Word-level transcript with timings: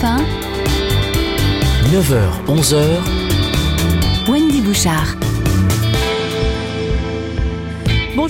Europe 0.00 0.06
1. 0.06 0.22
9h, 1.90 2.46
11h. 2.46 4.28
Wendy 4.28 4.60
Bouchard. 4.60 5.27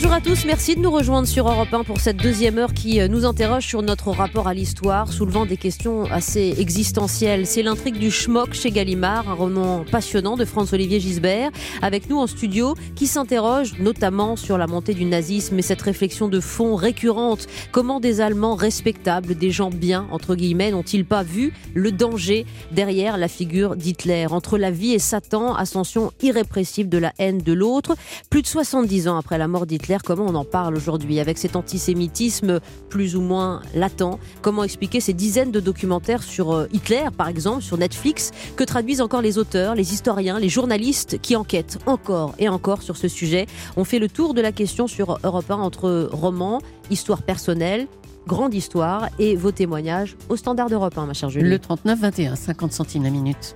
Bonjour 0.01 0.13
à 0.13 0.21
tous, 0.21 0.45
merci 0.45 0.77
de 0.77 0.81
nous 0.81 0.93
rejoindre 0.93 1.27
sur 1.27 1.51
Europe 1.51 1.75
1 1.75 1.83
pour 1.83 2.01
cette 2.01 2.19
deuxième 2.19 2.57
heure 2.57 2.73
qui 2.73 3.01
euh, 3.01 3.09
nous 3.09 3.25
interroge 3.25 3.67
sur 3.67 3.83
notre 3.83 4.13
rapport 4.13 4.47
à 4.47 4.55
l'histoire, 4.55 5.13
soulevant 5.13 5.45
des 5.45 5.57
questions 5.57 6.05
assez 6.05 6.55
existentielles. 6.57 7.49
C'est 7.49 7.65
l'intrigue 7.65 7.99
du 7.99 8.13
schmock 8.13 8.55
chez 8.55 8.71
Gallimard, 8.71 9.29
un 9.29 9.35
roman 9.35 9.85
passionnant 9.91 10.37
de 10.37 10.45
François-Olivier 10.45 11.01
Gisbert, 11.01 11.51
avec 11.83 12.09
nous 12.09 12.17
en 12.17 12.29
studio, 12.29 12.77
qui 12.95 13.09
s'interroge 13.09 13.81
notamment 13.81 14.37
sur 14.37 14.57
la 14.57 14.69
montée 14.69 14.95
du 14.95 15.05
nazisme 15.05 15.59
et 15.59 15.63
cette 15.63 15.83
réflexion 15.83 16.29
de 16.29 16.39
fond 16.39 16.77
récurrente. 16.77 17.49
Comment 17.73 17.99
des 17.99 18.21
Allemands 18.21 18.55
respectables, 18.55 19.35
des 19.35 19.51
gens 19.51 19.71
bien, 19.71 20.07
entre 20.13 20.37
guillemets, 20.37 20.71
n'ont-ils 20.71 21.07
pas 21.07 21.25
vu 21.25 21.53
le 21.75 21.91
danger 21.91 22.47
derrière 22.71 23.17
la 23.17 23.27
figure 23.27 23.75
d'Hitler? 23.75 24.27
Entre 24.31 24.59
la 24.59 24.71
vie 24.71 24.93
et 24.93 25.01
Satan, 25.01 25.57
ascension 25.57 26.13
irrépressible 26.23 26.89
de 26.89 26.99
la 26.99 27.13
haine 27.19 27.39
de 27.39 27.53
l'autre, 27.53 27.97
plus 28.31 28.43
de 28.43 28.47
70 28.47 29.09
ans 29.09 29.19
après 29.19 29.39
la 29.39 29.49
mort 29.49 29.67
d'Hitler, 29.67 29.88
comment 30.05 30.27
on 30.27 30.35
en 30.35 30.45
parle 30.45 30.77
aujourd'hui 30.77 31.21
avec 31.21 31.39
cet 31.39 31.57
antisémitisme 31.57 32.61
plus 32.89 33.17
ou 33.17 33.21
moins 33.21 33.63
latent? 33.75 34.19
Comment 34.43 34.65
expliquer 34.65 35.01
ces 35.01 35.15
dizaines 35.15 35.51
de 35.51 35.61
documentaires 35.61 36.23
sur 36.23 36.53
euh, 36.53 36.67
Hitler, 36.73 37.05
par 37.17 37.29
exemple, 37.29 37.63
sur 37.63 37.79
Netflix, 37.79 38.31
que 38.57 38.65
traduisent 38.65 39.01
encore 39.01 39.23
les 39.23 39.39
auteurs, 39.39 39.75
les 39.75 39.93
historiens, 39.93 40.39
les 40.39 40.49
journalistes 40.49 41.19
qui 41.21 41.37
enquêtent 41.37 41.79
encore 41.87 42.35
et 42.39 42.49
encore 42.49 42.83
sur 42.83 42.97
ce 42.97 43.09
sujet? 43.09 43.47
On 43.77 43.85
fait 43.85 43.99
le 43.99 44.09
tour 44.09 44.35
de 44.35 44.41
la 44.41 44.53
question 44.53 44.87
sur 44.87 45.19
Europe 45.25 45.51
1 45.51 45.57
entre 45.57 46.09
romans, 46.13 46.61
histoire 46.91 47.23
personnelle, 47.23 47.87
grande 48.27 48.55
histoire 48.55 49.09
et 49.19 49.37
vos 49.37 49.53
témoignages 49.53 50.17
au 50.29 50.37
standard 50.37 50.69
d'Europe 50.69 50.97
1, 50.99 51.07
ma 51.07 51.15
chère 51.15 51.31
Julie. 51.31 51.49
Le 51.49 51.59
39 51.59 51.99
21, 51.99 52.37
50 52.37 52.73
centimes 52.73 53.05
la 53.05 53.11
minute. 53.11 53.55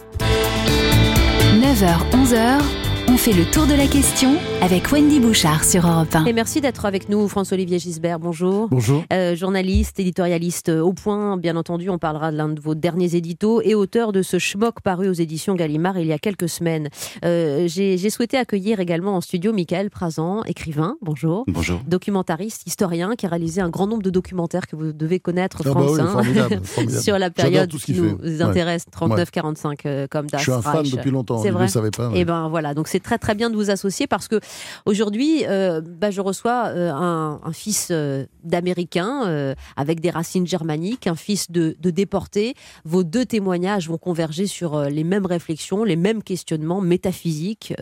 9h, 1.61 1.99
11h. 2.13 2.92
On 3.13 3.17
fait 3.19 3.33
le 3.33 3.45
tour 3.45 3.67
de 3.67 3.75
la 3.75 3.87
question 3.87 4.37
avec 4.63 4.91
Wendy 4.91 5.21
Bouchard 5.21 5.65
sur 5.65 5.87
Europe 5.87 6.15
1. 6.15 6.25
Et 6.25 6.33
merci 6.33 6.63
d'être 6.63 6.87
avec 6.87 7.11
nous, 7.11 7.29
François-Olivier 7.29 7.79
Gisbert. 7.79 8.19
Bonjour. 8.19 8.69
Bonjour. 8.71 9.05
Euh, 9.13 9.37
journaliste, 9.37 10.01
éditorialiste 10.01 10.71
au 10.71 10.95
point, 10.95 11.37
bien 11.37 11.57
entendu, 11.57 11.91
on 11.91 11.99
parlera 11.99 12.33
de 12.33 12.39
l'un 12.39 12.49
de 12.49 12.59
vos 12.61 12.75
derniers 12.75 13.15
éditos 13.15 13.61
et 13.61 13.75
auteur 13.75 14.13
de 14.13 14.23
ce 14.23 14.39
schmock 14.39 14.81
paru 14.81 15.09
aux 15.11 15.13
éditions 15.13 15.55
Gallimard 15.57 15.99
il 15.99 16.07
y 16.07 16.13
a 16.13 16.19
quelques 16.19 16.49
semaines. 16.49 16.89
Euh, 17.25 17.69
J'ai 17.69 18.09
souhaité 18.09 18.39
accueillir 18.39 18.81
également 18.81 19.17
en 19.17 19.21
studio 19.21 19.53
Michael 19.53 19.91
Prazan, 19.91 20.43
écrivain. 20.45 20.97
Bonjour. 21.03 21.45
Bonjour. 21.49 21.81
Documentariste, 21.87 22.63
historien, 22.67 23.15
qui 23.17 23.27
a 23.27 23.29
réalisé 23.29 23.61
un 23.61 23.69
grand 23.69 23.87
nombre 23.89 24.03
de 24.03 24.11
documentaires 24.11 24.67
que 24.67 24.75
vous 24.77 24.93
devez 24.93 25.21
connaître, 25.21 25.59
Ah 25.61 25.65
bah 25.65 25.71
France, 25.73 25.91
oui, 25.93 26.01
hein, 26.01 26.07
formidable, 26.07 26.61
formidable. 26.65 27.03
sur 27.03 27.15
la 27.19 27.27
J'adore 27.27 27.45
période 27.45 27.69
tout 27.71 27.79
ce 27.79 27.85
qui 27.87 27.93
qu'il 27.93 28.03
nous 28.05 28.19
fait. 28.19 28.41
intéresse, 28.43 28.87
39-45, 28.97 29.77
euh, 29.85 30.07
comme 30.11 30.29
Das 30.29 30.39
Je 30.39 30.45
suis 30.45 30.53
un 30.53 30.63
fan 30.63 30.77
Reich. 30.79 30.93
depuis 30.93 31.11
longtemps, 31.11 31.43
C'est 31.43 31.51
vous 31.51 31.59
vrai 31.59 31.69
savez 31.69 31.91
pas. 31.91 32.09
Et 32.15 32.19
ouais. 32.19 32.25
ben 32.25 32.49
voilà, 32.49 32.73
donc 32.73 32.89
c'est 32.89 33.02
très 33.03 33.19
très 33.19 33.35
bien 33.35 33.51
de 33.51 33.57
vous 33.57 33.71
associer 33.71 34.07
parce 34.07 34.29
que 34.29 34.41
aujourd'hui, 34.87 35.45
euh, 35.47 35.81
bah, 35.81 36.11
je 36.11 36.21
reçois 36.21 36.69
euh, 36.69 36.91
un, 36.93 37.53
fils 37.53 37.89
euh, 37.91 38.25
d'Américain 38.45 39.55
avec 39.77 40.01
des 40.01 40.11
racines 40.11 40.47
germaniques, 40.47 41.07
un 41.07 41.15
fils 41.15 41.51
de, 41.51 41.77
de 41.79 41.91
déporté. 41.91 42.55
Vos 42.85 43.05
deux 43.05 43.27
témoignages 43.27 43.89
vont 43.89 43.99
converger 43.99 44.47
sur 44.47 44.81
les 44.85 45.05
mêmes 45.05 45.27
réflexions, 45.27 45.85
les 45.85 45.97
mêmes 45.97 46.23
questionnements 46.23 46.81
métaphysiques, 46.81 47.75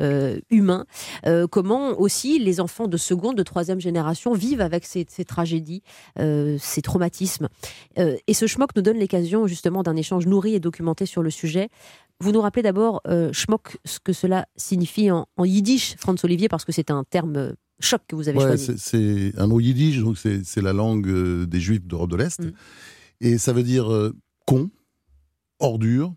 humains. 0.50 0.86
Comment 1.50 1.98
aussi 2.00 2.38
les 2.38 2.60
enfants 2.60 2.88
de 2.88 2.96
seconde, 2.96 3.36
de 3.36 3.42
troisième 3.42 3.80
génération 3.80 4.32
vivent 4.32 4.60
avec 4.60 4.84
ces, 4.84 5.06
ces 5.08 5.24
tragédies, 5.24 5.82
ces 6.16 6.82
traumatismes. 6.82 7.48
Et 7.96 8.34
ce 8.34 8.46
schmock 8.46 8.74
nous 8.76 8.82
donne 8.82 8.98
l'occasion 8.98 9.46
justement 9.46 9.82
d'un 9.82 9.96
échange 9.96 10.26
nourri 10.26 10.54
et 10.54 10.60
documenté 10.60 11.06
sur 11.06 11.22
le 11.22 11.30
sujet. 11.30 11.68
Vous 12.20 12.32
nous 12.32 12.40
rappelez 12.40 12.62
d'abord, 12.62 13.00
euh, 13.06 13.32
schmock, 13.32 13.78
ce 13.84 13.98
que 13.98 14.12
cela 14.12 14.46
signifie 14.56 15.10
en, 15.10 15.26
en 15.36 15.44
yiddish, 15.44 15.96
Franz 15.96 16.20
Olivier, 16.24 16.48
parce 16.48 16.64
que 16.64 16.72
c'est 16.72 16.90
un 16.90 17.02
terme 17.04 17.36
euh, 17.36 17.52
choc 17.80 18.02
que 18.06 18.14
vous 18.14 18.28
avez 18.28 18.36
Ouais, 18.38 18.44
choisi. 18.44 18.74
c'est- 18.76 19.32
un 19.38 19.46
mot 19.46 19.58
yiddish, 19.60 19.98
donc 20.00 20.18
c'est 20.18 20.44
c'est 20.44 20.60
la 20.60 20.72
langue 20.74 21.08
euh, 21.08 21.46
des 21.46 21.60
juifs 21.60 21.86
d'Europe 21.86 22.10
de 22.10 22.16
l'Est. 22.16 22.40
Mm. 22.40 22.52
Et 23.22 23.38
ça 23.38 23.52
veut 23.54 23.62
dire 23.62 23.90
euh, 23.90 24.14
con, 24.46 24.70
ordure, 25.60 26.14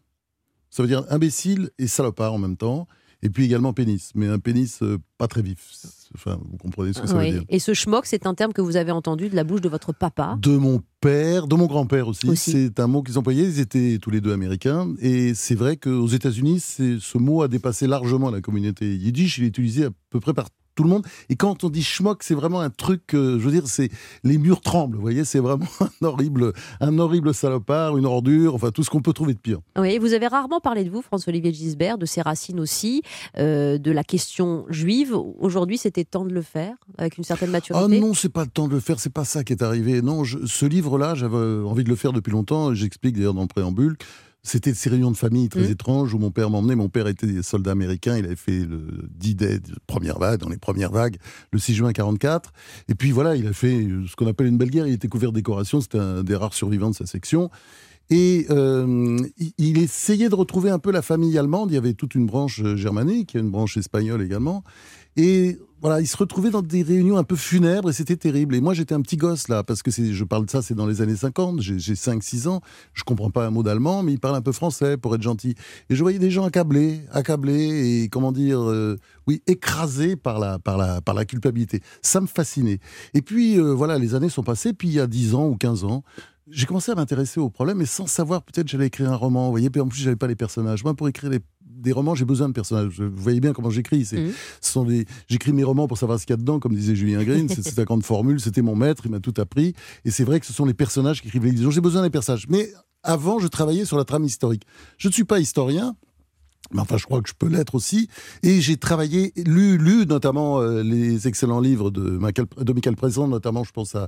ça 0.69 0.83
veut 0.83 0.89
dire 0.89 1.05
imbécile 1.09 1.69
et 1.77 1.87
salopard 1.87 2.33
en 2.33 2.37
même 2.37 2.57
temps. 2.57 2.87
Et 3.25 3.29
puis 3.29 3.45
également 3.45 3.71
pénis, 3.71 4.11
mais 4.15 4.27
un 4.27 4.37
pénis 4.37 4.83
euh, 4.83 4.97
pas 5.17 5.27
très 5.27 5.41
vif. 5.41 5.71
Enfin, 6.13 6.37
vous 6.51 6.57
comprenez 6.57 6.91
ce 6.91 7.01
que 7.01 7.07
ça 7.07 7.17
Oui. 7.17 7.27
veut 7.31 7.37
dire. 7.39 7.45
Et 7.47 7.57
ce 7.59 7.73
schmock, 7.73 8.05
c'est 8.05 8.27
un 8.27 8.33
terme 8.35 8.51
que 8.51 8.61
vous 8.61 8.75
avez 8.75 8.91
entendu 8.91 9.29
de 9.29 9.35
la 9.35 9.45
bouche 9.45 9.61
de 9.61 9.69
votre 9.69 9.93
papa. 9.93 10.37
De 10.41 10.57
mon 10.57 10.81
père, 10.99 11.47
de 11.47 11.55
mon 11.55 11.65
grand-père 11.67 12.09
aussi. 12.09 12.29
Aussi. 12.29 12.51
C'est 12.51 12.79
un 12.81 12.87
mot 12.87 13.01
qu'ils 13.01 13.17
employaient. 13.17 13.45
Ils 13.45 13.59
étaient 13.61 13.97
tous 14.01 14.09
les 14.09 14.19
deux 14.19 14.33
américains. 14.33 14.93
Et 14.99 15.33
c'est 15.35 15.55
vrai 15.55 15.77
qu'aux 15.77 16.07
États-Unis, 16.07 16.59
ce 16.59 17.17
mot 17.17 17.41
a 17.43 17.47
dépassé 17.47 17.87
largement 17.87 18.29
la 18.29 18.41
communauté 18.41 18.93
yiddish. 18.93 19.37
Il 19.37 19.45
est 19.45 19.47
utilisé 19.47 19.85
à 19.85 19.89
peu 20.09 20.19
près 20.19 20.33
par 20.33 20.49
tout 20.75 20.83
le 20.83 20.89
monde. 20.89 21.05
Et 21.29 21.35
quand 21.35 21.63
on 21.63 21.69
dit 21.69 21.83
schmock, 21.83 22.23
c'est 22.23 22.33
vraiment 22.35 22.59
un 22.61 22.69
truc, 22.69 23.13
euh, 23.13 23.39
je 23.39 23.45
veux 23.45 23.51
dire, 23.51 23.67
c'est 23.67 23.89
les 24.23 24.37
murs 24.37 24.61
tremblent. 24.61 24.95
Vous 24.95 25.01
voyez, 25.01 25.23
c'est 25.25 25.39
vraiment 25.39 25.65
un 26.01 26.05
horrible, 26.05 26.53
un 26.79 26.97
horrible 26.99 27.33
salopard, 27.33 27.97
une 27.97 28.05
ordure, 28.05 28.55
enfin 28.55 28.71
tout 28.71 28.83
ce 28.83 28.89
qu'on 28.89 29.01
peut 29.01 29.13
trouver 29.13 29.33
de 29.33 29.39
pire. 29.39 29.59
Oui, 29.77 29.97
vous 29.99 30.13
avez 30.13 30.27
rarement 30.27 30.59
parlé 30.59 30.83
de 30.83 30.89
vous, 30.89 31.01
François-Olivier 31.01 31.53
Gisbert, 31.53 31.97
de 31.97 32.05
ses 32.05 32.21
racines 32.21 32.59
aussi, 32.59 33.01
euh, 33.37 33.77
de 33.77 33.91
la 33.91 34.03
question 34.03 34.65
juive. 34.69 35.15
Aujourd'hui, 35.39 35.77
c'était 35.77 36.03
temps 36.03 36.25
de 36.25 36.33
le 36.33 36.41
faire, 36.41 36.75
avec 36.97 37.17
une 37.17 37.23
certaine 37.23 37.49
Ah 37.49 37.53
maturité? 37.53 37.99
non, 37.99 38.13
c'est 38.13 38.29
pas 38.29 38.43
le 38.43 38.49
temps 38.49 38.67
de 38.67 38.73
le 38.73 38.79
faire, 38.79 38.99
c'est 38.99 39.13
pas 39.13 39.25
ça 39.25 39.43
qui 39.43 39.53
est 39.53 39.61
arrivé. 39.63 40.01
Non, 40.01 40.23
je- 40.23 40.45
ce 40.45 40.65
livre-là, 40.65 41.15
j'avais 41.15 41.63
envie 41.63 41.83
de 41.83 41.89
le 41.89 41.95
faire 41.95 42.13
depuis 42.13 42.31
longtemps. 42.31 42.73
J'explique 42.73 43.15
d'ailleurs 43.15 43.33
dans 43.33 43.41
le 43.41 43.47
préambule. 43.47 43.97
C'était 44.45 44.73
ces 44.73 44.89
réunions 44.89 45.09
de 45.11 45.15
famille 45.15 45.47
très 45.47 45.61
Mhm. 45.61 45.71
étranges 45.71 46.13
où 46.13 46.19
mon 46.19 46.29
père 46.29 46.49
m'emmenait. 46.49 46.75
Mon 46.75 46.89
père 46.89 47.07
était 47.07 47.41
soldat 47.41 47.71
américain. 47.71 48.17
Il 48.17 48.25
avait 48.25 48.35
fait 48.35 48.59
le 48.65 49.07
D-Day, 49.17 49.61
première 49.87 50.19
vague, 50.19 50.41
dans 50.41 50.49
les 50.49 50.57
premières 50.57 50.91
vagues, 50.91 51.15
le 51.51 51.59
6 51.59 51.73
juin 51.73 51.93
44. 51.93 52.51
Et 52.89 52.95
puis 52.95 53.11
voilà, 53.11 53.37
il 53.37 53.47
a 53.47 53.53
fait 53.53 53.73
euh, 53.85 54.05
ce 54.05 54.17
qu'on 54.17 54.27
appelle 54.27 54.47
une 54.47 54.57
belle 54.57 54.69
guerre. 54.69 54.85
Il 54.85 54.93
était 54.93 55.07
couvert 55.07 55.31
de 55.31 55.35
décorations. 55.37 55.79
C'était 55.79 55.99
un 55.99 56.23
des 56.23 56.35
rares 56.35 56.53
survivants 56.53 56.89
de 56.89 56.95
sa 56.95 57.05
section. 57.05 57.49
Et 58.09 58.45
euh, 58.49 59.17
il- 59.57 59.77
essayait 59.77 60.27
de 60.27 60.35
retrouver 60.35 60.69
un 60.69 60.77
peu 60.79 60.91
la 60.91 61.01
famille 61.01 61.37
allemande. 61.37 61.71
Il 61.71 61.75
y 61.75 61.77
avait 61.77 61.93
toute 61.93 62.13
une 62.13 62.25
branche 62.25 62.61
euh, 62.61 62.75
germanique, 62.75 63.35
une 63.35 63.49
branche 63.49 63.77
espagnole 63.77 64.21
également. 64.21 64.65
Et 65.15 65.59
voilà, 65.81 65.99
il 65.99 66.07
se 66.07 66.15
retrouvait 66.15 66.49
dans 66.49 66.61
des 66.61 66.81
réunions 66.81 67.17
un 67.17 67.25
peu 67.25 67.35
funèbres 67.35 67.89
et 67.89 67.93
c'était 67.93 68.15
terrible. 68.15 68.55
Et 68.55 68.61
moi, 68.61 68.73
j'étais 68.73 68.95
un 68.95 69.01
petit 69.01 69.17
gosse 69.17 69.49
là, 69.49 69.63
parce 69.63 69.83
que 69.83 69.91
je 69.91 70.23
parle 70.23 70.45
de 70.45 70.49
ça, 70.49 70.61
c'est 70.61 70.75
dans 70.75 70.85
les 70.85 71.01
années 71.01 71.15
50, 71.17 71.61
j'ai 71.61 71.77
j'ai 71.77 71.93
5-6 71.95 72.47
ans, 72.47 72.61
je 72.93 73.03
comprends 73.03 73.29
pas 73.29 73.45
un 73.45 73.49
mot 73.49 73.63
d'allemand, 73.63 74.01
mais 74.01 74.13
il 74.13 74.19
parle 74.19 74.35
un 74.35 74.41
peu 74.41 74.53
français 74.53 74.95
pour 74.95 75.13
être 75.13 75.21
gentil. 75.21 75.55
Et 75.89 75.95
je 75.95 76.01
voyais 76.01 76.19
des 76.19 76.31
gens 76.31 76.45
accablés, 76.45 77.01
accablés 77.11 78.03
et 78.03 78.09
comment 78.09 78.31
dire, 78.31 78.61
euh, 78.61 78.97
oui, 79.27 79.41
écrasés 79.45 80.15
par 80.15 80.39
la, 80.39 80.57
par, 80.57 80.77
la, 80.77 81.01
par 81.01 81.13
la 81.15 81.25
culpabilité. 81.25 81.81
Ça 82.01 82.21
me 82.21 82.27
fascinait. 82.27 82.79
Et 83.13 83.21
puis, 83.21 83.59
euh, 83.59 83.73
voilà, 83.73 83.99
les 83.99 84.15
années 84.15 84.29
sont 84.29 84.43
passées, 84.43 84.71
puis 84.71 84.87
il 84.87 84.93
y 84.93 84.99
a 85.01 85.07
10 85.07 85.35
ans 85.35 85.47
ou 85.49 85.57
15 85.57 85.83
ans, 85.83 86.03
j'ai 86.49 86.65
commencé 86.65 86.91
à 86.91 86.95
m'intéresser 86.95 87.39
au 87.39 87.49
problème, 87.49 87.77
mais 87.77 87.85
sans 87.85 88.07
savoir 88.07 88.43
peut-être 88.43 88.67
j'allais 88.67 88.87
écrire 88.87 89.11
un 89.11 89.15
roman. 89.15 89.45
Vous 89.45 89.51
voyez, 89.51 89.69
puis 89.69 89.81
en 89.81 89.87
plus, 89.87 89.99
j'avais 90.01 90.15
pas 90.15 90.27
les 90.27 90.35
personnages. 90.35 90.83
Moi, 90.83 90.93
pour 90.93 91.07
écrire 91.09 91.29
les- 91.29 91.39
des 91.83 91.91
romans, 91.91 92.15
j'ai 92.15 92.25
besoin 92.25 92.47
de 92.47 92.53
personnages. 92.53 92.99
Vous 92.99 93.21
voyez 93.21 93.39
bien 93.39 93.53
comment 93.53 93.69
j'écris. 93.69 94.05
C'est, 94.05 94.17
Mhm. 94.17 94.31
ce 94.61 94.71
sont 94.71 94.85
des, 94.85 95.05
j'écris 95.27 95.53
mes 95.53 95.63
romans 95.63 95.87
pour 95.87 95.97
savoir 95.97 96.19
ce 96.19 96.25
qu'il 96.25 96.33
y 96.33 96.37
a 96.37 96.37
dedans, 96.37 96.59
comme 96.59 96.73
disait 96.73 96.95
Julien 96.95 97.23
Green. 97.23 97.47
C'est, 97.49 97.77
la 97.77 97.83
grande 97.85 98.03
formule. 98.03 98.39
C'était 98.39 98.61
mon 98.61 98.75
maître, 98.75 99.03
il 99.05 99.11
m'a 99.11 99.19
tout 99.19 99.33
appris. 99.37 99.73
Et 100.05 100.11
c'est 100.11 100.23
vrai 100.23 100.39
que 100.39 100.45
ce 100.45 100.53
sont 100.53 100.65
les 100.65 100.73
personnages 100.73 101.21
qui 101.21 101.27
écrivent 101.27 101.43
les 101.45 101.51
livres. 101.51 101.71
J'ai 101.71 101.81
besoin 101.81 102.01
des 102.01 102.09
personnages. 102.09 102.47
Mais 102.49 102.69
avant, 103.03 103.37
je 103.39 103.47
travaillais 103.47 103.85
sur 103.85 103.97
la 103.97 104.05
trame 104.05 104.23
historique. 104.23 104.63
Je 104.97 105.09
ne 105.09 105.13
suis 105.13 105.25
pas 105.25 105.39
historien. 105.39 105.95
Mais 106.73 106.81
enfin, 106.81 106.97
je 106.97 107.05
crois 107.05 107.21
que 107.21 107.29
je 107.29 107.33
peux 107.37 107.47
l'être 107.47 107.75
aussi. 107.75 108.07
Et 108.41 108.61
j'ai 108.61 108.77
travaillé, 108.77 109.33
lu, 109.45 109.77
lu 109.77 110.05
notamment 110.05 110.61
euh, 110.61 110.83
les 110.83 111.27
excellents 111.27 111.59
livres 111.59 111.91
de 111.91 112.01
Michael, 112.01 112.47
de 112.57 112.73
Michael 112.73 112.95
notamment, 113.27 113.63
je 113.63 113.71
pense 113.71 113.95
à 113.95 114.07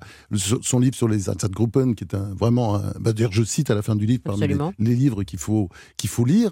son 0.61 0.79
livre 0.79 0.95
sur 0.95 1.07
les 1.07 1.29
Einsatzgruppen, 1.29 1.95
qui 1.95 2.03
est 2.03 2.15
un, 2.15 2.33
vraiment, 2.33 2.75
un, 2.75 2.93
bah, 2.99 3.13
d'ailleurs, 3.13 3.31
je 3.31 3.43
cite 3.43 3.69
à 3.71 3.75
la 3.75 3.81
fin 3.81 3.95
du 3.95 4.05
livre 4.05 4.23
parmi 4.23 4.41
les, 4.79 4.95
livres 4.95 5.23
qu'il 5.23 5.39
faut, 5.39 5.69
qu'il 5.97 6.09
faut 6.09 6.25
lire. 6.25 6.51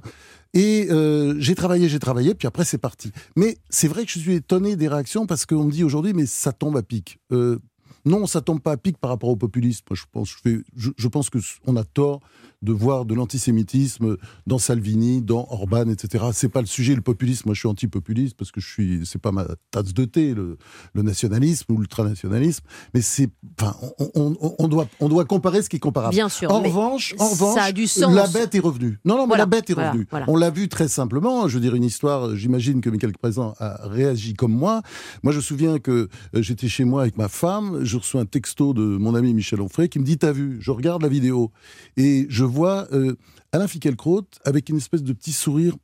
Et 0.53 0.87
euh, 0.91 1.35
j'ai 1.39 1.55
travaillé, 1.55 1.89
j'ai 1.89 1.99
travaillé, 1.99 2.35
puis 2.35 2.47
après 2.47 2.63
c'est 2.63 2.77
parti. 2.77 3.11
Mais 3.35 3.57
c'est 3.69 3.87
vrai 3.87 4.05
que 4.05 4.11
je 4.11 4.19
suis 4.19 4.33
étonné 4.35 4.75
des 4.75 4.87
réactions 4.87 5.25
parce 5.25 5.47
qu'on 5.47 5.63
me 5.63 5.71
dit 5.71 5.83
aujourd'hui, 5.83 6.13
mais 6.13 6.27
ça 6.27 6.51
tombe 6.51 6.77
à 6.77 6.83
pic. 6.83 7.19
Euh, 7.31 7.57
non, 8.05 8.27
ça 8.27 8.41
tombe 8.41 8.59
pas 8.59 8.73
à 8.73 8.77
pic 8.77 8.97
par 8.97 9.09
rapport 9.09 9.29
au 9.29 9.35
populisme. 9.35 9.85
Je 9.93 10.03
pense, 10.11 10.29
je, 10.29 10.35
fais- 10.43 10.63
je, 10.75 10.91
je 10.95 11.07
pense 11.07 11.29
que 11.29 11.39
on 11.65 11.75
a 11.75 11.83
tort 11.83 12.19
de 12.63 12.71
voir 12.73 13.05
de 13.05 13.13
l'antisémitisme 13.13 14.17
dans 14.47 14.57
Salvini, 14.57 15.21
dans 15.21 15.45
Orban, 15.51 15.89
etc. 15.89 16.25
C'est 16.33 16.49
pas 16.49 16.61
le 16.61 16.67
sujet, 16.67 16.95
le 16.95 17.01
populisme. 17.01 17.43
Moi, 17.45 17.53
je 17.53 17.59
suis 17.59 17.67
anti-populiste 17.67 18.35
parce 18.37 18.51
que 18.51 18.59
je 18.61 18.67
suis, 18.67 19.05
c'est 19.05 19.21
pas 19.21 19.31
ma 19.31 19.45
tasse 19.69 19.93
de 19.93 20.05
thé, 20.05 20.33
le, 20.33 20.57
le 20.93 21.01
nationalisme 21.01 21.71
ou 21.73 21.77
l'ultranationalisme. 21.77 22.63
Mais 22.93 23.01
c'est, 23.01 23.29
enfin, 23.59 23.75
on, 23.99 24.09
on- 24.15 24.35
on- 24.41 24.55
on 24.59 24.67
doit, 24.67 24.87
on 24.99 25.09
doit 25.09 25.25
comparer 25.25 25.61
ce 25.61 25.69
qui 25.69 25.75
est 25.75 25.79
comparable. 25.79 26.13
Bien 26.13 26.29
sûr. 26.29 26.49
En 26.51 26.61
revanche, 26.61 27.13
en 27.19 27.25
ça 27.25 27.31
revanche, 27.45 27.59
a 27.61 27.71
du 27.71 27.85
sens. 27.87 28.13
la 28.15 28.27
bête 28.27 28.55
est 28.55 28.59
revenue. 28.59 28.99
Non, 29.05 29.15
non, 29.15 29.23
mais 29.23 29.27
Voilà, 29.29 29.41
la 29.43 29.45
bête 29.47 29.69
est 29.69 29.73
revenue. 29.73 30.07
voilà. 30.09 30.25
On 30.29 30.35
l'a 30.37 30.49
vu 30.49 30.69
très 30.69 30.87
simplement. 30.87 31.47
Je 31.47 31.55
veux 31.55 31.61
dire 31.61 31.75
une 31.75 31.83
histoire. 31.83 32.35
J'imagine 32.35 32.79
que 32.81 32.89
Michael 32.89 33.11
Présent 33.13 33.53
a 33.59 33.87
réagi 33.87 34.33
comme 34.33 34.53
moi. 34.53 34.81
Moi, 35.23 35.33
je 35.33 35.37
me 35.37 35.41
souviens 35.43 35.79
que 35.79 35.91
euh, 36.35 36.41
j'étais 36.41 36.67
chez 36.69 36.85
moi 36.85 37.01
avec 37.01 37.17
ma 37.17 37.27
femme. 37.27 37.83
je 37.83 37.97
reçois 37.97 38.21
un 38.21 38.25
texto 38.25 38.73
de 38.73 38.81
mon 38.83 39.15
ami 39.15 39.33
Michel 39.33 39.59
Onfray 39.61 39.89
qui 39.89 39.99
me 39.99 40.05
dit 40.05 40.17
T'as 40.17 40.31
vu 40.31 40.57
Je 40.61 40.71
regarde 40.71 41.01
la 41.01 41.09
vidéo 41.09 41.51
et 41.97 42.25
je 42.29 42.43
vois 42.53 42.87
euh, 42.91 43.15
Alain 43.51 43.67
Finkielkraut 43.67 44.25
avec 44.45 44.69
une 44.69 44.77
espèce 44.77 45.03
de 45.03 45.13
petit 45.13 45.33
sourire, 45.33 45.75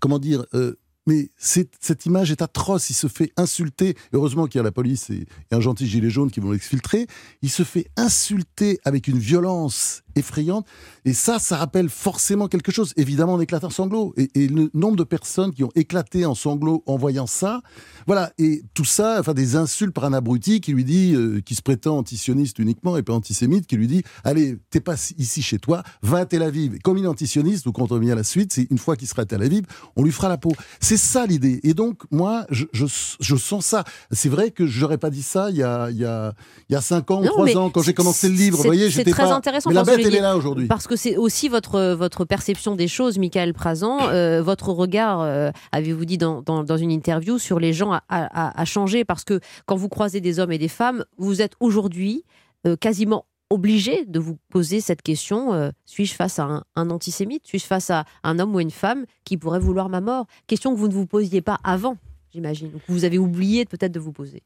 comment 0.00 0.18
dire, 0.18 0.44
euh, 0.54 0.74
mais 1.06 1.30
cette 1.36 2.06
image 2.06 2.30
est 2.30 2.42
atroce. 2.42 2.90
Il 2.90 2.94
se 2.94 3.06
fait 3.06 3.32
insulter. 3.36 3.96
Heureusement 4.12 4.46
qu'il 4.46 4.58
y 4.58 4.60
a 4.60 4.64
la 4.64 4.72
police 4.72 5.10
et, 5.10 5.26
un 5.50 5.60
gentil 5.60 5.86
gilet 5.86 6.10
jaune 6.10 6.30
qui 6.30 6.40
vont 6.40 6.52
l'exfiltrer. 6.52 7.06
Il 7.42 7.50
se 7.50 7.62
fait 7.62 7.86
insulter 7.96 8.78
avec 8.84 9.08
une 9.08 9.18
violence 9.18 10.02
effrayante. 10.16 10.66
Et 11.04 11.12
ça, 11.12 11.38
ça 11.38 11.56
rappelle 11.56 11.88
forcément 11.88 12.48
quelque 12.48 12.72
chose. 12.72 12.92
Évidemment, 12.96 13.34
on 13.34 13.40
éclate 13.40 13.64
en 13.64 13.70
sanglots. 13.70 14.14
Et, 14.16 14.48
le 14.48 14.70
nombre 14.74 14.96
de 14.96 15.04
personnes 15.04 15.52
qui 15.52 15.64
ont 15.64 15.70
éclaté 15.74 16.26
en 16.26 16.34
sanglots 16.34 16.82
en 16.86 16.96
voyant 16.96 17.26
ça, 17.26 17.62
voilà. 18.06 18.32
Et 18.38 18.62
tout 18.74 18.84
ça, 18.84 19.16
enfin, 19.20 19.34
des 19.34 19.56
insultes 19.56 19.94
par 19.94 20.04
un 20.04 20.12
abruti 20.12 20.60
qui 20.60 20.72
lui 20.72 20.84
dit, 20.84 21.14
euh, 21.14 21.40
qui 21.40 21.54
se 21.54 21.62
prétend 21.62 21.98
antisioniste 21.98 22.58
uniquement 22.58 22.96
et 22.96 23.02
pas 23.02 23.12
antisémite, 23.12 23.66
qui 23.66 23.76
lui 23.76 23.86
dit, 23.86 24.02
allez, 24.24 24.56
t'es 24.70 24.80
pas 24.80 24.96
ici 25.18 25.42
chez 25.42 25.58
toi, 25.58 25.82
va 26.02 26.18
à 26.18 26.26
Tel 26.26 26.42
Aviv. 26.42 26.78
comme 26.82 26.98
il 26.98 27.04
est 27.04 27.08
antisioniste, 27.08 27.64
vous 27.64 27.72
comprenez 27.72 28.06
bien 28.06 28.14
la 28.14 28.24
suite, 28.24 28.52
c'est 28.52 28.66
une 28.70 28.78
fois 28.78 28.96
qu'il 28.96 29.08
sera 29.08 29.22
à 29.22 29.26
Tel 29.26 29.42
Aviv, 29.42 29.64
on 29.96 30.02
lui 30.02 30.12
fera 30.12 30.28
la 30.28 30.38
peau. 30.38 30.52
C'est 30.90 30.96
ça 30.96 31.24
l'idée. 31.24 31.60
Et 31.62 31.72
donc, 31.72 31.98
moi, 32.10 32.46
je, 32.50 32.64
je, 32.72 33.36
sens 33.36 33.64
ça. 33.64 33.84
C'est 34.10 34.28
vrai 34.28 34.50
que 34.50 34.66
j'aurais 34.66 34.98
pas 34.98 35.10
dit 35.10 35.22
ça 35.22 35.48
il 35.50 35.56
y 35.56 35.62
a, 35.62 35.88
il 35.88 35.98
y 35.98 36.04
a, 36.04 36.32
il 36.68 36.72
y 36.72 36.76
a 36.76 36.80
cinq 36.80 37.12
ans 37.12 37.22
ou 37.22 37.26
trois 37.26 37.56
ans, 37.56 37.70
quand 37.70 37.80
j'ai 37.80 37.94
commencé 37.94 38.28
le 38.28 38.34
livre. 38.34 38.56
Vous 38.56 38.64
voyez, 38.64 38.90
j'étais 38.90 39.12
très 39.12 39.30
intéressant. 39.30 39.70
Mais 39.70 39.76
la 39.76 39.84
bête, 39.84 40.00
elle 40.04 40.16
est 40.16 40.20
là 40.20 40.36
aujourd'hui. 40.36 40.66
Parce 40.66 40.88
que 40.88 40.96
c'est 40.96 41.16
aussi 41.16 41.48
votre, 41.48 41.94
votre 41.94 42.24
perception 42.24 42.74
des 42.74 42.88
choses, 42.88 43.20
Michael 43.20 43.54
Prazan. 43.54 44.08
Euh, 44.08 44.42
votre 44.42 44.70
regard, 44.70 45.20
euh, 45.20 45.52
avez-vous 45.70 46.04
dit 46.04 46.18
dans, 46.18 46.42
dans, 46.42 46.76
une 46.76 46.90
interview, 46.90 47.38
sur 47.38 47.60
les 47.60 47.72
gens 47.72 48.00
a, 48.08 48.64
changé. 48.64 49.04
Parce 49.04 49.22
que 49.22 49.38
quand 49.66 49.76
vous 49.76 49.88
croisez 49.88 50.20
des 50.20 50.40
hommes 50.40 50.50
et 50.50 50.58
des 50.58 50.66
femmes, 50.66 51.04
vous 51.18 51.40
êtes 51.40 51.52
aujourd'hui 51.60 52.24
euh, 52.66 52.74
quasiment 52.74 53.26
obligé 53.50 54.04
de 54.06 54.18
vous 54.18 54.38
poser 54.48 54.80
cette 54.80 55.02
question 55.02 55.72
suis-je 55.84 56.14
face 56.14 56.38
à 56.38 56.64
un, 56.76 56.90
antisémite? 56.90 57.46
Suis-je 57.46 57.66
face 57.66 57.90
à 57.90 58.04
un 58.22 58.38
homme 58.38 58.54
ou 58.54 58.60
une 58.60 58.70
femme 58.70 59.04
qui 59.24 59.36
pourrait 59.36 59.58
vouloir 59.58 59.88
ma 59.88 60.00
mort? 60.00 60.26
Question 60.46 60.72
que 60.72 60.78
vous 60.78 60.88
ne 60.88 60.94
vous 60.94 61.06
posiez 61.06 61.40
pas 61.40 61.58
avant, 61.64 61.96
j'imagine, 62.32 62.70
que 62.70 62.92
vous 62.92 63.04
avez 63.04 63.18
oublié 63.18 63.64
peut-être 63.64 63.92
de 63.92 64.00
vous 64.00 64.12
poser. 64.12 64.42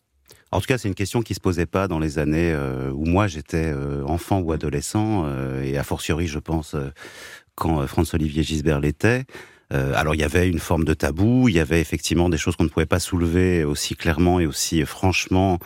En 0.55 0.61
tout 0.61 0.67
cas, 0.67 0.79
c'est 0.79 0.89
une 0.89 0.95
question 0.95 1.23
qui 1.23 1.35
se 1.35 1.41
posait 1.41 1.67
pas 1.67 1.89
dans 1.89 1.99
les 1.99 2.21
années 2.21 2.53
euh, 2.53 2.93
où 2.93 3.05
moi 3.07 3.27
j'étais 3.27 3.73
euh, 3.73 4.05
enfant 4.05 4.39
ou 4.39 4.53
adolescent, 4.53 5.25
euh, 5.27 5.63
et 5.63 5.77
a 5.77 5.83
fortiori, 5.83 6.29
je 6.29 6.39
pense, 6.39 6.77
quand 7.57 7.87
François-Olivier 7.87 8.43
Gisbert 8.43 8.81
l'était. 8.81 9.25
alors 9.71 10.15
il 10.15 10.21
y 10.21 10.25
avait 10.25 10.49
une 10.49 10.61
forme 10.61 10.85
de 10.85 10.95
tabou, 10.95 11.49
il 11.49 11.57
y 11.57 11.61
avait 11.61 11.81
effectivement 11.81 12.29
des 12.29 12.37
choses 12.37 12.55
qu'on 12.55 12.65
ne 12.65 12.69
pouvait 12.69 12.87
pas 12.87 13.01
soulever 13.01 13.65
aussi 13.65 13.97
clairement 13.97 14.39
et 14.39 14.47
aussi 14.47 14.85
franchement 14.85 15.59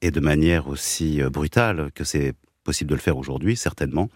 et 0.00 0.10
de 0.10 0.18
manière 0.20 0.66
aussi 0.66 1.20
brutale 1.22 1.90
que 1.94 2.02
c'est 2.02 2.34
possible 2.62 2.90
de 2.90 2.94
le 2.94 3.00
faire 3.00 3.16
aujourd'hui, 3.16 3.56
certainement. 3.56 4.08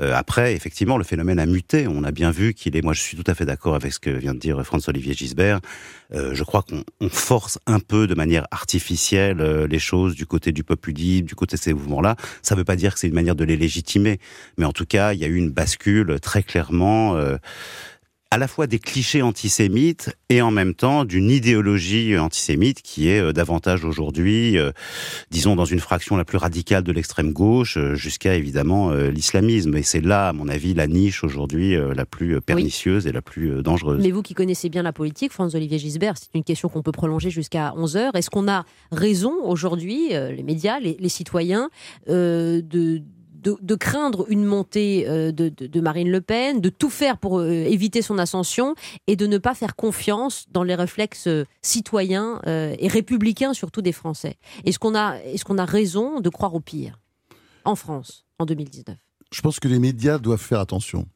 Euh, 0.00 0.12
après, 0.14 0.54
effectivement, 0.54 0.98
le 0.98 1.04
phénomène 1.04 1.38
a 1.38 1.46
muté. 1.46 1.86
On 1.86 2.02
a 2.04 2.10
bien 2.10 2.30
vu 2.30 2.54
qu'il 2.54 2.76
est. 2.76 2.82
Moi, 2.82 2.92
je 2.92 3.00
suis 3.00 3.16
tout 3.16 3.30
à 3.30 3.34
fait 3.34 3.46
d'accord 3.46 3.74
avec 3.74 3.92
ce 3.92 4.00
que 4.00 4.10
vient 4.10 4.34
de 4.34 4.38
dire 4.38 4.64
François-Olivier 4.64 5.14
Gisbert. 5.14 5.60
Euh, 6.12 6.34
je 6.34 6.42
crois 6.42 6.62
qu'on 6.62 7.08
force 7.08 7.58
un 7.66 7.78
peu 7.78 8.06
de 8.06 8.14
manière 8.14 8.46
artificielle 8.50 9.40
euh, 9.40 9.66
les 9.66 9.78
choses 9.78 10.14
du 10.14 10.26
côté 10.26 10.52
du 10.52 10.64
libre, 10.88 11.28
du 11.28 11.34
côté 11.34 11.56
de 11.56 11.60
ces 11.60 11.72
mouvements-là. 11.72 12.16
Ça 12.42 12.54
ne 12.54 12.60
veut 12.60 12.64
pas 12.64 12.76
dire 12.76 12.94
que 12.94 13.00
c'est 13.00 13.08
une 13.08 13.14
manière 13.14 13.36
de 13.36 13.44
les 13.44 13.56
légitimer, 13.56 14.18
mais 14.58 14.64
en 14.64 14.72
tout 14.72 14.86
cas, 14.86 15.12
il 15.12 15.20
y 15.20 15.24
a 15.24 15.28
eu 15.28 15.36
une 15.36 15.50
bascule 15.50 16.18
très 16.20 16.42
clairement 16.42 17.16
à 18.34 18.36
la 18.36 18.48
fois 18.48 18.66
des 18.66 18.80
clichés 18.80 19.22
antisémites 19.22 20.10
et 20.28 20.42
en 20.42 20.50
même 20.50 20.74
temps 20.74 21.04
d'une 21.04 21.30
idéologie 21.30 22.18
antisémite 22.18 22.82
qui 22.82 23.06
est 23.06 23.20
euh, 23.20 23.32
davantage 23.32 23.84
aujourd'hui, 23.84 24.58
euh, 24.58 24.72
disons, 25.30 25.54
dans 25.54 25.64
une 25.64 25.78
fraction 25.78 26.16
la 26.16 26.24
plus 26.24 26.38
radicale 26.38 26.82
de 26.82 26.90
l'extrême 26.90 27.32
gauche, 27.32 27.76
euh, 27.76 27.94
jusqu'à 27.94 28.34
évidemment 28.34 28.90
l'islamisme. 28.92 29.76
Et 29.76 29.84
c'est 29.84 30.00
là, 30.00 30.30
à 30.30 30.32
mon 30.32 30.48
avis, 30.48 30.74
la 30.74 30.88
niche 30.88 31.22
aujourd'hui 31.22 31.76
la 31.76 32.04
plus 32.04 32.40
pernicieuse 32.40 33.06
et 33.06 33.12
la 33.12 33.22
plus 33.22 33.62
dangereuse. 33.62 34.02
Mais 34.02 34.10
vous 34.10 34.22
qui 34.22 34.34
connaissez 34.34 34.68
bien 34.68 34.82
la 34.82 34.92
politique, 34.92 35.30
François-Olivier 35.30 35.78
Gisbert, 35.78 36.14
c'est 36.18 36.34
une 36.34 36.42
question 36.42 36.68
qu'on 36.68 36.82
peut 36.82 36.90
prolonger 36.90 37.30
jusqu'à 37.30 37.72
11h. 37.76 38.16
Est-ce 38.16 38.30
qu'on 38.30 38.48
a 38.48 38.64
raison 38.90 39.32
aujourd'hui, 39.44 40.08
les 40.08 40.42
médias, 40.42 40.80
les, 40.80 40.96
les 40.98 41.08
citoyens, 41.08 41.68
de 42.08 43.02
de, 43.44 43.74
craindre 43.74 44.26
une 44.28 44.44
montée 44.44 45.06
euh, 45.08 45.32
de, 45.32 45.80
Marine 45.80 46.10
Le 46.10 46.20
Pen, 46.20 46.60
de 46.60 46.68
tout 46.68 46.90
faire 46.90 47.18
pour 47.18 47.38
euh, 47.38 47.50
éviter 47.50 48.02
son 48.02 48.18
ascension 48.18 48.74
et 49.06 49.16
de 49.16 49.26
ne 49.26 49.38
pas 49.38 49.54
faire 49.54 49.76
confiance 49.76 50.46
dans 50.50 50.62
les 50.62 50.74
réflexes 50.74 51.26
euh, 51.26 51.44
citoyens 51.62 52.40
et 52.46 52.88
républicains 52.88 53.54
surtout 53.54 53.82
des 53.82 53.92
Français. 53.92 54.36
Est-ce 54.64 54.78
qu'on 54.78 54.94
a, 54.94 55.16
est 55.18 55.42
qu'on 55.42 55.58
a 55.58 55.64
raison 55.64 56.20
de 56.20 56.28
croire 56.28 56.54
au 56.54 56.60
pire 56.60 56.98
en 57.64 57.74
France 57.74 58.24
en 58.38 58.46
2019 58.46 58.96
Je 59.30 59.40
pense 59.40 59.60
que 59.60 59.68
les 59.68 59.78
médias 59.78 60.18
doivent 60.18 60.40
faire 60.40 60.60
attention. 60.60 61.06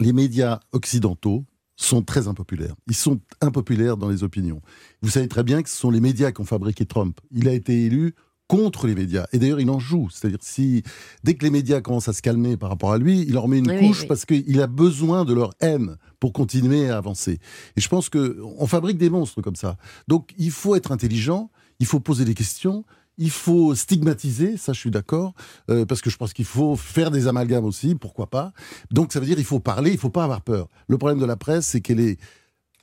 Les 0.00 0.12
médias 0.12 0.60
occidentaux 0.72 1.44
sont 1.76 2.02
très 2.02 2.28
impopulaires. 2.28 2.74
Ils 2.86 2.94
sont 2.96 3.20
impopulaires 3.40 3.96
dans 3.96 4.08
les 4.08 4.22
opinions. 4.22 4.60
Vous 5.02 5.10
savez 5.10 5.28
très 5.28 5.42
bien 5.42 5.62
que 5.62 5.68
ce 5.68 5.76
sont 5.76 5.90
les 5.90 6.00
médias 6.00 6.32
qui 6.32 6.40
ont 6.40 6.46
fabriqué 6.46 6.86
Trump. 6.86 7.20
Il 7.30 7.48
a 7.48 7.52
été 7.52 7.84
élu 7.84 8.14
contre 8.48 8.86
les 8.86 8.94
médias. 8.94 9.26
Et 9.32 9.38
d'ailleurs, 9.38 9.60
il 9.60 9.70
en 9.70 9.78
joue. 9.78 10.08
C'est-à-dire, 10.10 10.38
si 10.42 10.82
dès 11.22 11.34
que 11.34 11.44
les 11.44 11.50
médias 11.50 11.80
commencent 11.80 12.08
à 12.08 12.12
se 12.12 12.22
calmer 12.22 12.56
par 12.56 12.68
rapport 12.68 12.92
à 12.92 12.98
lui, 12.98 13.20
il 13.22 13.32
leur 13.32 13.48
met 13.48 13.58
une 13.58 13.78
couche 13.78 14.06
parce 14.06 14.24
qu'il 14.24 14.60
a 14.60 14.66
besoin 14.66 15.24
de 15.24 15.34
leur 15.34 15.50
haine 15.60 15.96
pour 16.20 16.32
continuer 16.32 16.90
à 16.90 16.98
avancer. 16.98 17.38
Et 17.76 17.80
je 17.80 17.88
pense 17.88 18.08
que 18.08 18.40
on 18.58 18.66
fabrique 18.66 18.98
des 18.98 19.10
monstres 19.10 19.40
comme 19.42 19.56
ça. 19.56 19.76
Donc, 20.08 20.32
il 20.36 20.50
faut 20.50 20.74
être 20.74 20.92
intelligent, 20.92 21.50
il 21.80 21.86
faut 21.86 22.00
poser 22.00 22.24
des 22.24 22.34
questions. 22.34 22.84
Il 23.16 23.30
faut 23.30 23.76
stigmatiser, 23.76 24.56
ça 24.56 24.72
je 24.72 24.80
suis 24.80 24.90
d'accord, 24.90 25.34
euh, 25.70 25.86
parce 25.86 26.00
que 26.00 26.10
je 26.10 26.16
pense 26.16 26.32
qu'il 26.32 26.44
faut 26.44 26.74
faire 26.74 27.12
des 27.12 27.28
amalgames 27.28 27.64
aussi, 27.64 27.94
pourquoi 27.94 28.28
pas. 28.28 28.52
Donc 28.90 29.12
ça 29.12 29.20
veut 29.20 29.26
dire 29.26 29.38
il 29.38 29.44
faut 29.44 29.60
parler, 29.60 29.92
il 29.92 29.98
faut 29.98 30.10
pas 30.10 30.24
avoir 30.24 30.40
peur. 30.40 30.68
Le 30.88 30.98
problème 30.98 31.20
de 31.20 31.24
la 31.24 31.36
presse, 31.36 31.66
c'est 31.66 31.80
qu'elle 31.80 32.00
est 32.00 32.18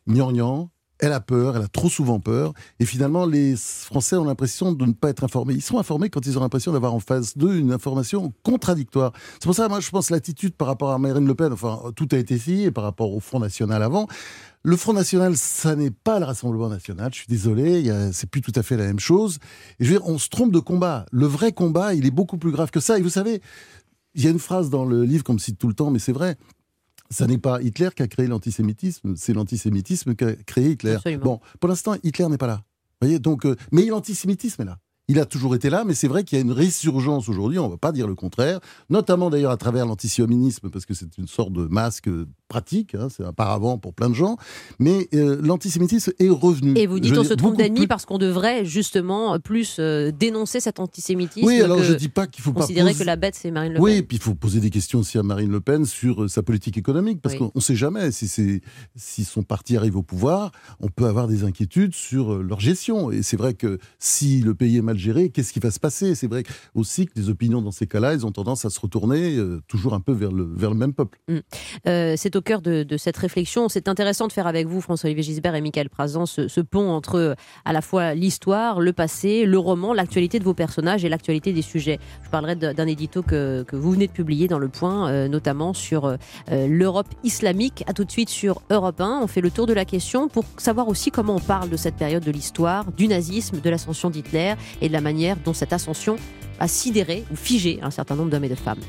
gnangnan, 0.08 0.72
elle 1.02 1.14
a 1.14 1.20
peur, 1.20 1.58
elle 1.58 1.64
a 1.64 1.68
trop 1.68 1.90
souvent 1.90 2.20
peur. 2.20 2.54
Et 2.80 2.86
finalement, 2.86 3.26
les 3.26 3.56
Français 3.58 4.16
ont 4.16 4.24
l'impression 4.24 4.72
de 4.72 4.86
ne 4.86 4.94
pas 4.94 5.10
être 5.10 5.24
informés. 5.24 5.56
Ils 5.56 5.62
sont 5.62 5.80
informés 5.80 6.10
quand 6.10 6.26
ils 6.28 6.38
ont 6.38 6.42
l'impression 6.42 6.72
d'avoir 6.72 6.94
en 6.94 7.00
face 7.00 7.36
d'eux 7.36 7.56
une 7.56 7.74
information 7.74 8.32
contradictoire. 8.44 9.12
C'est 9.34 9.46
pour 9.46 9.56
ça, 9.56 9.68
moi, 9.68 9.80
je 9.80 9.90
pense 9.90 10.12
l'attitude 10.12 10.54
par 10.54 10.68
rapport 10.68 10.92
à 10.92 11.00
Marine 11.00 11.26
Le 11.26 11.34
Pen, 11.34 11.52
enfin, 11.52 11.82
tout 11.96 12.08
a 12.12 12.18
été 12.18 12.36
essayé 12.36 12.70
par 12.70 12.84
rapport 12.84 13.14
au 13.14 13.20
Front 13.20 13.40
National 13.40 13.82
avant. 13.82 14.08
Le 14.64 14.78
Front 14.78 14.94
National, 14.94 15.36
ça 15.38 15.76
n'est 15.76 15.90
pas 15.90 16.20
le 16.20 16.26
Rassemblement 16.26 16.70
National. 16.70 17.12
Je 17.12 17.18
suis 17.18 17.28
désolé, 17.28 17.92
c'est 18.14 18.30
plus 18.30 18.42
tout 18.42 18.54
à 18.56 18.62
fait 18.62 18.78
la 18.78 18.86
même 18.86 19.00
chose. 19.00 19.40
Et 19.80 19.86
je 19.86 19.92
veux 19.92 19.98
dire, 19.98 20.08
on 20.08 20.20
se 20.20 20.30
trompe 20.30 20.52
de 20.52 20.60
combat. 20.60 21.08
Le 21.12 21.26
vrai 21.26 21.52
combat, 21.52 21.96
il 21.96 22.06
est 22.06 22.12
beaucoup 22.12 22.38
plus 22.38 22.52
grave 22.52 22.70
que 22.70 22.80
ça. 22.80 23.00
Et 23.00 23.02
vous 23.02 23.10
savez, 23.10 23.42
il 24.14 24.24
y 24.24 24.28
a 24.28 24.30
une 24.30 24.38
phrase 24.38 24.70
dans 24.70 24.86
le 24.86 25.04
livre 25.04 25.24
qu'on 25.24 25.34
me 25.34 25.40
cite 25.40 25.58
tout 25.58 25.68
le 25.68 25.74
temps, 25.74 25.90
mais 25.90 25.98
c'est 25.98 26.12
vrai 26.12 26.38
ça 27.12 27.28
n'est 27.28 27.38
pas 27.38 27.62
Hitler 27.62 27.90
qui 27.96 28.02
a 28.02 28.08
créé 28.08 28.26
l'antisémitisme, 28.26 29.16
c'est 29.16 29.34
l'antisémitisme 29.34 30.16
qui 30.16 30.24
a 30.24 30.34
créé 30.34 30.72
Hitler. 30.72 30.98
Bon, 31.22 31.40
pour 31.60 31.70
l'instant, 31.70 31.96
Hitler 32.04 32.28
n'est 32.28 32.38
pas 32.38 32.48
là. 32.48 32.64
Voyez, 33.02 33.20
donc, 33.20 33.46
euh, 33.46 33.56
mais 33.72 33.86
l'antisémitisme 33.86 34.62
est 34.62 34.66
là. 34.66 34.80
Il 35.08 35.20
a 35.20 35.26
toujours 35.26 35.56
été 35.56 35.70
là, 35.70 35.84
mais 35.84 35.94
c'est 35.94 36.08
vrai 36.08 36.24
qu'il 36.24 36.38
y 36.38 36.42
a 36.42 36.44
une 36.44 36.54
résurgence 36.54 37.28
aujourd'hui, 37.28 37.60
on 37.60 37.66
ne 37.66 37.72
va 37.72 37.78
pas 37.78 37.92
dire 37.92 38.08
le 38.08 38.16
contraire, 38.16 38.60
notamment 38.90 39.30
d'ailleurs 39.30 39.52
à 39.52 39.58
travers 39.58 39.86
l'antisionisme, 39.86 40.70
parce 40.70 40.86
que 40.86 40.94
c'est 40.94 41.18
une 41.18 41.28
sorte 41.28 41.52
de 41.52 41.66
masque 41.66 42.10
pratique, 42.52 42.96
hein, 42.96 43.08
c'est 43.10 43.24
un 43.24 43.32
paravent 43.32 43.78
pour 43.78 43.94
plein 43.94 44.10
de 44.10 44.14
gens, 44.14 44.36
mais 44.78 45.08
euh, 45.14 45.40
l'antisémitisme 45.42 46.12
est 46.20 46.30
revenu. 46.30 46.74
Et 46.76 46.86
vous 46.86 47.00
dites 47.00 47.18
on 47.18 47.24
se 47.24 47.34
trompe 47.34 47.56
d'ennemi 47.56 47.88
parce 47.88 48.06
qu'on 48.06 48.18
devrait 48.18 48.66
justement 48.66 49.40
plus 49.40 49.78
euh, 49.80 50.12
dénoncer 50.12 50.60
cet 50.60 50.82
antisémitisme. 50.82 51.48
Oui, 51.48 51.62
alors 51.62 51.82
je 51.82 51.94
dis 51.94 52.10
pas 52.10 52.28
qu'il 52.28 52.44
faut 52.44 52.52
considérer 52.52 52.92
pas 52.92 53.00
que 53.00 53.04
la 53.04 53.16
bête 53.16 53.36
c'est 53.36 53.52
Marine 53.52 53.74
Le 53.74 53.78
Pen. 53.78 53.84
Oui, 53.84 54.02
puis 54.02 54.18
il 54.18 54.24
faut 54.24 54.36
poser 54.36 54.60
des 54.60 54.70
questions 54.70 55.00
aussi 55.00 55.18
à 55.18 55.24
Marine 55.24 55.50
Le 55.50 55.62
Pen 55.62 55.86
sur 55.86 56.24
euh, 56.24 56.28
sa 56.28 56.44
politique 56.44 56.78
économique, 56.78 57.22
parce 57.22 57.36
qu'on 57.36 57.52
ne 57.56 57.62
sait 57.62 57.76
jamais 57.76 58.12
si, 58.12 58.62
si 58.96 59.24
son 59.24 59.44
parti 59.44 59.78
arrive 59.78 59.96
au 59.96 60.04
pouvoir, 60.04 60.52
on 60.82 60.90
peut 60.90 61.06
avoir 61.06 61.30
des 61.30 61.46
inquiétudes 61.46 61.96
sur 61.96 62.44
leur 62.44 62.60
gestion. 62.60 63.12
Et 63.12 63.24
c'est 63.24 63.38
vrai 63.38 63.54
que 63.54 63.80
si 63.98 64.42
le 64.42 64.54
pays 64.54 64.78
est 64.78 64.82
mal 64.82 64.98
gérer, 64.98 65.30
qu'est-ce 65.30 65.54
qui 65.54 65.60
va 65.60 65.72
se 65.72 65.80
passer? 65.80 66.16
C'est 66.16 66.28
vrai 66.28 66.44
aussi 66.76 67.06
que 67.06 67.14
les 67.16 67.30
opinions 67.30 67.62
dans 67.62 67.72
ces 67.72 67.88
cas-là, 67.88 68.14
elles 68.14 68.26
ont 68.26 68.32
tendance 68.32 68.66
à 68.66 68.70
se 68.70 68.80
retourner 68.80 69.38
euh, 69.38 69.62
toujours 69.68 69.94
un 69.94 70.00
peu 70.00 70.12
vers 70.12 70.32
le, 70.32 70.44
vers 70.44 70.72
le 70.72 70.78
même 70.78 70.94
peuple. 70.94 71.20
Mm. 71.28 71.38
Euh, 71.88 72.16
au 72.42 72.44
cœur 72.44 72.62
de, 72.62 72.98
cette 72.98 73.18
réflexion. 73.18 73.70
C'est 73.70 73.88
intéressant 73.88 74.26
de 74.26 74.34
faire 74.34 74.48
avec 74.48 74.66
vous, 74.66 74.82
François-Olivier 74.82 75.22
Gisbert 75.22 75.54
et 75.54 75.62
Michael 75.62 75.92
Prazan, 75.92 76.26
ce, 76.26 76.62
pont 76.62 76.90
entre 76.90 77.16
euh, 77.16 77.36
à 77.66 77.72
la 77.72 77.82
fois 77.82 78.16
l'histoire, 78.16 78.82
le 78.82 78.94
passé, 78.94 79.46
le 79.46 79.60
roman, 79.60 79.94
l'actualité 79.94 80.40
de 80.40 80.44
vos 80.44 80.56
personnages 80.56 81.06
et 81.06 81.10
l'actualité 81.10 81.54
des 81.54 81.62
sujets. 81.62 82.00
Je 82.24 82.30
parlerai 82.32 82.56
d'un 82.56 82.88
édito 82.88 83.22
que, 83.22 83.64
vous 83.72 83.92
venez 83.92 84.08
de 84.08 84.12
publier 84.12 84.48
dans 84.48 84.58
Le 84.58 84.70
Point, 84.70 85.28
notamment 85.28 85.74
sur 85.74 86.18
l'Europe 86.50 87.08
islamique. 87.24 87.84
À 87.88 87.94
tout 87.94 88.06
de 88.06 88.12
suite 88.12 88.30
sur 88.30 88.62
Europe 88.72 89.00
1. 89.00 89.20
On 89.22 89.28
fait 89.28 89.42
le 89.42 89.52
tour 89.52 89.68
de 89.68 89.74
la 89.74 89.86
question 89.86 90.28
pour 90.28 90.46
savoir 90.58 90.88
aussi 90.88 91.12
comment 91.12 91.36
on 91.36 91.40
parle 91.40 91.70
de 91.70 91.78
cette 91.78 91.96
période 91.96 92.24
de 92.24 92.32
l'histoire, 92.32 92.92
du 92.92 93.08
nazisme, 93.08 93.60
de 93.62 93.70
l'ascension 93.70 94.10
d'Hitler 94.10 94.56
et 94.82 94.88
de 94.88 94.94
la 94.94 95.02
manière 95.02 95.38
dont 95.38 95.54
cette 95.54 95.74
ascension 95.74 96.16
a 96.60 96.68
sidéré 96.68 97.24
ou 97.32 97.36
figé 97.36 97.80
un 97.84 97.92
certain 97.92 98.16
nombre 98.16 98.32
d'hommes 98.32 98.46
et 98.46 98.50
de 98.50 98.56
femmes. 98.56 98.82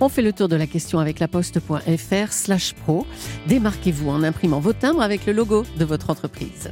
On 0.00 0.08
fait 0.08 0.22
le 0.22 0.32
tour 0.32 0.48
de 0.48 0.56
la 0.56 0.66
question 0.66 0.98
avec 0.98 1.18
laposte.fr 1.20 2.32
slash 2.32 2.74
pro. 2.74 3.06
Démarquez-vous 3.46 4.08
en 4.08 4.22
imprimant 4.22 4.60
vos 4.60 4.72
timbres 4.72 5.02
avec 5.02 5.26
le 5.26 5.32
logo 5.32 5.64
de 5.78 5.84
votre 5.84 6.10
entreprise 6.10 6.70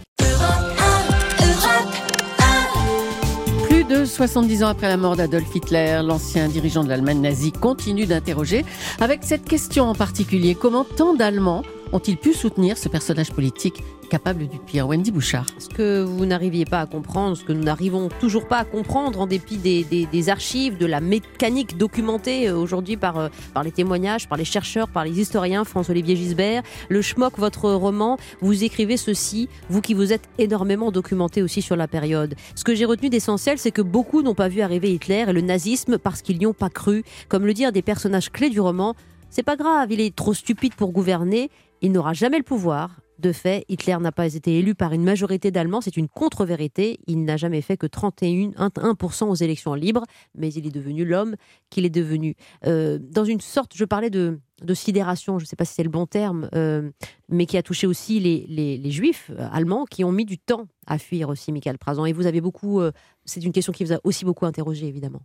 de 3.89 4.05
70 4.05 4.65
ans 4.65 4.69
après 4.69 4.89
la 4.89 4.99
mort 4.99 5.17
d'Adolf 5.17 5.55
Hitler, 5.55 6.01
l'ancien 6.05 6.49
dirigeant 6.49 6.85
de 6.85 6.91
l'Allemagne 6.91 7.23
nazie 7.23 7.53
continue 7.53 8.05
d'interroger 8.05 8.65
avec 9.01 9.21
cette 9.23 9.45
question 9.45 9.85
en 9.85 9.95
particulier. 9.95 10.55
Comment 10.55 10.85
tant 10.85 11.15
d'Allemands 11.15 11.63
ont-ils 11.93 12.17
pu 12.17 12.33
soutenir 12.33 12.77
ce 12.77 12.89
personnage 12.89 13.33
politique 13.33 13.83
capable 14.11 14.49
du 14.49 14.59
pire? 14.59 14.87
Wendy 14.89 15.11
Bouchard. 15.11 15.47
Ce 15.59 15.69
que 15.69 16.03
vous 16.03 16.27
n'arriviez 16.27 16.65
pas 16.65 16.81
à 16.81 16.87
comprendre, 16.87 17.37
ce 17.37 17.45
que 17.45 17.53
nous 17.53 17.63
n'arrivons 17.63 18.09
toujours 18.21 18.49
pas 18.49 18.59
à 18.59 18.65
comprendre 18.65 19.21
en 19.21 19.27
dépit 19.27 19.57
des, 19.57 20.29
archives, 20.29 20.77
de 20.79 20.87
la 20.87 21.01
mécanique 21.01 21.77
documentée 21.77 22.49
euh, 22.49 22.57
aujourd'hui 22.57 22.97
par, 22.97 23.19
euh, 23.19 23.29
par 23.55 23.63
les 23.63 23.73
témoignages, 23.73 24.29
par 24.29 24.39
les 24.39 24.45
chercheurs, 24.45 24.89
par 24.89 25.05
les 25.05 25.21
historiens, 25.21 25.65
François-Olivier 25.65 26.17
Gisbert. 26.17 26.63
Le 26.89 27.03
Schmock, 27.03 27.39
votre 27.39 27.71
roman, 27.71 28.19
vous 28.41 28.65
écrivez 28.65 28.97
ceci, 28.97 29.49
vous 29.69 29.81
qui 29.81 29.95
vous 29.95 30.13
êtes 30.13 30.29
énormément 30.39 30.91
documenté 30.91 31.43
aussi 31.43 31.63
sur 31.63 31.77
la 31.77 31.89
période. 31.89 32.35
Ce 32.55 32.65
que 32.65 32.75
j'ai 32.75 32.85
retenu 32.85 33.09
d'essentiel, 33.09 33.59
c'est 33.59 33.71
que 33.71 33.83
beaucoup 33.83 34.23
n'ont 34.23 34.35
pas 34.35 34.49
vu 34.49 34.61
arriver 34.61 34.93
Hitler 34.93 35.25
et 35.29 35.33
le 35.33 35.41
nazisme 35.41 35.99
parce 35.99 36.23
qu'ils 36.23 36.39
n'y 36.39 36.47
ont 36.47 36.55
pas 36.55 36.71
cru. 36.71 37.05
Comme 37.29 37.47
le 37.47 37.55
dire 37.55 37.73
des 37.73 37.83
personnages 37.83 38.31
clés 38.31 38.51
du 38.51 38.61
roman, 38.61 38.95
c'est 39.31 39.43
pas 39.43 39.57
grave, 39.57 39.93
il 39.93 40.01
est 40.01 40.15
trop 40.15 40.33
stupide 40.33 40.75
pour 40.75 40.91
gouverner, 40.91 41.51
il 41.83 41.93
n'aura 41.93 42.13
jamais 42.13 42.39
le 42.39 42.45
pouvoir. 42.45 43.01
De 43.19 43.33
fait, 43.33 43.65
Hitler 43.69 43.97
n'a 44.01 44.13
pas 44.13 44.33
été 44.33 44.61
élu 44.61 44.77
par 44.77 44.93
une 44.93 45.03
majorité 45.03 45.51
d'Allemands, 45.51 45.81
c'est 45.81 45.97
une 45.97 46.07
contre-vérité. 46.07 47.01
Il 47.09 47.25
n'a 47.25 47.37
jamais 47.37 47.63
fait 47.63 47.77
que 47.77 47.87
31, 47.87 48.51
1% 48.51 49.25
aux 49.25 49.35
élections 49.35 49.75
libres, 49.75 50.05
mais 50.37 50.53
il 50.53 50.69
est 50.69 50.71
devenu 50.71 51.05
l'homme 51.05 51.35
qu'il 51.69 51.85
est 51.85 51.91
devenu. 51.91 52.37
Euh, 52.65 53.01
dans 53.01 53.25
une 53.25 53.41
sorte, 53.41 53.73
je 53.75 53.85
parlais 53.85 54.11
de, 54.11 54.39
sidération, 54.73 55.41
je 55.41 55.45
ne 55.45 55.49
sais 55.49 55.57
pas 55.57 55.65
si 55.65 55.75
c'est 55.75 55.83
le 55.83 55.89
bon 55.89 56.07
terme, 56.07 56.49
euh, 56.55 56.91
mais 57.29 57.47
qui 57.47 57.57
a 57.57 57.63
touché 57.65 57.89
aussi 57.89 58.21
les, 58.21 58.91
juifs 58.93 59.33
euh, 59.37 59.49
allemands 59.51 59.85
qui 59.85 60.05
ont 60.05 60.13
mis 60.13 60.25
du 60.25 60.39
temps 60.39 60.69
à 60.87 60.99
fuir 60.99 61.29
aussi, 61.29 61.51
Michael 61.51 61.79
Prazan. 61.79 62.07
Et 62.07 62.13
vous 62.13 62.27
avez 62.27 62.41
beaucoup, 62.41 62.81
c'est 63.25 63.45
une 63.45 63.53
question 63.53 63.73
qui 63.73 63.83
vous 63.83 63.93
a 63.93 63.99
aussi 64.05 64.25
beaucoup 64.25 64.47
interrogé, 64.47 64.87
évidemment. 64.87 65.23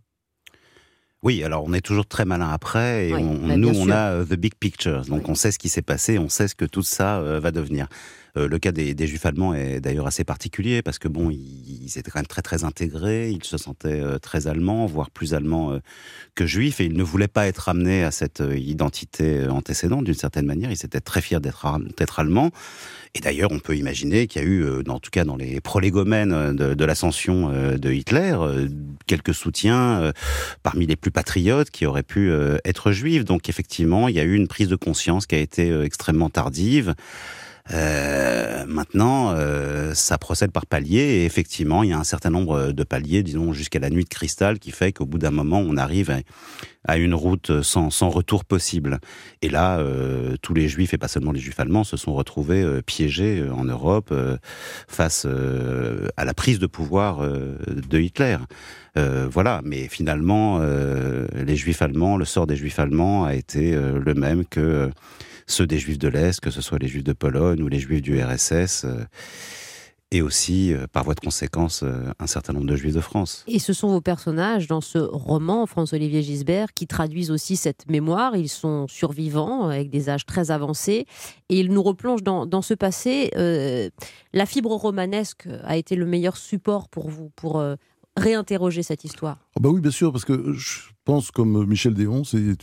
Oui, 1.24 1.42
alors 1.42 1.64
on 1.66 1.72
est 1.72 1.80
toujours 1.80 2.04
très 2.04 2.26
malin 2.26 2.50
après, 2.50 3.08
et 3.08 3.12
bah, 3.12 3.56
nous 3.56 3.70
on 3.80 3.88
a 3.88 4.12
euh, 4.12 4.24
the 4.26 4.34
big 4.34 4.54
picture, 4.56 5.06
donc 5.06 5.26
on 5.30 5.34
sait 5.34 5.52
ce 5.52 5.58
qui 5.58 5.70
s'est 5.70 5.82
passé, 5.82 6.18
on 6.18 6.28
sait 6.28 6.48
ce 6.48 6.54
que 6.54 6.66
tout 6.66 6.82
ça 6.82 7.16
euh, 7.16 7.40
va 7.40 7.50
devenir. 7.50 7.88
Euh, 8.36 8.48
le 8.48 8.58
cas 8.58 8.72
des, 8.72 8.94
des, 8.94 9.06
Juifs 9.06 9.26
allemands 9.26 9.54
est 9.54 9.80
d'ailleurs 9.80 10.06
assez 10.06 10.24
particulier 10.24 10.82
parce 10.82 10.98
que 10.98 11.08
bon, 11.08 11.30
ils, 11.30 11.86
étaient 11.96 12.10
quand 12.10 12.18
même 12.18 12.26
très 12.26 12.42
très 12.42 12.64
intégrés, 12.64 13.30
ils 13.30 13.44
se 13.44 13.56
sentaient 13.56 14.02
très 14.20 14.46
allemands, 14.46 14.86
voire 14.86 15.10
plus 15.10 15.34
allemands 15.34 15.78
que 16.34 16.46
juifs, 16.46 16.80
et 16.80 16.86
ils 16.86 16.96
ne 16.96 17.02
voulaient 17.02 17.28
pas 17.28 17.46
être 17.46 17.68
amenés 17.68 18.02
à 18.02 18.10
cette 18.10 18.42
identité 18.56 19.46
antécédente 19.46 20.04
d'une 20.04 20.14
certaine 20.14 20.46
manière. 20.46 20.70
Ils 20.70 20.84
étaient 20.84 21.00
très 21.00 21.20
fiers 21.20 21.40
d'être 21.40 22.18
allemands. 22.18 22.50
Et 23.14 23.20
d'ailleurs, 23.20 23.52
on 23.52 23.60
peut 23.60 23.76
imaginer 23.76 24.26
qu'il 24.26 24.42
y 24.42 24.44
a 24.44 24.48
eu, 24.48 24.82
en 24.88 24.98
tout 24.98 25.10
cas 25.10 25.24
dans 25.24 25.36
les 25.36 25.60
prolégomènes 25.60 26.56
de, 26.56 26.74
de 26.74 26.84
l'ascension 26.84 27.50
de 27.50 27.92
Hitler, 27.92 28.36
quelques 29.06 29.34
soutiens 29.34 30.12
parmi 30.62 30.86
les 30.86 30.96
plus 30.96 31.12
patriotes 31.12 31.70
qui 31.70 31.86
auraient 31.86 32.02
pu 32.02 32.32
être 32.64 32.90
juifs. 32.90 33.24
Donc 33.24 33.48
effectivement, 33.48 34.08
il 34.08 34.16
y 34.16 34.20
a 34.20 34.24
eu 34.24 34.34
une 34.34 34.48
prise 34.48 34.68
de 34.68 34.76
conscience 34.76 35.26
qui 35.26 35.36
a 35.36 35.40
été 35.40 35.80
extrêmement 35.82 36.30
tardive. 36.30 36.94
Euh, 37.72 38.66
maintenant, 38.66 39.32
euh, 39.32 39.94
ça 39.94 40.18
procède 40.18 40.52
par 40.52 40.66
paliers 40.66 40.98
et 40.98 41.24
effectivement, 41.24 41.82
il 41.82 41.90
y 41.90 41.92
a 41.92 41.98
un 41.98 42.04
certain 42.04 42.28
nombre 42.28 42.72
de 42.72 42.84
paliers, 42.84 43.22
disons 43.22 43.54
jusqu'à 43.54 43.78
la 43.78 43.88
nuit 43.88 44.04
de 44.04 44.08
cristal, 44.08 44.58
qui 44.58 44.70
fait 44.70 44.92
qu'au 44.92 45.06
bout 45.06 45.18
d'un 45.18 45.30
moment, 45.30 45.60
on 45.60 45.76
arrive 45.78 46.14
à, 46.86 46.98
une 46.98 47.14
route 47.14 47.62
sans, 47.62 47.88
sans, 47.88 48.10
retour 48.10 48.44
possible. 48.44 49.00
Et 49.40 49.48
là, 49.48 49.78
euh, 49.78 50.36
tous 50.42 50.52
les 50.52 50.68
juifs, 50.68 50.92
et 50.92 50.98
pas 50.98 51.08
seulement 51.08 51.32
les 51.32 51.40
juifs 51.40 51.58
allemands, 51.58 51.84
se 51.84 51.96
sont 51.96 52.12
retrouvés 52.12 52.62
euh, 52.62 52.82
piégés 52.82 53.40
euh, 53.40 53.54
en 53.54 53.64
Europe 53.64 54.12
face 54.86 55.26
à 56.16 56.24
la 56.24 56.34
prise 56.34 56.58
de 56.58 56.66
pouvoir 56.66 57.20
de 57.20 57.98
Hitler. 57.98 58.36
voilà, 58.96 59.60
mais 59.64 59.88
finalement, 59.88 60.60
les 60.60 61.56
juifs 61.56 61.82
allemands, 61.82 62.16
le 62.16 62.24
sort 62.24 62.46
des 62.46 62.56
juifs 62.56 62.78
allemands 62.78 63.24
a 63.24 63.34
été 63.34 63.72
le 63.72 64.14
même 64.14 64.44
que 64.44 64.90
ceux 65.46 65.66
des 65.66 65.78
Juifs 65.78 65.98
de 65.98 66.08
l'Est, 66.08 66.40
que 66.40 66.50
ce 66.50 66.60
soit 66.60 66.78
les 66.78 66.88
Juifs 66.88 67.04
de 67.04 67.12
Pologne 67.12 67.62
ou 67.62 67.68
les 67.68 67.78
Juifs 67.78 68.02
du 68.02 68.22
RSS 68.22 68.84
euh, 68.84 69.04
et 70.10 70.22
aussi, 70.22 70.72
euh, 70.72 70.86
par 70.86 71.02
voie 71.04 71.14
de 71.14 71.20
conséquence, 71.20 71.82
euh, 71.82 72.12
un 72.20 72.26
certain 72.26 72.52
nombre 72.52 72.66
de 72.66 72.76
Juifs 72.76 72.94
de 72.94 73.00
France. 73.00 73.44
Et 73.48 73.58
ce 73.58 73.72
sont 73.72 73.88
vos 73.88 74.00
personnages 74.00 74.68
dans 74.68 74.80
ce 74.80 74.98
roman, 74.98 75.66
François-Olivier 75.66 76.22
Gisbert, 76.22 76.72
qui 76.72 76.86
traduisent 76.86 77.30
aussi 77.30 77.56
cette 77.56 77.88
mémoire. 77.88 78.36
Ils 78.36 78.48
sont 78.48 78.86
survivants, 78.88 79.68
avec 79.68 79.90
des 79.90 80.08
âges 80.08 80.26
très 80.26 80.50
avancés, 80.50 81.06
et 81.48 81.58
ils 81.58 81.72
nous 81.72 81.82
replongent 81.82 82.22
dans, 82.22 82.46
dans 82.46 82.62
ce 82.62 82.74
passé. 82.74 83.30
la 84.32 84.46
fibre 84.46 84.70
romanesque 84.70 85.48
a 85.64 85.76
été 85.76 85.96
le 85.96 86.06
meilleur 86.06 86.36
support 86.36 86.88
pour 86.88 87.08
vous, 87.08 87.30
pour 87.34 87.62
réinterroger 88.16 88.84
cette 88.84 89.04
histoire. 89.04 89.43
Oh 89.56 89.60
bah 89.60 89.68
oui, 89.68 89.80
bien 89.80 89.92
sûr, 89.92 90.10
parce 90.10 90.24
que 90.24 90.52
je 90.52 90.80
pense, 91.04 91.30
comme 91.30 91.64
Michel 91.66 91.94
Déon, 91.94 92.24
c'est 92.24 92.56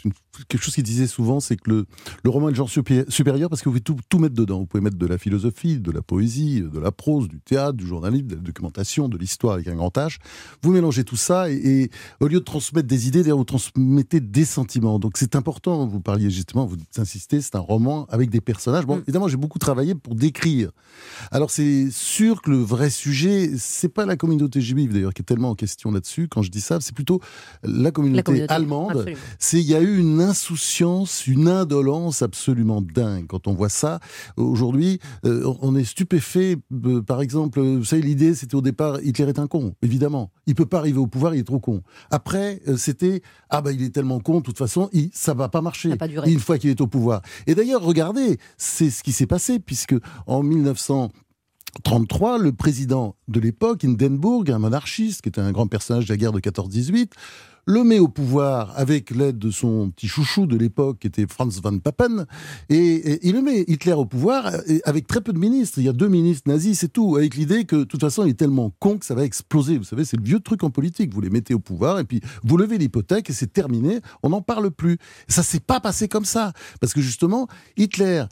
quelque 0.48 0.62
chose 0.62 0.74
qu'il 0.74 0.84
disait 0.84 1.08
souvent, 1.08 1.40
c'est 1.40 1.56
que 1.56 1.70
le, 1.70 1.86
le, 2.24 2.30
roman 2.30 2.50
est 2.50 2.52
le 2.52 2.58
genre 2.58 2.70
supérieur 2.70 3.50
parce 3.50 3.62
que 3.62 3.70
vous 3.70 3.74
pouvez 3.74 3.82
tout, 3.82 3.98
tout, 4.10 4.20
mettre 4.20 4.36
dedans. 4.36 4.60
Vous 4.60 4.66
pouvez 4.66 4.82
mettre 4.82 4.98
de 4.98 5.06
la 5.06 5.18
philosophie, 5.18 5.80
de 5.80 5.92
la 5.92 6.02
poésie, 6.02 6.62
de 6.62 6.80
la 6.80 6.92
prose, 6.92 7.28
du 7.28 7.40
théâtre, 7.40 7.74
du 7.74 7.86
journalisme, 7.86 8.28
de 8.28 8.36
la 8.36 8.42
documentation, 8.42 9.08
de 9.08 9.18
l'histoire 9.18 9.54
avec 9.54 9.68
un 9.68 9.76
grand 9.76 9.96
H. 9.96 10.18
Vous 10.64 10.72
mélangez 10.72 11.04
tout 11.04 11.16
ça 11.16 11.50
et, 11.50 11.90
au 12.20 12.28
lieu 12.28 12.40
de 12.40 12.44
transmettre 12.44 12.88
des 12.88 13.08
idées, 13.08 13.22
vous 13.32 13.44
transmettez 13.44 14.20
des 14.20 14.46
sentiments. 14.46 15.00
Donc 15.00 15.18
c'est 15.18 15.36
important, 15.36 15.86
vous 15.88 16.02
parliez 16.02 16.30
justement, 16.30 16.66
vous 16.66 16.78
insistez, 16.98 17.42
c'est 17.42 17.56
un 17.56 17.60
roman 17.60 18.06
avec 18.10 18.30
des 18.30 18.42
personnages. 18.42 18.86
Bon, 18.86 18.98
mm. 18.98 19.04
évidemment, 19.04 19.28
j'ai 19.28 19.38
beaucoup 19.38 19.60
travaillé 19.60 19.96
pour 19.96 20.16
décrire. 20.16 20.72
Alors 21.32 21.52
c'est 21.52 21.90
sûr 21.92 22.42
que 22.42 22.50
le 22.50 22.58
vrai 22.58 22.90
sujet, 22.90 23.52
c'est 23.58 23.90
pas 23.90 24.06
la 24.06 24.18
communauté 24.18 24.62
juive 24.62 24.94
d'ailleurs 24.94 25.14
qui 25.14 25.22
est 25.22 25.26
tellement 25.26 25.52
en 25.52 25.56
question 25.56 25.92
là-dessus. 25.92 26.28
Quand 26.28 26.42
je 26.42 26.50
dis 26.50 26.62
ça, 26.62 26.81
c'est 26.82 26.96
plutôt 26.96 27.22
la 27.64 27.92
communauté, 27.92 28.46
allemande. 28.50 29.06
C'est 29.40 29.60
il 29.60 29.68
y 29.68 29.76
a 29.76 29.82
eu 29.82 29.98
une 29.98 30.22
insouciance, 30.22 31.28
une 31.28 31.48
indolence 31.48 32.22
absolument 32.22 32.82
dingue. 32.82 33.28
Quand 33.28 33.48
on 33.48 33.54
voit 33.54 33.70
ça, 33.70 34.00
aujourd'hui, 34.38 35.00
euh, 35.26 35.54
on 35.62 35.76
est 35.76 35.84
stupéfait. 35.84 36.58
Euh, 36.86 37.02
par 37.02 37.22
exemple, 37.22 37.62
vous 37.62 37.86
savez, 37.86 38.02
l'idée, 38.02 38.36
c'était 38.36 38.56
au 38.56 38.62
départ, 38.62 39.02
Hitler 39.02 39.30
est 39.30 39.40
un 39.40 39.48
con, 39.48 39.76
évidemment. 39.82 40.32
Il 40.48 40.56
peut 40.56 40.66
pas 40.66 40.80
arriver 40.80 41.00
au 41.00 41.08
pouvoir, 41.08 41.36
il 41.36 41.42
est 41.42 41.46
trop 41.46 41.60
con. 41.60 41.82
Après, 42.10 42.62
euh, 42.68 42.78
c'était, 42.78 43.22
ah 43.50 43.62
bah 43.62 43.72
il 43.72 43.84
est 43.84 43.92
tellement 43.92 44.20
con, 44.20 44.40
de 44.40 44.44
toute 44.44 44.58
façon, 44.58 44.90
il, 44.94 45.10
ça 45.14 45.34
va 45.34 45.50
pas 45.50 45.62
marcher. 45.62 45.94
une 46.26 46.40
fois 46.40 46.58
qu'il 46.58 46.70
est 46.70 46.82
au 46.82 46.88
pouvoir. 46.88 47.22
Et 47.48 47.56
d'ailleurs, 47.56 47.82
regardez, 47.82 48.38
c'est 48.58 48.90
ce 48.90 49.04
qui 49.04 49.12
s'est 49.12 49.28
passé, 49.28 49.60
puisque 49.60 49.96
en 50.28 50.44
1933, 51.80 52.38
le 52.38 52.52
président 52.52 53.16
de 53.30 53.40
l'époque, 53.40 53.86
Hindenburg, 53.86 54.52
un 54.52 54.60
monarchiste 54.60 55.22
qui 55.22 55.30
était 55.30 55.40
un 55.40 55.52
grand 55.54 55.68
personnage 55.68 56.06
de 56.06 56.14
la 56.14 56.18
guerre 56.18 56.34
de 56.34 56.40
14-18, 56.42 57.12
le 57.66 57.84
met 57.84 58.00
au 58.00 58.10
pouvoir 58.10 58.74
avec 58.78 59.12
l'aide 59.12 59.38
de 59.38 59.52
son 59.52 59.90
petit 59.92 60.08
chouchou 60.08 60.48
de 60.48 60.58
l'époque, 60.58 61.00
qui 61.00 61.08
était 61.08 61.26
Franz 61.30 61.62
von 61.62 61.80
Papen, 61.80 62.26
et, 62.70 63.26
il 63.26 63.36
le 63.36 63.42
met 63.42 63.64
Hitler 63.68 63.94
au 63.94 64.06
pouvoir 64.06 64.52
avec 64.84 65.08
très 65.08 65.22
peu 65.22 65.32
de 65.32 65.38
ministres. 65.38 65.80
Il 65.80 65.86
y 65.86 65.90
a 65.90 65.94
deux 65.94 66.10
ministres 66.10 66.50
nazis, 66.50 66.80
c'est 66.80 66.92
tout, 66.92 67.16
avec 67.16 67.36
l'idée 67.36 67.64
que 67.64 67.78
de 67.78 67.84
toute 67.86 68.02
façon, 68.02 68.26
il 68.26 68.32
est 68.32 68.40
tellement 68.40 68.74
con 68.80 68.98
que 68.98 69.06
ça 69.06 69.16
va 69.16 69.24
exploser. 69.24 69.78
Vous 69.78 69.86
savez, 69.86 70.04
c'est 70.04 70.18
le 70.18 70.24
vieux 70.24 70.40
truc 70.42 70.64
en 70.64 70.72
politique. 70.72 71.14
Vous 71.14 71.22
les 71.22 71.30
mettez 71.30 71.54
au 71.54 71.60
pouvoir 71.60 72.00
et 72.00 72.04
puis 72.04 72.20
vous 72.44 72.58
levez 72.58 72.78
l'hypothèque 72.78 73.30
et 73.30 73.34
c'est 73.34 73.54
terminé. 73.54 74.02
On 74.24 74.30
n'en 74.30 74.42
parle 74.42 74.72
plus. 74.72 74.98
Ça 75.30 75.44
s'est 75.44 75.62
pas 75.62 75.80
passé 75.80 76.10
comme 76.10 76.26
ça, 76.26 76.52
parce 76.82 76.94
que 76.94 77.02
justement, 77.02 77.48
Hitler 77.78 78.26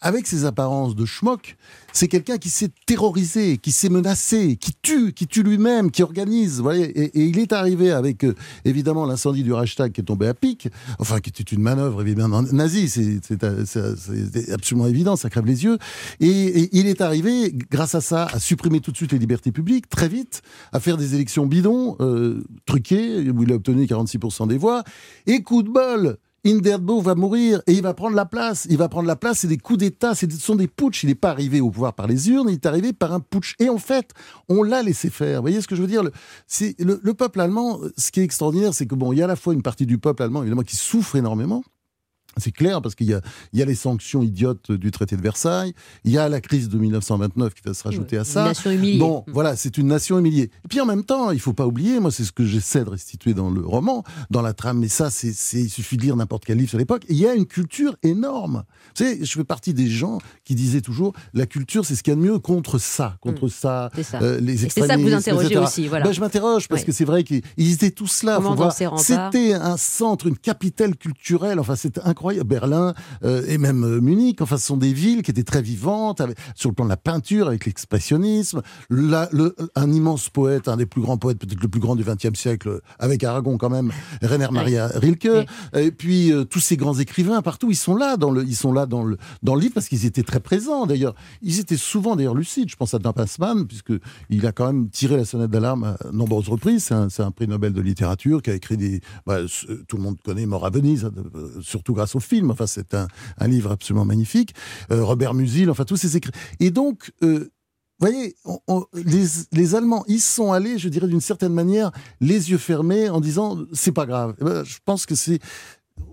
avec 0.00 0.26
ses 0.26 0.44
apparences 0.44 0.94
de 0.94 1.04
schmock, 1.04 1.56
c'est 1.92 2.06
quelqu'un 2.06 2.38
qui 2.38 2.50
s'est 2.50 2.70
terrorisé, 2.86 3.58
qui 3.58 3.72
s'est 3.72 3.88
menacé, 3.88 4.56
qui 4.56 4.72
tue, 4.80 5.12
qui 5.12 5.26
tue 5.26 5.42
lui-même, 5.42 5.90
qui 5.90 6.02
organise. 6.02 6.60
Voyez 6.60 6.86
et, 6.86 7.24
il 7.24 7.38
est 7.38 7.52
arrivé 7.52 7.90
avec, 7.90 8.24
euh, 8.24 8.34
évidemment, 8.64 9.06
l'incendie 9.06 9.42
du 9.42 9.52
Reichstag 9.52 9.92
qui 9.92 10.02
est 10.02 10.04
tombé 10.04 10.28
à 10.28 10.34
pic, 10.34 10.68
enfin, 10.98 11.18
qui 11.18 11.30
était 11.30 11.42
une 11.42 11.62
manœuvre, 11.62 12.00
évidemment, 12.00 12.42
nazie, 12.42 12.88
c'est 12.88 14.52
absolument 14.52 14.86
évident, 14.86 15.16
ça 15.16 15.30
crève 15.30 15.46
les 15.46 15.64
yeux. 15.64 15.78
Et, 16.20 16.68
il 16.78 16.86
est 16.86 17.00
arrivé, 17.00 17.52
grâce 17.70 17.94
à 17.94 18.00
ça, 18.00 18.26
à 18.26 18.38
supprimer 18.38 18.80
tout 18.80 18.92
de 18.92 18.96
suite 18.96 19.12
les 19.12 19.18
libertés 19.18 19.50
publiques, 19.50 19.88
très 19.88 20.08
vite, 20.08 20.42
à 20.72 20.80
faire 20.80 20.96
des 20.96 21.14
élections 21.14 21.46
bidons, 21.46 21.96
euh, 22.00 22.44
truquées, 22.66 23.30
où 23.30 23.42
il 23.42 23.52
a 23.52 23.56
obtenu 23.56 23.84
46% 23.84 24.46
des 24.46 24.58
voix. 24.58 24.84
Et 25.26 25.42
coup 25.42 25.62
de 25.62 25.70
bol 25.70 26.18
Hindenburg 26.48 27.02
va 27.02 27.14
mourir 27.14 27.60
et 27.66 27.72
il 27.72 27.82
va 27.82 27.94
prendre 27.94 28.16
la 28.16 28.24
place. 28.24 28.66
Il 28.70 28.78
va 28.78 28.88
prendre 28.88 29.06
la 29.06 29.16
place, 29.16 29.40
c'est 29.40 29.48
des 29.48 29.58
coups 29.58 29.80
d'État, 29.80 30.14
ce 30.14 30.26
sont 30.30 30.54
des 30.54 30.68
putsch. 30.68 31.02
Il 31.04 31.08
n'est 31.08 31.14
pas 31.14 31.30
arrivé 31.30 31.60
au 31.60 31.70
pouvoir 31.70 31.94
par 31.94 32.06
les 32.06 32.30
urnes, 32.30 32.48
il 32.48 32.54
est 32.54 32.66
arrivé 32.66 32.92
par 32.92 33.12
un 33.12 33.20
putsch. 33.20 33.54
Et 33.58 33.68
en 33.68 33.78
fait, 33.78 34.12
on 34.48 34.62
l'a 34.62 34.82
laissé 34.82 35.10
faire. 35.10 35.36
Vous 35.36 35.42
voyez 35.42 35.60
ce 35.60 35.68
que 35.68 35.76
je 35.76 35.82
veux 35.82 35.88
dire? 35.88 36.02
Le, 36.02 36.12
le, 36.78 37.00
le 37.02 37.14
peuple 37.14 37.40
allemand, 37.40 37.80
ce 37.96 38.10
qui 38.10 38.20
est 38.20 38.24
extraordinaire, 38.24 38.74
c'est 38.74 38.86
que 38.86 38.94
bon, 38.94 39.12
il 39.12 39.18
y 39.18 39.22
a 39.22 39.24
à 39.24 39.28
la 39.28 39.36
fois 39.36 39.54
une 39.54 39.62
partie 39.62 39.86
du 39.86 39.98
peuple 39.98 40.22
allemand, 40.22 40.42
évidemment, 40.42 40.62
qui 40.62 40.76
souffre 40.76 41.16
énormément, 41.16 41.62
C'est 42.38 42.52
clair 42.52 42.80
parce 42.82 42.94
qu'il 42.94 43.06
y 43.08 43.14
a, 43.14 43.20
il 43.52 43.58
y 43.58 43.62
a 43.62 43.64
les 43.64 43.74
sanctions 43.74 44.22
idiotes 44.22 44.72
du 44.72 44.90
traité 44.90 45.16
de 45.16 45.22
Versailles, 45.22 45.72
il 46.04 46.12
y 46.12 46.18
a 46.18 46.28
la 46.28 46.40
crise 46.40 46.68
de 46.68 46.78
1929 46.78 47.54
qui 47.54 47.62
va 47.64 47.74
se 47.74 47.82
rajouter 47.84 48.16
à 48.18 48.24
ça. 48.24 48.42
Une 48.42 48.48
nation 48.48 48.70
humiliée. 48.70 48.98
Bon, 48.98 49.24
voilà, 49.28 49.56
c'est 49.56 49.76
une 49.78 49.88
nation 49.88 50.18
humiliée. 50.18 50.50
Et 50.64 50.68
puis 50.68 50.80
en 50.80 50.86
même 50.86 51.04
temps, 51.04 51.30
il 51.30 51.40
faut 51.40 51.52
pas 51.52 51.66
oublier, 51.66 52.00
moi 52.00 52.10
c'est 52.10 52.24
ce 52.24 52.32
que 52.32 52.44
j'essaie 52.44 52.84
de 52.84 52.90
restituer 52.90 53.34
dans 53.34 53.50
le 53.50 53.60
roman, 53.64 54.04
dans 54.30 54.42
la 54.42 54.52
trame, 54.52 54.78
mais 54.78 54.88
ça, 54.88 55.10
c'est, 55.10 55.32
c'est 55.32 55.60
il 55.60 55.70
suffit 55.70 55.96
de 55.96 56.02
lire 56.02 56.16
n'importe 56.16 56.44
quel 56.44 56.58
livre 56.58 56.68
sur 56.70 56.78
l'époque. 56.78 57.04
Il 57.08 57.16
y 57.16 57.26
a 57.26 57.34
une 57.34 57.46
culture 57.46 57.96
énorme. 58.02 58.64
Vous 58.96 59.04
savez, 59.04 59.24
je 59.24 59.32
fais 59.32 59.44
partie 59.44 59.74
des 59.74 59.88
gens 59.88 60.18
qui 60.44 60.54
disaient 60.54 60.80
toujours, 60.80 61.12
la 61.34 61.46
culture, 61.46 61.84
c'est 61.84 61.94
ce 61.94 62.02
qu'il 62.02 62.12
y 62.12 62.16
a 62.16 62.16
de 62.16 62.22
mieux 62.24 62.38
contre 62.38 62.78
ça, 62.78 63.16
contre 63.20 63.46
Mm. 63.46 63.50
ça, 63.50 63.90
C'est 63.94 64.02
ça. 64.02 64.18
euh, 64.22 64.40
les 64.40 64.64
Et 64.64 64.68
c'est 64.68 64.86
ça 64.86 64.96
que 64.96 65.00
vous 65.00 65.12
interrogez 65.14 65.46
etc. 65.46 65.60
aussi, 65.64 65.88
voilà. 65.88 66.04
Ben, 66.06 66.12
je 66.12 66.20
m'interroge 66.20 66.68
parce 66.68 66.80
Oui. 66.82 66.86
que 66.86 66.92
c'est 66.92 67.04
vrai 67.04 67.24
qu'ils 67.24 67.42
ils 67.56 67.72
étaient 67.74 67.90
tous 67.90 68.22
là. 68.22 68.36
Comment 68.36 68.54
voir. 68.54 68.72
C'était 68.72 69.52
un 69.54 69.76
centre, 69.76 70.26
une 70.26 70.36
capitale 70.38 70.96
culturelle. 70.96 71.58
Enfin, 71.60 71.76
c'était 71.76 72.00
incroyable. 72.04 72.27
Berlin 72.44 72.94
euh, 73.24 73.42
et 73.48 73.58
même 73.58 73.84
euh, 73.84 74.00
Munich. 74.00 74.40
Enfin, 74.40 74.56
ce 74.56 74.66
sont 74.66 74.76
des 74.76 74.92
villes 74.92 75.22
qui 75.22 75.30
étaient 75.30 75.44
très 75.44 75.62
vivantes 75.62 76.20
avec- 76.20 76.36
sur 76.54 76.70
le 76.70 76.74
plan 76.74 76.84
de 76.84 76.90
la 76.90 76.96
peinture, 76.96 77.48
avec 77.48 77.66
l'expressionnisme. 77.66 78.62
Le- 78.88 79.54
un 79.74 79.92
immense 79.92 80.28
poète, 80.28 80.68
un 80.68 80.76
des 80.76 80.86
plus 80.86 81.00
grands 81.00 81.16
poètes, 81.18 81.38
peut-être 81.38 81.62
le 81.62 81.68
plus 81.68 81.80
grand 81.80 81.96
du 81.96 82.04
XXe 82.04 82.38
siècle, 82.38 82.80
avec 82.98 83.24
Aragon 83.24 83.58
quand 83.58 83.70
même, 83.70 83.90
Rainer 84.22 84.48
Maria 84.50 84.88
Rilke. 84.88 85.28
Et 85.74 85.90
puis 85.90 86.32
euh, 86.32 86.44
tous 86.44 86.60
ces 86.60 86.76
grands 86.76 86.98
écrivains 86.98 87.42
partout, 87.42 87.70
ils 87.70 87.76
sont 87.76 87.96
là 87.96 88.16
dans 88.16 88.30
le, 88.30 88.44
ils 88.44 88.56
sont 88.56 88.72
là 88.72 88.86
dans 88.86 89.02
le 89.04 89.16
dans 89.42 89.54
le 89.54 89.60
livre 89.60 89.74
parce 89.74 89.88
qu'ils 89.88 90.06
étaient 90.06 90.22
très 90.22 90.40
présents. 90.40 90.86
D'ailleurs, 90.86 91.14
ils 91.42 91.58
étaient 91.60 91.76
souvent 91.76 92.16
d'ailleurs 92.16 92.34
lucides. 92.34 92.68
Je 92.70 92.76
pense 92.76 92.94
à 92.94 92.98
Dan 92.98 93.12
Passman 93.12 93.66
puisque 93.66 93.92
il 94.30 94.46
a 94.46 94.52
quand 94.52 94.66
même 94.66 94.88
tiré 94.90 95.16
la 95.16 95.24
sonnette 95.24 95.50
d'alarme 95.50 95.84
à 95.84 95.96
nombreuses 96.12 96.48
reprises. 96.48 96.90
C'est 97.10 97.22
un, 97.22 97.30
prix 97.30 97.46
Nobel 97.48 97.72
de 97.72 97.80
littérature 97.80 98.42
qui 98.42 98.50
a 98.50 98.54
écrit 98.54 98.76
des. 98.76 99.00
bah, 99.26 99.38
tout 99.86 99.96
le 99.96 100.02
monde 100.02 100.16
connaît 100.24 100.46
Mort 100.46 100.66
à 100.66 100.70
Venise, 100.70 101.04
euh, 101.34 101.48
surtout 101.60 101.92
grâce 101.94 102.14
au 102.14 102.17
film. 102.20 102.50
Enfin, 102.50 102.66
c'est 102.66 102.94
un, 102.94 103.08
livre 103.46 103.72
absolument 103.72 104.04
magnifique. 104.04 104.54
Euh, 104.90 105.04
Robert 105.04 105.34
Musil, 105.34 105.70
enfin 105.70 105.84
tous 105.84 105.96
ces 105.96 106.16
écrits. 106.16 106.32
Et 106.60 106.70
donc. 106.70 107.12
Euh, 107.22 107.50
vous 108.00 108.06
voyez, 108.06 108.36
les, 108.94 109.24
les 109.50 109.74
Allemands, 109.74 110.04
ils 110.06 110.20
sont 110.20 110.52
allés, 110.52 110.78
je 110.78 110.88
dirais 110.88 111.08
d'une 111.08 111.20
certaine 111.20 111.52
manière, 111.52 111.90
les 112.20 112.52
yeux 112.52 112.56
fermés 112.56 113.08
en 113.08 113.20
disant 113.20 113.58
c'est 113.72 113.90
pas 113.90 114.06
grave. 114.06 114.36
Eh 114.40 114.44
ben, 114.44 114.62
je 114.62 114.78
pense 114.84 115.04
que 115.04 115.16
c'est 115.16 115.40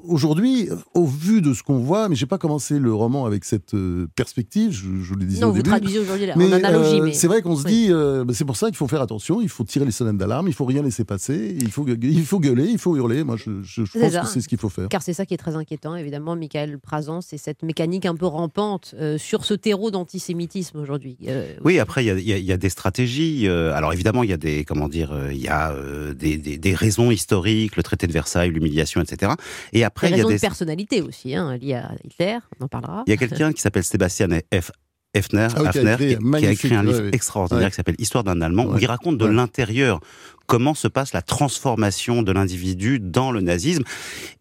aujourd'hui, 0.08 0.70
au 0.94 1.06
vu 1.06 1.42
de 1.42 1.54
ce 1.54 1.64
qu'on 1.64 1.80
voit, 1.80 2.10
mais 2.10 2.16
j'ai 2.16 2.26
pas 2.26 2.38
commencé 2.38 2.78
le 2.80 2.94
roman 2.94 3.26
avec 3.26 3.44
cette 3.44 3.74
euh, 3.74 4.08
perspective, 4.16 4.72
je, 4.72 4.82
je 4.84 5.10
vous 5.10 5.16
le 5.16 5.26
disais 5.26 5.42
Non, 5.42 5.48
au 5.48 5.52
vous 5.52 5.58
début. 5.58 5.70
traduisez 5.70 6.00
aujourd'hui 6.00 6.28
Mais 6.36 6.48
en 6.48 6.52
analogie. 6.54 7.00
euh, 7.00 7.06
mais... 7.06 7.14
c'est 7.14 7.28
vrai 7.28 7.42
qu'on 7.42 7.56
se 7.56 7.64
Oui. 7.66 7.72
dit, 7.72 7.88
euh, 7.90 8.24
bah, 8.24 8.34
c'est 8.36 8.46
pour 8.46 8.56
ça 8.58 8.68
qu'il 8.68 8.76
faut 8.78 8.88
faire 8.88 9.02
attention, 9.02 9.42
il 9.42 9.50
faut 9.50 9.64
tirer 9.64 9.86
les 9.86 9.92
sonnettes 9.92 10.18
d'alarme, 10.18 10.48
il 10.48 10.54
faut 10.54 10.66
rien 10.66 10.84
laisser 10.84 11.06
passer, 11.06 11.56
il 11.60 11.72
faut, 11.72 11.86
il 11.88 12.26
faut 12.26 12.40
gueuler, 12.40 12.68
il 12.70 12.78
faut 12.78 12.96
hurler. 12.96 13.24
Moi, 13.24 13.36
je, 13.38 13.62
je- 13.64 13.84
je 13.86 13.92
C'est 13.92 14.00
pense 14.00 14.12
ça. 14.14 14.22
que 14.22 14.28
c'est 14.28 14.42
ce 14.42 14.48
qu'il 14.48 14.58
faut 14.60 14.70
faire. 14.70 14.88
Car 14.90 15.02
c'est 15.02 15.14
ça 15.14 15.26
qui 15.26 15.34
est 15.34 15.38
très 15.38 15.56
inquiétant, 15.56 15.96
évidemment, 15.96 16.36
Michael 16.36 16.78
Prazan, 16.80 17.22
c'est 17.22 17.38
cette 17.38 17.64
mécanique 17.64 18.06
un 18.06 18.16
peu 18.16 18.26
rampante 18.28 18.94
euh, 19.00 19.18
sur 19.18 19.44
ce 19.46 19.54
terreau 19.54 19.92
d'antisémitisme 19.92 20.78
aujourd'hui. 20.80 21.18
Euh, 21.28 21.54
Oui, 21.64 21.80
après 21.80 22.04
il 22.04 22.08
y 22.08 22.12
a, 22.12 22.14
il 22.18 22.28
y 22.28 22.34
a- 22.34 22.38
il 22.38 22.46
y 22.46 22.52
a 22.52 22.58
des 22.58 22.70
stratégies. 22.70 23.48
euh, 23.48 23.74
alors 23.74 23.92
évidemment, 23.94 24.24
il 24.24 24.30
y 24.30 24.34
a 24.34 24.38
des 24.38 24.64
comment 24.66 24.88
dire, 24.88 25.12
euh, 25.12 25.34
il 25.34 25.42
y 25.42 25.48
a 25.48 25.72
euh, 25.72 26.14
des, 26.14 26.38
des- 26.38 26.58
des 26.58 26.74
raisons 26.76 27.10
historiques, 27.12 27.76
le 27.76 27.84
traité 27.84 28.06
de 28.08 28.12
Versailles, 28.14 28.52
l'humiliation, 28.52 29.02
etc. 29.02 29.32
Et 29.76 29.84
après 29.84 30.08
des 30.08 30.08
il 30.08 30.12
y 30.12 30.14
a 30.14 30.16
raisons 30.16 30.30
des 30.30 30.36
de 30.36 30.40
personnalité 30.40 31.02
aussi, 31.02 31.36
hein, 31.36 31.58
liées 31.58 31.74
à 31.74 31.92
Hitler, 32.06 32.38
on 32.60 32.64
en 32.64 32.68
parlera. 32.70 33.04
il 33.08 33.10
y 33.10 33.14
a 33.14 33.18
quelqu'un 33.18 33.52
qui 33.52 33.62
s'appelle 33.62 33.84
Sébastien 33.84 34.30
F. 34.54 34.72
Hefner, 35.16 35.48
Ah 35.56 35.62
oui, 35.64 35.70
qui 35.72 35.80
a 35.80 35.82
Hafner, 35.94 35.94
écrit 36.12 36.18
qui, 36.40 36.46
a 36.46 36.52
écrit 36.52 36.76
un 36.76 36.84
livre 36.84 37.02
ouais, 37.04 37.10
extraordinaire 37.14 37.64
Ouais. 37.66 37.70
qui 37.70 37.76
s'appelle 37.76 37.96
Histoire 38.00 38.24
d'un 38.24 38.42
Allemand, 38.42 38.66
où 38.66 38.78
il 38.78 38.86
raconte 38.86 39.18
de 39.18 39.26
Ouais. 39.26 39.34
l'intérieur 39.34 40.00
comment 40.48 40.76
se 40.76 40.88
passe 40.88 41.12
la 41.12 41.24
transformation 41.24 42.22
de 42.22 42.32
l'individu 42.32 43.00
dans 43.00 43.32
le 43.32 43.42
nazisme. 43.42 43.82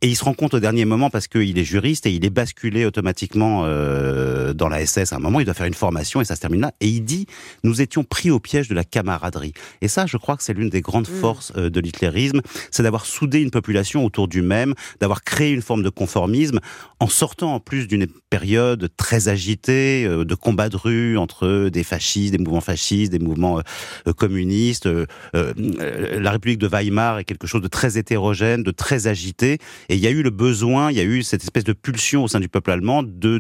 Et 0.02 0.08
il 0.08 0.16
se 0.16 0.22
rend 0.24 0.34
compte 0.34 0.52
au 0.52 0.60
dernier 0.60 0.84
moment, 0.84 1.08
parce 1.08 1.28
qu'il 1.28 1.58
est 1.58 1.64
juriste, 1.64 2.04
et 2.04 2.12
il 2.12 2.26
est 2.26 2.30
basculé 2.30 2.84
automatiquement 2.84 3.62
euh, 3.64 4.52
dans 4.52 4.68
la 4.68 4.84
SS. 4.84 5.14
À 5.14 5.16
un 5.16 5.18
moment, 5.18 5.40
il 5.40 5.46
doit 5.46 5.54
faire 5.54 5.64
une 5.64 5.72
formation, 5.72 6.20
et 6.20 6.26
ça 6.26 6.36
se 6.36 6.42
termine 6.42 6.60
là. 6.60 6.72
Et 6.82 6.88
il 6.88 7.00
dit, 7.06 7.24
nous 7.62 7.80
étions 7.80 8.04
pris 8.04 8.30
au 8.30 8.38
piège 8.38 8.68
de 8.68 8.74
la 8.74 8.84
camaraderie. 8.84 9.54
Et 9.80 9.88
ça, 9.88 10.04
je 10.04 10.18
crois 10.18 10.36
que 10.36 10.42
c'est 10.42 10.52
l'une 10.52 10.68
des 10.68 10.82
grandes 10.82 11.08
Mm. 11.08 11.20
forces 11.20 11.52
euh, 11.56 11.70
de 11.70 11.80
l'hitlérisme, 11.80 12.42
c'est 12.70 12.82
d'avoir 12.82 13.06
soudé 13.06 13.40
une 13.40 13.50
population 13.50 14.04
autour 14.04 14.28
du 14.28 14.42
même, 14.42 14.74
d'avoir 15.00 15.22
créé 15.24 15.52
une 15.52 15.62
forme 15.62 15.82
de 15.82 15.88
conformisme, 15.90 16.60
en 17.00 17.08
sortant 17.08 17.54
en 17.54 17.60
plus 17.60 17.88
d'une 17.88 18.06
période 18.28 18.90
très 18.98 19.28
agitée, 19.28 20.04
euh, 20.04 20.26
de 20.26 20.34
combats 20.64 20.68
de 20.68 20.76
rue 20.76 21.18
entre 21.18 21.68
des 21.68 21.82
fascistes, 21.82 22.32
des 22.32 22.38
mouvements 22.38 22.60
fascistes, 22.60 23.12
des 23.12 23.18
mouvements 23.18 23.58
euh, 23.58 23.62
euh, 24.06 24.12
communistes. 24.12 24.86
Euh, 24.86 25.06
euh, 25.34 26.20
la 26.20 26.30
République 26.30 26.58
de 26.58 26.68
Weimar 26.68 27.18
est 27.18 27.24
quelque 27.24 27.46
chose 27.46 27.62
de 27.62 27.68
très 27.68 27.98
hétérogène, 27.98 28.62
de 28.62 28.70
très 28.70 29.06
agité. 29.06 29.58
Et 29.88 29.94
il 29.94 29.98
y 29.98 30.06
a 30.06 30.10
eu 30.10 30.22
le 30.22 30.30
besoin, 30.30 30.90
il 30.90 30.96
y 30.96 31.00
a 31.00 31.04
eu 31.04 31.22
cette 31.22 31.42
espèce 31.42 31.64
de 31.64 31.72
pulsion 31.72 32.24
au 32.24 32.28
sein 32.28 32.40
du 32.40 32.48
peuple 32.48 32.70
allemand 32.70 33.02
de 33.02 33.38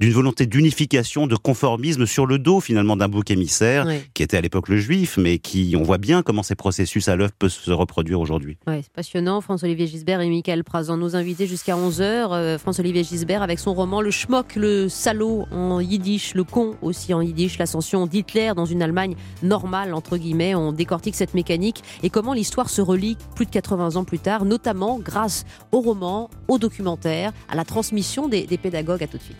d'une 0.00 0.12
volonté 0.12 0.46
d'unification, 0.46 1.26
de 1.26 1.36
conformisme 1.36 2.06
sur 2.06 2.26
le 2.26 2.38
dos 2.38 2.60
finalement 2.60 2.96
d'un 2.96 3.08
bouc 3.08 3.30
émissaire 3.30 3.86
qui 4.14 4.22
était 4.22 4.36
à 4.36 4.40
l'époque 4.40 4.68
le 4.68 4.78
juif, 4.78 5.16
mais 5.16 5.38
qui, 5.38 5.74
on 5.76 5.82
voit 5.82 5.98
bien 5.98 6.22
comment 6.22 6.42
ces 6.42 6.54
processus 6.54 7.08
à 7.08 7.16
l'œuvre 7.16 7.32
peuvent 7.38 7.50
se 7.50 7.70
reproduire 7.70 8.20
aujourd'hui. 8.20 8.56
ouais, 8.66 8.80
c'est 8.82 8.92
passionnant. 8.92 9.40
François-Olivier 9.40 9.86
Gisbert 9.86 10.20
et 10.20 10.28
Michael 10.28 10.64
Prazan, 10.64 10.96
nos 10.96 11.16
invités 11.16 11.46
jusqu'à 11.46 11.76
11h. 11.76 12.58
François-Olivier 12.58 13.04
Gisbert 13.04 13.42
avec 13.42 13.58
son 13.58 13.74
roman 13.74 14.00
Le 14.00 14.10
Schmock, 14.10 14.56
le 14.56 14.88
salaud 14.88 15.46
en 15.50 15.80
yiddish, 15.80 16.34
le 16.34 16.44
aussi 16.82 17.14
en 17.14 17.20
yiddish, 17.20 17.58
l'ascension 17.58 18.06
d'Hitler 18.06 18.52
dans 18.54 18.64
une 18.64 18.82
Allemagne 18.82 19.14
normale, 19.42 19.94
entre 19.94 20.16
guillemets. 20.16 20.54
On 20.54 20.72
décortique 20.72 21.14
cette 21.14 21.34
mécanique 21.34 21.82
et 22.02 22.10
comment 22.10 22.32
l'histoire 22.32 22.70
se 22.70 22.80
relie 22.80 23.16
plus 23.34 23.46
de 23.46 23.50
80 23.50 23.96
ans 23.96 24.04
plus 24.04 24.18
tard, 24.18 24.44
notamment 24.44 24.98
grâce 24.98 25.44
au 25.72 25.80
roman, 25.80 26.30
au 26.48 26.58
documentaire, 26.58 27.32
à 27.48 27.56
la 27.56 27.64
transmission 27.64 28.28
des, 28.28 28.46
des 28.46 28.58
pédagogues. 28.58 29.02
À 29.02 29.06
tout 29.06 29.18
de 29.18 29.22
suite. 29.22 29.36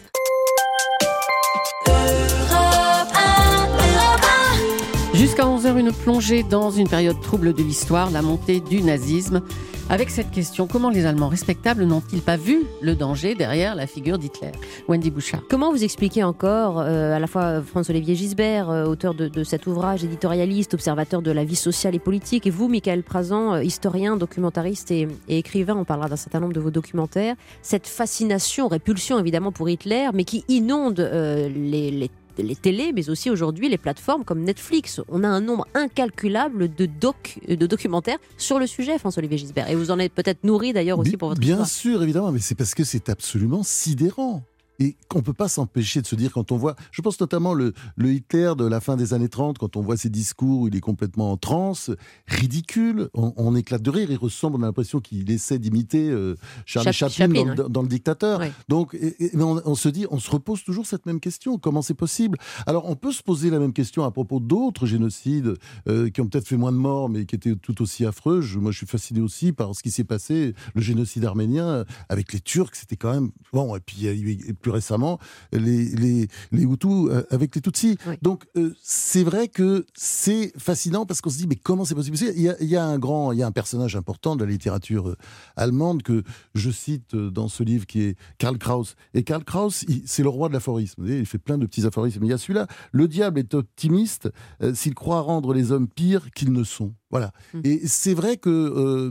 Jusqu'à 5.15 5.45
11h, 5.45 5.77
une 5.77 5.91
plongée 5.91 6.45
dans 6.45 6.71
une 6.71 6.89
période 6.89 7.21
trouble 7.21 7.53
de 7.53 7.63
l'histoire, 7.63 8.11
la 8.13 8.23
montée 8.23 8.61
du 8.61 8.83
nazisme. 8.83 9.43
Avec 9.91 10.11
cette 10.11 10.31
question, 10.31 10.67
comment 10.67 10.91
les 10.91 11.07
Allemands 11.07 11.31
respectables 11.31 11.85
n'ont-ils 11.85 12.21
pas 12.21 12.37
vu 12.37 12.65
le 12.83 12.95
danger 12.95 13.35
derrière 13.35 13.75
la 13.75 13.87
figure 13.87 14.19
d'Hitler? 14.19 14.53
Wendy 14.87 15.11
Bouchard. 15.11 15.41
Comment 15.49 15.71
vous 15.73 15.83
expliquez 15.83 16.23
encore, 16.23 16.79
euh, 16.79 17.17
à 17.17 17.19
la 17.19 17.27
fois 17.27 17.63
François-Olivier 17.63 18.15
Gisbert, 18.15 18.69
euh, 18.69 18.85
auteur 18.85 19.15
de, 19.15 19.45
cet 19.45 19.67
ouvrage, 19.67 20.05
éditorialiste, 20.05 20.75
observateur 20.75 21.23
de 21.23 21.31
la 21.31 21.43
vie 21.43 21.57
sociale 21.57 21.95
et 21.95 21.99
politique, 21.99 22.47
et 22.47 22.51
vous, 22.51 22.69
Michael 22.69 23.03
Prazan, 23.03 23.55
euh, 23.55 23.63
historien, 23.63 24.19
documentariste 24.19 24.91
et, 24.91 25.09
et 25.27 25.39
écrivain, 25.39 25.75
on 25.75 25.87
parlera 25.87 26.11
d'un 26.11 26.17
certain 26.17 26.41
nombre 26.41 26.53
de 26.53 26.61
vos 26.61 26.71
documentaires, 26.71 27.35
cette 27.63 27.87
fascination, 27.87 28.69
répulsion 28.69 29.19
évidemment 29.19 29.53
pour 29.53 29.71
Hitler, 29.71 30.11
mais 30.13 30.25
qui 30.25 30.45
inonde 30.49 31.01
les, 31.01 31.91
les 31.91 32.11
les 32.43 32.57
télés, 32.57 32.93
mais 32.95 33.11
aussi 33.11 33.31
aujourd'hui 33.31 33.69
les 33.69 33.79
plateformes 33.79 34.25
comme 34.25 34.43
Netflix. 34.43 35.01
On 35.09 35.25
a 35.25 35.29
un 35.29 35.41
nombre 35.41 35.67
incalculable 35.75 36.75
de, 36.75 36.87
doc, 36.87 37.39
de 37.49 37.67
documentaires 37.67 38.19
sur 38.37 38.59
le 38.59 38.67
sujet, 38.67 38.99
François-Olivier 38.99 39.39
Gisbert. 39.39 39.69
Et 39.71 39.75
vous 39.75 39.91
en 39.91 39.99
êtes 39.99 40.13
peut-être 40.13 40.45
nourri 40.45 40.73
d'ailleurs 40.73 40.99
aussi 40.99 41.17
pour 41.17 41.29
votre 41.29 41.41
Bien 41.41 41.55
histoire. 41.63 41.69
sûr, 41.69 42.03
évidemment, 42.03 42.33
mais 42.33 42.41
c'est 42.41 42.55
parce 42.55 42.75
que 42.75 42.85
c'est 42.85 43.09
absolument 43.09 43.63
sidérant. 43.63 44.43
Et 44.81 44.97
qu'on 45.09 45.19
ne 45.19 45.25
peut 45.25 45.33
pas 45.33 45.49
s'empêcher 45.49 46.01
de 46.03 46.07
se 46.07 46.15
dire 46.15 46.33
quand 46.33 46.53
on 46.53 46.57
voit, 46.57 46.77
je 46.93 47.03
pense 47.03 47.19
notamment 47.21 47.53
le, 47.53 47.73
le 47.97 48.13
Hitler 48.13 48.53
de 48.57 48.65
la 48.65 48.81
fin 48.81 48.97
des 48.97 49.13
années 49.13 49.29
30, 49.29 49.59
quand 49.59 49.77
on 49.77 49.81
voit 49.83 49.97
ses 49.97 50.09
discours 50.11 50.61
où 50.63 50.69
il 50.69 50.77
est 50.77 50.81
complètement 50.81 51.33
en 51.33 51.37
transe, 51.37 51.91
ridicule, 52.29 53.09
on, 53.15 53.33
on 53.37 53.55
éclate 53.57 53.83
de 53.83 53.91
rire, 53.91 54.09
il 54.11 54.17
ressemble, 54.17 54.57
on 54.57 54.63
a 54.63 54.67
l'impression 54.67 55.01
qu'il 55.01 55.29
essaie 55.31 55.59
d'imiter 55.59 56.09
euh, 56.11 56.37
Charlie 56.65 56.93
Chap- 56.93 57.11
Chaplin, 57.11 57.35
Chaplin, 57.41 57.55
dans, 57.55 57.63
le- 57.65 57.69
dans 57.69 57.83
Le 57.83 57.89
Dictateur. 57.89 58.41
Ouais. 58.41 58.53
Donc, 58.69 58.95
et- 58.95 59.25
et- 59.25 59.31
mais 59.35 59.43
on, 59.43 59.61
on 59.65 59.75
se 59.75 59.89
dit, 59.89 60.07
on 60.11 60.19
se 60.19 60.31
repose 60.31 60.63
toujours 60.63 60.87
cette 60.87 61.07
même 61.07 61.21
question, 61.21 61.59
comment 61.59 61.83
c'est 61.83 61.95
possible? 61.95 62.39
Alors, 62.67 62.89
on 62.89 62.95
peut 62.95 63.13
se 63.13 63.23
poser 63.23 63.51
la 63.51 63.59
même 63.59 63.73
question 63.73 64.05
à 64.05 64.11
propos 64.11 64.39
d'autres 64.41 64.87
génocides 64.87 65.55
euh, 65.89 66.11
qui 66.11 66.21
ont 66.21 66.27
peut-être 66.29 66.47
fait 66.47 66.57
moins 66.57 66.73
de 66.73 66.77
morts, 66.77 67.09
mais 67.09 67.25
qui 67.27 67.35
étaient 67.35 67.57
tout 67.57 67.83
aussi 67.83 68.05
affreux. 68.07 68.41
Je- 68.43 68.59
moi, 68.59 68.71
je 68.71 68.79
suis 68.79 68.87
fasciné 68.87 69.21
aussi 69.21 69.53
par 69.53 69.75
ce 69.75 69.83
qui 69.83 69.91
s'est 69.91 70.05
passé, 70.05 70.55
le 70.75 70.81
génocide 70.83 71.25
arménien 71.25 71.67
euh, 71.69 71.85
avec 72.09 72.33
les 72.33 72.41
Turcs, 72.41 72.71
c'était 72.75 72.97
quand 72.97 73.13
même 73.13 73.31
bon. 73.53 73.75
Et 73.75 73.81
puis, 73.81 73.97
il 73.99 74.05
y 74.05 74.09
a 74.09 74.13
eu 74.13 74.55
plus 74.69 74.75
récemment, 74.75 75.19
les 75.53 75.89
les, 75.89 76.29
les 76.53 76.63
Hutus 76.63 77.09
euh, 77.09 77.23
avec 77.31 77.55
les 77.55 77.61
Tutsis. 77.61 77.97
Oui. 78.07 78.15
Donc, 78.23 78.45
euh, 78.57 78.75
c'est 78.83 79.25
vrai 79.25 79.49
que 79.49 79.87
c'est 79.95 80.53
fascinant 80.59 81.07
parce 81.07 81.21
qu'on 81.21 81.31
se 81.31 81.39
dit, 81.39 81.47
mais 81.47 81.57
comment 81.57 81.85
c'est 81.85 81.95
possible? 81.95 82.17
Il 82.37 82.43
y, 82.43 82.49
a, 82.49 82.57
il 82.61 82.69
y 82.69 82.77
a 82.77 82.85
un 82.85 82.99
grand, 82.99 83.33
il 83.33 83.39
y 83.39 83.43
a 83.43 83.47
un 83.47 83.53
personnage 83.53 83.97
important 83.97 84.37
de 84.37 84.45
la 84.45 84.51
littérature 84.51 85.09
euh, 85.09 85.17
allemande 85.57 86.03
que 86.03 86.23
je 86.55 86.71
cite 86.71 87.17
dans 87.17 87.49
ce 87.49 87.63
livre 87.63 87.87
qui 87.87 88.03
est 88.03 88.19
Karl 88.39 88.59
Kraus. 88.59 88.95
Et 89.15 89.23
Karl 89.23 89.45
Kraus, 89.45 89.85
c'est 90.05 90.23
le 90.23 90.29
roi 90.29 90.49
de 90.49 90.55
l'aphorisme. 90.55 91.05
Il 91.07 91.27
fait 91.27 91.39
plein 91.39 91.59
de 91.59 91.67
petits 91.67 91.87
aphorismes. 91.87 92.21
Mais 92.21 92.27
il 92.27 92.31
y 92.31 92.35
a 92.35 92.39
celui-là. 92.39 92.67
Le 92.93 93.09
diable 93.09 93.39
est 93.39 93.55
optimiste 93.55 94.29
euh, 94.63 94.75
s'il 94.75 94.95
croit 94.95 95.21
rendre 95.21 95.55
les 95.55 95.73
hommes 95.73 95.89
pires 95.89 96.31
qu'ils 96.33 96.53
ne 96.53 96.65
sont. 96.65 96.93
Voilà. 97.11 97.33
Mm. 97.55 97.61
Et 97.65 97.81
c'est 97.87 98.15
vrai 98.15 98.37
que 98.37 98.51
euh, 98.51 99.11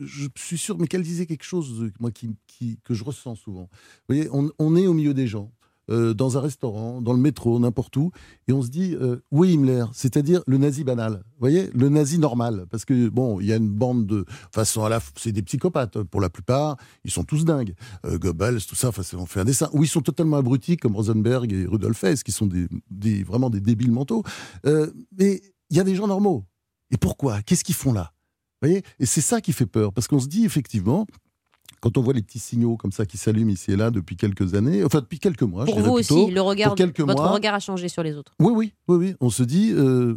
je 0.00 0.28
suis 0.36 0.58
sûr, 0.58 0.78
mais 0.78 0.86
qu'elle 0.86 1.02
disait 1.02 1.26
quelque 1.26 1.44
chose, 1.44 1.82
euh, 1.82 1.92
moi, 2.00 2.10
qui, 2.10 2.30
qui- 2.46 2.78
que 2.84 2.94
je 2.94 3.04
ressens 3.04 3.36
souvent. 3.36 3.68
Vous 4.08 4.14
voyez, 4.14 4.28
on, 4.32 4.50
on 4.58 4.76
est 4.76 4.86
au 4.86 4.94
milieu 4.94 5.14
des 5.14 5.26
gens. 5.26 5.50
euh, 5.90 6.12
dans 6.12 6.36
un 6.36 6.42
restaurant, 6.42 7.00
dans 7.00 7.14
le 7.14 7.18
métro, 7.18 7.58
n'importe 7.58 7.96
où, 7.96 8.10
et 8.46 8.52
on 8.52 8.60
se 8.60 8.68
dit 8.68 8.94
euh, 9.00 9.22
oui 9.30 9.54
Himmler, 9.54 9.86
c'est-à-dire 9.94 10.42
le 10.46 10.58
nazi 10.58 10.84
banal. 10.84 11.12
Vous 11.24 11.40
voyez, 11.40 11.70
le 11.72 11.88
nazi 11.88 12.18
normal, 12.18 12.66
parce 12.70 12.84
que 12.84 13.08
bon, 13.08 13.40
il 13.40 13.46
y 13.46 13.54
a 13.54 13.56
une 13.56 13.70
bande 13.70 14.04
de 14.06 14.26
façon 14.52 14.84
à 14.84 14.90
la, 14.90 15.00
c'est 15.16 15.32
des 15.32 15.40
psychopathes 15.40 16.02
pour 16.02 16.20
la 16.20 16.28
plupart, 16.28 16.76
ils 17.04 17.10
sont 17.10 17.24
tous 17.24 17.46
dingues. 17.46 17.72
Goebbels, 18.04 18.60
tout 18.66 18.74
ça, 18.74 18.90
on 19.14 19.24
fait 19.24 19.40
un 19.40 19.46
dessin. 19.46 19.70
Ou 19.72 19.82
ils 19.82 19.88
sont 19.88 20.02
totalement 20.02 20.36
abrutis 20.36 20.76
comme 20.76 20.94
Rosenberg 20.94 21.50
et 21.54 21.64
Rudolf 21.64 22.04
Hess, 22.04 22.22
qui 22.22 22.32
sont 22.32 22.46
des, 22.46 22.66
des 22.90 23.22
vraiment 23.22 23.48
des 23.48 23.62
débiles 23.62 23.90
mentaux. 23.90 24.22
mais 25.18 25.40
il 25.70 25.76
y 25.78 25.80
a 25.80 25.84
des 25.84 25.94
gens 25.94 26.06
normaux. 26.06 26.44
Et 26.90 26.96
pourquoi? 26.96 27.42
Qu'est-ce 27.42 27.64
qu'ils 27.64 27.74
font 27.74 27.92
là? 27.92 28.12
Vous 28.60 28.68
voyez? 28.68 28.82
Et 28.98 29.06
c'est 29.06 29.20
ça 29.20 29.40
qui 29.40 29.52
fait 29.52 29.66
peur, 29.66 29.92
parce 29.92 30.08
qu'on 30.08 30.18
se 30.18 30.26
dit 30.26 30.44
effectivement, 30.44 31.06
quand 31.80 31.96
on 31.96 32.02
voit 32.02 32.12
les 32.12 32.22
petits 32.22 32.40
signaux 32.40 32.76
comme 32.76 32.90
ça 32.90 33.06
qui 33.06 33.16
s'allument 33.18 33.50
ici 33.50 33.70
et 33.70 33.76
là 33.76 33.90
depuis 33.90 34.16
quelques 34.16 34.54
années, 34.54 34.82
enfin 34.82 35.00
depuis 35.00 35.20
quelques 35.20 35.42
mois. 35.42 35.64
Pour 35.64 35.78
vous 35.78 35.92
aussi, 35.92 36.30
le 36.30 36.40
regard, 36.40 36.74
votre 36.74 37.32
regard 37.32 37.54
a 37.54 37.60
changé 37.60 37.88
sur 37.88 38.02
les 38.02 38.16
autres. 38.16 38.34
Oui, 38.40 38.52
oui, 38.52 38.72
oui, 38.88 38.96
oui. 38.96 39.14
On 39.20 39.30
se 39.30 39.44
dit, 39.44 39.72
euh, 39.72 40.16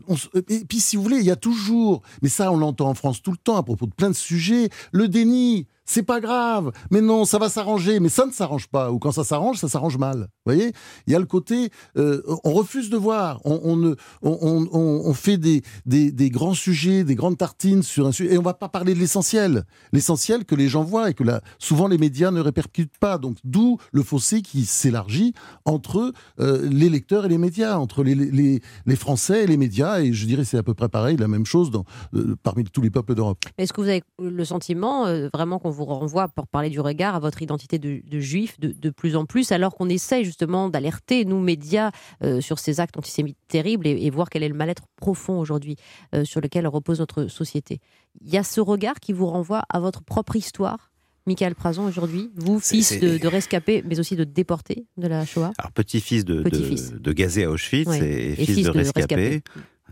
et 0.50 0.66
puis 0.66 0.80
si 0.80 0.96
vous 0.96 1.04
voulez, 1.04 1.18
il 1.18 1.26
y 1.26 1.32
a 1.32 1.36
toujours, 1.36 2.02
mais 2.24 2.30
ça 2.30 2.52
on 2.52 2.58
l'entend 2.58 2.90
en 2.90 2.96
France 2.96 3.22
tout 3.22 3.32
le 3.32 3.38
temps 3.38 3.58
à 3.58 3.64
propos 3.64 3.86
de 3.86 3.94
plein 3.94 4.10
de 4.10 4.16
sujets, 4.16 4.70
le 4.92 5.08
déni 5.08 5.68
c'est 5.86 6.04
pas 6.04 6.20
grave, 6.20 6.72
mais 6.90 7.02
non, 7.02 7.26
ça 7.26 7.38
va 7.38 7.50
s'arranger, 7.50 8.00
mais 8.00 8.10
ça 8.10 8.26
ne 8.26 8.32
s'arrange 8.32 8.68
pas, 8.68 8.92
ou 8.92 9.00
quand 9.00 9.12
ça 9.12 9.24
s'arrange, 9.24 9.58
ça 9.58 9.68
s'arrange 9.68 9.98
mal. 9.98 10.28
Vous 10.46 10.54
voyez? 10.54 10.72
Il 11.08 11.14
y 11.14 11.16
a 11.16 11.20
le 11.20 11.26
côté, 11.26 11.70
euh, 11.98 12.22
on 12.44 12.54
refuse 12.54 12.90
de 12.90 12.98
voir, 12.98 13.42
on, 13.46 13.60
on, 13.64 13.96
on, 14.22 14.70
on 14.72 15.14
fait 15.14 15.38
des, 15.38 15.62
des, 15.86 16.12
des, 16.12 16.30
grands 16.30 16.54
sujets, 16.54 17.04
des 17.04 17.16
grandes 17.16 17.38
tartines 17.38 17.84
sur 17.84 18.08
un 18.08 18.12
sujet, 18.12 18.34
et 18.34 18.38
on 18.38 18.44
va 18.44 18.54
pas 18.54 18.70
parler 18.70 18.94
de 18.94 19.00
l'essentiel. 19.00 19.64
L'essentiel 19.92 20.46
que 20.46 20.56
les 20.56 20.68
gens 20.70 20.84
voient 20.84 21.10
et 21.10 21.14
que 21.14 21.24
là, 21.24 21.42
souvent 21.60 21.88
les 21.88 21.98
médias 21.98 22.32
ne 22.32 22.40
répercutent 22.40 22.98
pas. 23.00 23.18
Donc 23.18 23.38
d'où 23.44 23.78
le 23.92 24.04
fossé 24.04 24.42
qui 24.42 24.66
s'élargit 24.66 25.34
entre 25.66 26.14
euh, 26.40 26.70
les 26.70 26.90
lecteurs 26.90 27.26
et 27.26 27.30
les 27.30 27.38
médias, 27.38 27.78
entre 27.78 28.04
les, 28.04 28.16
les, 28.16 28.62
les, 28.86 28.96
Français 28.96 29.44
et 29.44 29.48
les 29.48 29.58
médias, 29.58 30.00
et 30.00 30.14
je 30.14 30.26
dirais 30.26 30.46
c'est 30.46 30.58
à 30.58 30.64
peu 30.64 30.74
près 30.74 30.90
pareil, 30.90 31.18
la 31.18 31.28
même 31.28 31.46
chose 31.46 31.72
dans, 31.72 31.86
euh, 32.14 32.36
parmi 32.44 32.64
tous 32.64 32.82
les 32.82 32.92
peuples 32.92 33.16
d'Europe. 33.16 33.40
Est-ce 33.58 33.74
que 33.74 33.82
vous 33.82 33.88
avez 33.88 34.04
le 34.20 34.46
sentiment 34.46 35.06
vraiment 35.34 35.60
qu'on 35.60 35.71
vous 35.72 35.86
renvoie, 35.86 36.28
pour 36.28 36.48
parler 36.48 36.70
du 36.70 36.80
regard, 36.80 37.16
à 37.16 37.20
votre 37.20 37.42
identité 37.42 37.80
de, 37.80 38.20
juif 38.20 38.60
de, 38.60 38.90
plus 38.90 39.16
en 39.16 39.26
plus, 39.26 39.52
alors 39.52 39.76
qu'on 39.76 39.90
essaye 39.90 40.24
justement 40.24 40.70
d'alerter, 40.70 41.26
nous, 41.26 41.40
médias, 41.40 41.92
euh, 42.24 42.42
sur 42.42 42.60
ces 42.60 42.80
actes 42.80 42.98
antisémites 42.98 43.38
terribles 43.48 43.88
et, 43.88 44.10
voir 44.10 44.30
quel 44.30 44.44
est 44.44 44.50
le 44.50 44.56
mal-être 44.56 44.84
profond 44.98 45.40
aujourd'hui 45.40 45.78
euh, 46.14 46.26
sur 46.26 46.42
lequel 46.42 46.68
repose 46.68 47.00
notre 47.00 47.28
société. 47.28 47.80
Il 48.22 48.30
y 48.30 48.38
a 48.38 48.44
ce 48.44 48.60
regard 48.60 49.00
qui 49.00 49.14
vous 49.14 49.28
renvoie 49.28 49.64
à 49.70 49.80
votre 49.80 50.04
propre 50.04 50.36
histoire 50.36 50.92
Michael 51.28 51.54
Prazon 51.54 51.86
aujourd'hui, 51.86 52.32
vous, 52.36 52.60
fils 52.60 53.00
de, 53.00 53.18
de, 53.18 53.28
rescapé, 53.28 53.84
mais 53.86 54.00
aussi 54.00 54.16
de 54.16 54.24
déporté 54.24 54.86
de 54.98 55.08
la 55.08 55.24
Shoah 55.26 55.52
Alors, 55.58 55.72
petit-fils 55.72 56.26
de, 56.26 56.42
de, 56.42 57.14
gazé 57.14 57.44
à 57.44 57.52
Auschwitz 57.52 57.88
et, 57.90 58.36
fils, 58.36 58.66
de, 58.66 58.72
rescapé. 58.72 59.42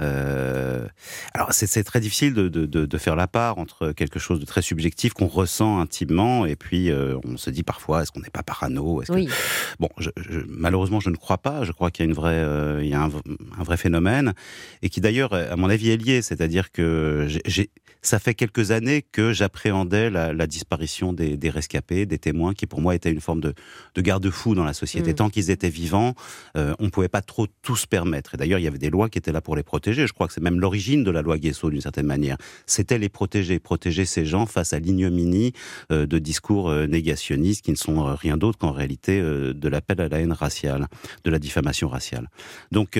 Euh, 0.01 0.87
alors 1.33 1.51
c'est 1.51 1.83
très 1.83 1.99
difficile 1.99 2.33
de, 2.33 2.47
de, 2.47 2.65
de, 2.65 2.97
faire 2.97 3.15
la 3.15 3.27
part 3.27 3.57
entre 3.57 3.91
quelque 3.91 4.19
chose 4.19 4.39
de 4.39 4.45
très 4.45 4.61
subjectif 4.61 5.13
qu'on 5.13 5.27
ressent 5.27 5.79
intimement 5.79 6.45
et 6.45 6.55
puis 6.55 6.89
euh, 6.89 7.17
on 7.25 7.37
se 7.37 7.49
dit 7.49 7.63
parfois 7.63 8.01
est-ce 8.01 8.11
qu'on 8.11 8.21
n'est 8.21 8.29
pas 8.29 8.43
parano 8.43 9.01
est 9.01 9.09
oui. 9.09 9.25
que... 9.25 9.31
Bon, 9.79 9.89
je, 9.97 10.09
je, 10.17 10.39
malheureusement 10.47 10.99
je 10.99 11.09
ne 11.09 11.17
crois 11.17 11.37
pas. 11.37 11.63
Je 11.63 11.71
crois 11.71 11.91
qu'il 11.91 12.05
y 12.05 12.07
a 12.07 12.09
une 12.09 12.15
vraie, 12.15 12.33
euh, 12.33 12.79
il 12.81 12.89
y 12.89 12.93
a 12.93 13.01
un, 13.01 13.09
un, 13.09 13.63
vrai 13.63 13.77
phénomène 13.77 14.33
et 14.81 14.89
qui 14.89 15.01
d'ailleurs 15.01 15.33
à 15.33 15.55
mon 15.57 15.69
avis 15.69 15.89
est 15.89 15.97
lié, 15.97 16.21
c'est-à-dire 16.21 16.71
que 16.71 17.27
j'ai 17.45 17.69
ça 18.01 18.17
fait 18.17 18.33
quelques 18.33 18.71
années 18.71 19.01
que 19.01 19.33
j'appréhendais 19.33 20.09
la, 20.09 20.31
la, 20.31 20.47
disparition 20.47 21.11
des, 21.11 21.35
des, 21.35 21.49
rescapés, 21.49 22.05
des 22.05 22.17
témoins, 22.17 22.53
qui 22.53 22.65
pour 22.65 22.79
moi 22.79 22.95
était 22.95 23.11
une 23.11 23.19
forme 23.19 23.41
de, 23.41 23.53
de 23.93 24.01
garde-fou 24.01 24.55
dans 24.55 24.63
la 24.63 24.71
société. 24.71 25.11
Mm. 25.11 25.15
Tant 25.15 25.29
qu'ils 25.29 25.49
étaient 25.49 25.69
vivants, 25.69 26.13
on 26.55 26.75
ne 26.79 26.89
pouvait 26.89 27.09
pas 27.09 27.21
trop 27.21 27.45
tout 27.61 27.75
se 27.75 27.87
permettre. 27.87 28.35
Et 28.35 28.37
d'ailleurs, 28.37 28.59
il 28.59 28.63
y 28.63 28.67
avait 28.67 28.77
des 28.77 28.89
lois 28.89 29.09
qui 29.09 29.17
étaient 29.17 29.33
là 29.33 29.41
pour 29.41 29.57
les 29.57 29.63
protéger. 29.63 29.88
Je 29.93 30.13
crois 30.13 30.27
que 30.27 30.33
c'est 30.33 30.43
même 30.43 30.59
l'origine 30.59 31.03
de 31.03 31.11
la 31.11 31.21
loi 31.21 31.37
Guesso, 31.37 31.69
d'une 31.69 31.81
certaine 31.81 32.05
manière. 32.05 32.37
C'était 32.65 32.97
les 32.97 33.09
protéger, 33.09 33.59
protéger 33.59 34.05
ces 34.05 34.25
gens 34.25 34.45
face 34.45 34.73
à 34.73 34.79
l'ignominie 34.79 35.53
euh, 35.91 36.05
de 36.05 36.19
discours 36.19 36.69
euh, 36.69 36.87
négationnistes 36.87 37.63
qui 37.63 37.71
ne 37.71 37.77
sont 37.77 38.07
euh, 38.07 38.13
rien 38.13 38.37
d'autre 38.37 38.57
qu'en 38.57 38.71
réalité 38.71 39.21
de 39.21 39.69
l'appel 39.69 40.01
à 40.01 40.09
la 40.09 40.19
haine 40.19 40.31
raciale, 40.31 40.87
de 41.23 41.29
la 41.29 41.39
diffamation 41.39 41.87
raciale. 41.87 42.29
Donc, 42.71 42.99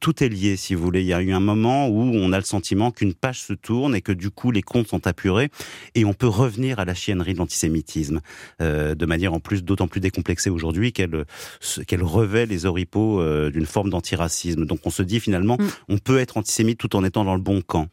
tout 0.00 0.24
est 0.24 0.28
lié, 0.28 0.56
si 0.56 0.74
vous 0.74 0.82
voulez. 0.82 1.00
Il 1.00 1.06
y 1.06 1.12
a 1.12 1.22
eu 1.22 1.32
un 1.32 1.40
moment 1.40 1.88
où 1.88 2.00
on 2.00 2.32
a 2.32 2.38
le 2.38 2.44
sentiment 2.44 2.90
qu'une 2.90 3.14
page 3.14 3.40
se 3.40 3.52
tourne 3.52 3.94
et 3.94 4.00
que 4.00 4.12
du 4.12 4.30
coup 4.30 4.50
les 4.50 4.62
comptes 4.62 4.88
sont 4.88 5.06
apurés 5.06 5.50
et 5.94 6.04
on 6.04 6.12
peut 6.12 6.28
revenir 6.28 6.78
à 6.78 6.84
la 6.84 6.94
chiennerie 6.94 7.34
de 7.34 7.38
l'antisémitisme 7.38 8.20
de 8.60 9.06
manière 9.06 9.32
en 9.32 9.40
plus 9.40 9.62
d'autant 9.62 9.88
plus 9.88 10.00
décomplexée 10.00 10.50
aujourd'hui 10.50 10.92
qu'elle 10.92 11.24
qu'elle 11.86 12.02
revêt 12.02 12.46
les 12.46 12.66
oripeaux 12.66 13.22
d'une 13.50 13.66
forme 13.66 13.90
d'antiracisme. 13.90 14.64
Donc 14.64 14.80
on 14.84 14.90
se 14.90 15.02
dit 15.02 15.20
finalement 15.20 15.56
mm. 15.58 15.68
on 15.88 15.98
peut 15.98 16.09
être 16.18 16.36
antisémite 16.36 16.78
tout 16.78 16.96
en 16.96 17.04
étant 17.04 17.24
dans 17.24 17.34
le 17.34 17.40
bon 17.40 17.62
camp. 17.62 17.88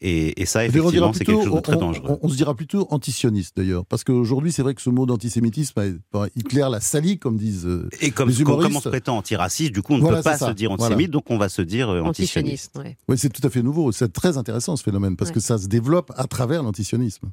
Et, 0.00 0.40
et 0.40 0.46
ça 0.46 0.64
effectivement 0.64 1.12
c'est 1.12 1.24
quelque 1.24 1.44
chose 1.44 1.54
de 1.54 1.60
très 1.60 1.76
dangereux. 1.76 2.18
On, 2.22 2.28
se 2.28 2.36
dira 2.36 2.54
plutôt 2.54 2.86
antisioniste 2.90 3.56
d'ailleurs 3.56 3.84
parce 3.86 4.04
qu'aujourd'hui 4.04 4.52
c'est 4.52 4.62
vrai 4.62 4.74
que 4.74 4.82
ce 4.82 4.90
mot 4.90 5.06
d'antisémitisme 5.06 6.00
Hitler 6.36 6.66
l'a 6.70 6.80
sali 6.80 7.18
comme 7.18 7.36
disent 7.36 7.66
euh, 7.66 7.88
et 8.00 8.10
comme, 8.10 8.28
les 8.28 8.40
humoristes. 8.40 8.68
comme 8.68 8.76
on 8.76 8.80
se 8.80 8.88
prétend 8.88 9.16
antiraciste 9.18 9.72
du 9.72 9.82
coup 9.82 9.94
on 9.94 9.98
ne 9.98 10.08
peut 10.08 10.22
pas 10.22 10.38
se 10.38 10.50
dire 10.50 10.72
antisémite 10.72 11.10
donc 11.10 11.30
on 11.30 11.38
va 11.38 11.48
se 11.48 11.62
dire 11.62 11.88
antisioniste. 11.88 12.78
Oui 13.08 13.18
c'est 13.18 13.32
tout 13.32 13.46
à 13.46 13.50
fait 13.50 13.62
nouveau 13.62 13.92
c'est 13.92 14.12
très 14.12 14.36
intéressant 14.38 14.76
ce 14.76 14.82
phénomène 14.82 15.16
parce 15.16 15.30
que 15.30 15.40
ça 15.40 15.58
se 15.58 15.66
développe 15.66 16.12
à 16.16 16.26
travers 16.26 16.62
l'antisionisme. 16.62 17.30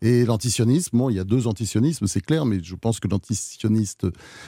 Et 0.00 0.24
l'antisionisme, 0.24 0.96
bon, 0.96 1.10
il 1.10 1.16
y 1.16 1.18
a 1.18 1.24
deux 1.24 1.46
antisionismes, 1.46 2.06
c'est 2.06 2.20
clair, 2.20 2.44
mais 2.44 2.62
je 2.62 2.74
pense 2.74 3.00
que 3.00 3.08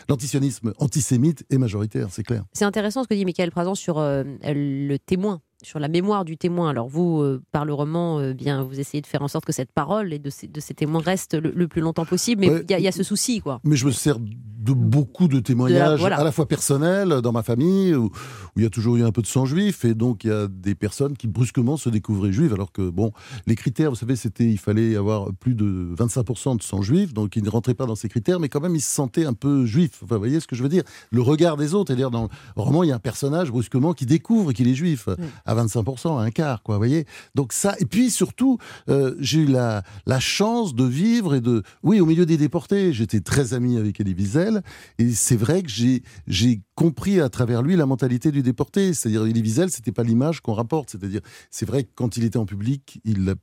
l'antisionisme 0.08 0.72
antisémite 0.78 1.44
est 1.50 1.58
majoritaire, 1.58 2.08
c'est 2.10 2.22
clair. 2.22 2.44
C'est 2.52 2.64
intéressant 2.64 3.02
ce 3.02 3.08
que 3.08 3.14
dit 3.14 3.24
Michael 3.24 3.50
Prazan 3.50 3.74
sur 3.74 3.98
euh, 3.98 4.22
le 4.42 4.96
témoin 4.98 5.33
sur 5.64 5.78
la 5.78 5.88
mémoire 5.88 6.24
du 6.24 6.36
témoin. 6.36 6.70
Alors 6.70 6.88
vous, 6.88 7.20
euh, 7.20 7.42
par 7.52 7.64
le 7.64 7.72
roman, 7.72 8.20
euh, 8.20 8.32
bien, 8.32 8.62
vous 8.62 8.78
essayez 8.78 9.00
de 9.00 9.06
faire 9.06 9.22
en 9.22 9.28
sorte 9.28 9.44
que 9.44 9.52
cette 9.52 9.72
parole 9.72 10.12
et 10.12 10.18
de 10.18 10.30
ces, 10.30 10.46
de 10.46 10.60
ces 10.60 10.74
témoins 10.74 11.00
restent 11.00 11.34
le, 11.34 11.66
plus 11.66 11.80
longtemps 11.80 12.04
possible, 12.04 12.42
mais 12.42 12.62
il 12.68 12.80
y, 12.80 12.88
a 12.88 12.92
ce 12.92 13.02
souci, 13.02 13.40
quoi. 13.40 13.60
Mais 13.64 13.76
je 13.76 13.86
me 13.86 13.90
sers 13.90 14.18
de 14.18 14.72
beaucoup 14.72 15.28
de 15.28 15.40
témoignages, 15.40 16.02
à 16.04 16.24
la 16.24 16.32
fois 16.32 16.46
personnels, 16.46 17.20
dans 17.22 17.32
ma 17.32 17.42
famille, 17.42 17.94
où, 17.94 18.10
il 18.56 18.62
y 18.62 18.66
a 18.66 18.70
toujours 18.70 18.96
eu 18.96 19.04
un 19.04 19.10
peu 19.10 19.20
de 19.20 19.26
sang 19.26 19.44
juif, 19.44 19.84
et 19.84 19.94
donc 19.94 20.24
il 20.24 20.28
y 20.28 20.32
a 20.32 20.46
des 20.48 20.74
personnes 20.74 21.16
qui 21.16 21.26
brusquement 21.26 21.76
se 21.76 21.88
découvraient 21.88 22.32
juives, 22.32 22.52
alors 22.54 22.72
que, 22.72 22.88
bon, 22.88 23.12
les 23.46 23.56
critères, 23.56 23.90
vous 23.90 23.96
savez, 23.96 24.16
c'était, 24.16 24.44
il 24.44 24.58
fallait 24.58 24.96
avoir 24.96 25.32
plus 25.34 25.54
de 25.54 25.94
25% 25.96 26.58
de 26.58 26.62
sang 26.62 26.82
juif, 26.82 27.12
donc 27.12 27.36
ils 27.36 27.42
ne 27.42 27.50
rentraient 27.50 27.74
pas 27.74 27.86
dans 27.86 27.94
ces 27.94 28.08
critères, 28.08 28.40
mais 28.40 28.48
quand 28.48 28.60
même, 28.60 28.74
ils 28.74 28.80
se 28.80 28.94
sentaient 28.94 29.26
un 29.26 29.34
peu 29.34 29.66
juifs. 29.66 30.00
Enfin, 30.02 30.14
vous 30.14 30.20
voyez 30.20 30.40
ce 30.40 30.46
que 30.46 30.56
je 30.56 30.62
veux 30.62 30.68
dire? 30.68 30.84
Le 31.10 31.20
regard 31.20 31.56
des 31.56 31.74
autres, 31.74 31.88
c'est-à-dire, 31.88 32.10
dans 32.10 32.28
le 32.56 32.62
roman, 32.62 32.82
il 32.84 32.88
y 32.88 32.92
a 32.92 32.96
un 32.96 33.00
personnage, 33.00 33.50
brusquement, 33.50 33.92
qui 33.92 34.06
découvre 34.06 34.52
qu'il 34.52 34.68
est 34.68 34.74
juif. 34.74 35.08
25%, 35.54 36.20
un 36.20 36.30
quart, 36.30 36.62
quoi, 36.62 36.76
vous 36.76 36.80
voyez. 36.80 37.06
Donc 37.34 37.52
ça, 37.52 37.74
et 37.78 37.84
puis 37.84 38.10
surtout, 38.10 38.58
euh, 38.88 39.14
j'ai 39.20 39.40
eu 39.40 39.46
la, 39.46 39.82
la 40.06 40.20
chance 40.20 40.74
de 40.74 40.84
vivre 40.84 41.34
et 41.34 41.40
de, 41.40 41.62
oui, 41.82 42.00
au 42.00 42.06
milieu 42.06 42.26
des 42.26 42.36
déportés, 42.36 42.92
j'étais 42.92 43.20
très 43.20 43.54
ami 43.54 43.76
avec 43.76 44.00
Elie 44.00 44.14
Wiesel, 44.14 44.62
et 44.98 45.10
c'est 45.10 45.36
vrai 45.36 45.62
que 45.62 45.68
j'ai, 45.68 46.02
j'ai 46.26 46.60
compris 46.74 47.20
à 47.20 47.28
travers 47.28 47.62
lui 47.62 47.76
la 47.76 47.86
mentalité 47.86 48.30
du 48.30 48.42
déporté, 48.42 48.94
c'est-à-dire 48.94 49.24
Elie 49.24 49.42
Wiesel, 49.42 49.70
c'était 49.70 49.92
pas 49.92 50.02
l'image 50.02 50.40
qu'on 50.40 50.54
rapporte, 50.54 50.90
c'est-à-dire, 50.90 51.20
c'est 51.50 51.66
vrai 51.66 51.84
que 51.84 51.90
quand 51.94 52.16
il 52.16 52.24
était 52.24 52.38
en 52.38 52.46
public, 52.46 53.00
il, 53.04 53.34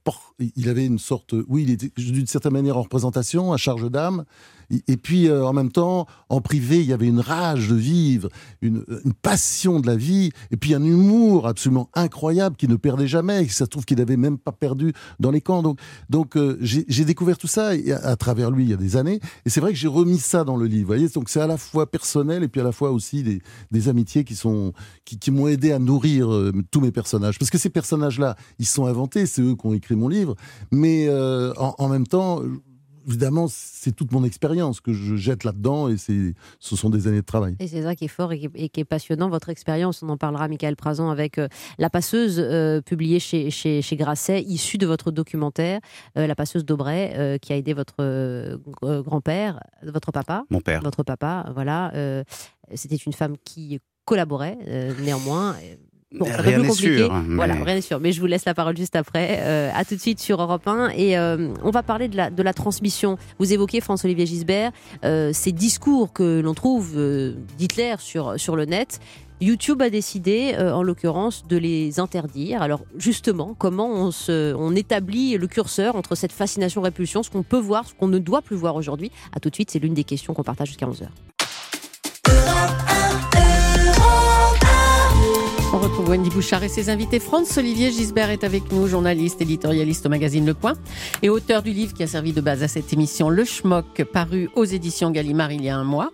il 0.56 0.70
avait 0.70 0.86
une 0.86 1.00
sorte, 1.00 1.34
oui, 1.48 1.64
il 1.64 1.72
était 1.72 1.92
d'une 1.98 2.28
certaine 2.28 2.54
manière 2.54 2.78
en 2.78 2.82
représentation, 2.82 3.54
à 3.54 3.58
charge 3.58 3.90
d'âme, 3.90 4.26
et 4.88 4.98
puis, 4.98 5.28
euh, 5.28 5.46
en 5.46 5.54
même 5.54 5.72
temps, 5.72 6.08
en 6.30 6.42
privé, 6.42 6.80
il 6.80 6.86
y 6.86 6.94
avait 6.94 7.08
une 7.08 7.20
rage 7.20 7.68
de 7.68 7.76
vivre, 7.76 8.30
une, 8.62 8.84
passion 9.22 9.80
de 9.80 9.88
la 9.88 9.96
vie, 9.96 10.32
et 10.52 10.58
puis 10.58 10.74
un 10.74 10.84
humour 10.84 11.48
absolument 11.48 11.90
incroyable 11.94 12.56
qui 12.56 12.68
ne 12.68 12.76
perdait 12.76 13.08
jamais. 13.08 13.44
Et 13.44 13.50
ça 13.50 13.66
se 13.66 13.70
trouve 13.70 13.86
qu'il 13.86 13.98
n'avait 13.98 14.18
même 14.18 14.38
pas 14.38 14.52
perdu 14.52 14.94
dans 15.20 15.32
les 15.32 15.42
camps. 15.42 15.62
Donc, 15.62 15.80
donc 16.10 16.38
euh, 16.38 16.58
j'ai 16.62 17.06
découvert 17.06 17.38
tout 17.38 17.48
ça 17.48 17.72
à, 18.04 18.16
travers 18.16 18.52
lui 18.52 18.66
il 18.66 18.70
y 18.70 18.74
a 18.74 18.78
des 18.78 18.96
années. 18.96 19.20
Et 19.46 19.50
c'est 19.50 19.60
vrai 19.60 19.72
que 19.72 19.78
j'ai 19.78 19.88
remis 19.88 20.20
ça 20.20 20.44
dans 20.44 20.56
le 20.56 20.66
livre. 20.66 20.88
Voyez 20.88 21.10
donc 21.10 21.30
c'est 21.30 21.42
à 21.42 21.48
la 21.48 21.58
fois 21.58 21.90
personnel 21.90 22.44
et 22.44 22.48
puis 22.48 22.62
à 22.62 22.64
la 22.64 22.72
fois 22.72 22.92
aussi 22.92 23.21
des, 23.24 23.90
amitiés 23.90 24.24
qui 24.24 24.36
sont 24.36 24.74
m'ont 25.30 25.48
aidé 25.48 25.72
à 25.72 25.80
nourrir 25.80 26.32
euh, 26.32 26.52
tous 26.72 26.82
mes 26.82 26.92
personnages. 26.92 27.40
Parce 27.40 27.50
que 27.50 27.58
ces 27.58 27.70
personnages-là, 27.70 28.36
ils 28.60 28.66
sont 28.66 28.86
inventés, 28.86 29.26
c'est 29.26 29.42
eux 29.42 29.56
qui 29.56 29.66
ont 29.66 29.74
écrit 29.74 29.96
mon 29.96 30.08
livre. 30.08 30.36
Mais 30.72 31.10
en, 31.10 31.76
en 31.78 31.90
même 31.90 32.08
temps, 32.08 32.42
évidemment, 33.08 33.48
c'est 33.50 33.92
toute 33.92 34.12
mon 34.12 34.24
expérience 34.24 34.82
que 34.82 34.94
je 34.94 35.16
jette 35.16 35.44
là-dedans 35.44 35.90
et 35.90 35.98
ce 35.98 36.76
sont 36.76 36.90
des 36.90 37.08
années 37.08 37.22
de 37.22 37.26
travail. 37.26 37.56
Et 37.60 37.68
c'est 37.68 37.84
ça 37.84 37.96
qui 37.96 38.06
est 38.06 38.10
fort 38.10 38.32
et 38.34 38.70
qui, 38.70 38.80
est, 38.80 38.86
passionnant, 38.86 39.30
votre 39.30 39.50
expérience. 39.50 40.04
On 40.04 40.10
en 40.10 40.18
parlera, 40.18 40.48
Michael 40.48 40.76
Prazan, 40.76 41.10
avec 41.10 41.38
euh, 41.38 41.48
La 41.78 41.90
Passeuse, 41.90 42.40
euh, 42.40 42.82
publiée 42.82 43.20
chez, 43.20 43.50
chez, 43.50 43.82
chez, 43.82 43.96
Grasset, 43.96 44.42
issue 44.42 44.78
de 44.78 44.86
votre 44.86 45.12
documentaire, 45.12 45.80
euh, 46.18 46.28
La 46.28 46.36
Passeuse 46.36 46.66
d'Aubray, 46.66 47.40
qui 47.40 47.54
a 47.54 47.58
aidé 47.58 47.74
votre 47.74 48.60
grand-père, 49.02 49.60
votre 49.84 50.12
papa. 50.12 50.44
Mon 50.50 50.62
père. 50.62 50.82
Votre 50.82 51.04
papa, 51.04 51.52
voilà. 51.54 51.92
C'était 52.74 52.96
une 52.96 53.14
femme 53.14 53.36
qui 53.44 53.80
collaborait 54.06 54.58
néanmoins 55.02 55.56
Bon, 56.14 56.26
peu 56.26 56.32
Rien 56.42 56.60
n'est 56.60 56.68
compliqué. 56.68 56.98
sûr, 56.98 57.14
mais- 57.14 57.36
Voilà, 57.36 57.54
rien 57.56 57.76
n'est 57.76 57.82
sûr. 57.82 58.00
Mais 58.02 58.12
je 58.12 58.20
vous 58.20 58.28
laisse 58.28 58.44
la 58.46 58.54
parole 58.54 58.76
juste 58.76 58.96
après. 58.98 59.40
Euh, 59.42 59.70
à 59.74 59.86
tout 59.86 59.96
de 59.96 60.00
suite 60.02 60.20
sur 60.20 60.42
Europe 60.42 60.68
1. 60.68 60.90
Et 60.90 61.18
euh, 61.18 61.54
on 61.64 61.70
va 61.72 61.84
parler 61.84 62.08
de 62.10 62.18
la, 62.18 62.30
de 62.30 62.44
la 62.44 62.54
transmission. 62.54 63.18
Vous 63.40 63.54
évoquez 63.54 63.80
François-Olivier 63.82 64.26
Gisbert, 64.26 64.72
euh, 65.06 65.32
ces 65.34 65.52
discours 65.54 66.12
que 66.12 66.42
l'on 66.42 66.54
trouve 66.54 66.94
euh, 66.98 67.34
d'Hitler 67.58 67.96
sur, 68.00 68.40
sur 68.40 68.56
le 68.58 68.66
net. 68.66 69.00
YouTube 69.40 69.82
a 69.82 69.90
décidé, 69.90 70.54
euh, 70.60 70.72
en 70.74 70.84
l'occurrence, 70.84 71.48
de 71.48 71.58
les 71.58 72.00
interdire. 72.00 72.62
Alors 72.62 72.82
justement, 72.98 73.56
comment 73.58 73.88
on, 73.90 74.12
se, 74.12 74.54
on 74.54 74.76
établit 74.76 75.38
le 75.38 75.48
curseur 75.48 75.96
entre 75.96 76.14
cette 76.16 76.32
fascination-répulsion, 76.32 77.24
ce 77.24 77.32
qu'on 77.32 77.42
peut 77.42 77.58
voir, 77.58 77.88
ce 77.88 77.94
qu'on 77.96 78.08
ne 78.08 78.20
doit 78.20 78.42
plus 78.44 78.56
voir 78.58 78.76
aujourd'hui? 78.76 79.12
À 79.36 79.40
tout 79.40 79.50
de 79.50 79.56
suite, 79.56 79.72
c'est 79.72 79.80
l'une 79.80 79.94
des 79.96 80.04
questions 80.04 80.34
qu'on 80.36 80.44
partage 80.44 80.68
jusqu'à 80.68 80.86
11h. 80.86 81.08
On 85.74 85.78
retrouve 85.78 86.10
Wendy 86.10 86.30
Bouchard 86.30 86.66
et 86.66 86.68
ses 86.68 86.90
invités. 86.90 87.22
France 87.22 87.58
Olivier 87.58 87.92
Gisbert 87.92 88.30
est 88.30 88.44
avec 88.44 88.74
nous, 88.74 88.88
journaliste, 88.88 89.42
éditorialiste 89.42 90.06
au 90.06 90.10
magazine 90.10 90.46
Le 90.46 90.54
Point 90.54 90.74
et 91.22 91.30
auteur 91.30 91.64
du 91.64 91.72
livre 91.72 91.94
qui 91.94 92.04
a 92.04 92.08
servi 92.08 92.34
de 92.34 92.42
base 92.42 92.62
à 92.62 92.68
cette 92.68 92.92
émission, 92.92 93.30
Le 93.30 93.46
Schmock, 93.46 94.04
paru 94.12 94.50
aux 94.56 94.66
éditions 94.66 95.12
Gallimard 95.12 95.54
il 95.54 95.64
y 95.64 95.70
a 95.70 95.78
un 95.78 95.86
mois. 95.86 96.12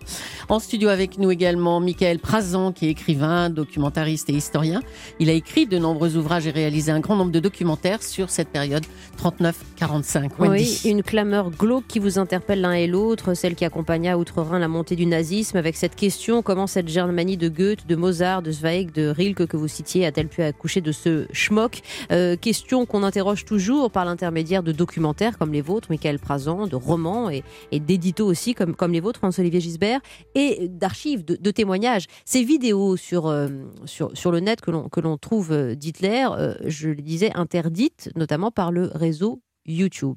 En 0.48 0.60
studio 0.60 0.90
avec 0.90 1.18
nous 1.18 1.32
également 1.32 1.80
Michael 1.80 2.20
Prazan, 2.20 2.70
qui 2.70 2.86
est 2.86 2.90
écrivain, 2.90 3.50
documentariste 3.50 4.30
et 4.30 4.34
historien. 4.34 4.80
Il 5.18 5.28
a 5.28 5.32
écrit 5.32 5.66
de 5.66 5.76
nombreux 5.76 6.16
ouvrages 6.16 6.46
et 6.46 6.52
réalisé 6.52 6.92
un 6.92 7.00
grand 7.00 7.16
nombre 7.16 7.32
de 7.32 7.40
documentaires 7.40 8.04
sur 8.04 8.30
cette 8.30 8.50
période 8.50 8.84
39-45. 9.20 10.30
Wendy. 10.38 10.78
Oui, 10.84 10.88
une 10.88 11.02
clameur 11.02 11.50
glauque 11.50 11.88
qui 11.88 11.98
vous 11.98 12.20
interpelle 12.20 12.60
l'un 12.60 12.74
et 12.74 12.86
l'autre, 12.86 13.34
celle 13.34 13.56
qui 13.56 13.64
accompagna 13.64 14.18
outre-Rhin 14.18 14.60
la 14.60 14.68
montée 14.68 14.94
du 14.94 15.06
nazisme, 15.06 15.56
avec 15.56 15.74
cette 15.74 15.96
question 15.96 16.42
comment 16.42 16.68
cette 16.68 16.88
Germanie 16.88 17.36
de 17.36 17.48
Goethe, 17.48 17.88
de 17.88 17.96
Mozart, 17.96 18.42
de 18.42 18.52
Zweig, 18.52 18.92
de 18.92 19.08
Rilke 19.08 19.47
que 19.48 19.56
vous 19.56 19.68
citiez 19.68 20.06
a-t-elle 20.06 20.28
pu 20.28 20.42
accoucher 20.42 20.80
de 20.80 20.92
ce 20.92 21.26
schmock 21.32 21.80
Euh, 22.12 22.36
Question 22.36 22.86
qu'on 22.86 23.02
interroge 23.02 23.44
toujours 23.44 23.90
par 23.90 24.04
l'intermédiaire 24.04 24.62
de 24.62 24.72
documentaires 24.72 25.38
comme 25.38 25.52
les 25.52 25.60
vôtres, 25.60 25.88
Michael 25.90 26.18
Prazan, 26.18 26.66
de 26.66 26.76
romans 26.76 27.30
et, 27.30 27.42
et 27.72 27.80
d'éditos 27.80 28.26
aussi 28.26 28.54
comme, 28.54 28.92
les 28.92 29.00
vôtres, 29.00 29.18
François-Olivier 29.18 29.60
Gisbert, 29.60 30.00
et 30.34 30.68
d'archives, 30.68 31.24
de, 31.24 31.50
témoignages. 31.50 32.06
Ces 32.24 32.44
vidéos 32.44 32.96
sur, 32.96 33.26
euh, 33.26 33.48
sur, 33.86 34.30
le 34.30 34.40
net 34.40 34.60
que 34.60 35.00
l'on 35.00 35.16
trouve 35.16 35.52
euh, 35.52 35.74
d'Hitler, 35.74 36.26
je 36.66 36.90
le 36.90 37.02
disais, 37.02 37.32
interdites 37.34 38.10
notamment 38.14 38.50
par 38.50 38.70
le 38.70 38.90
réseau 38.94 39.40
YouTube. 39.66 40.16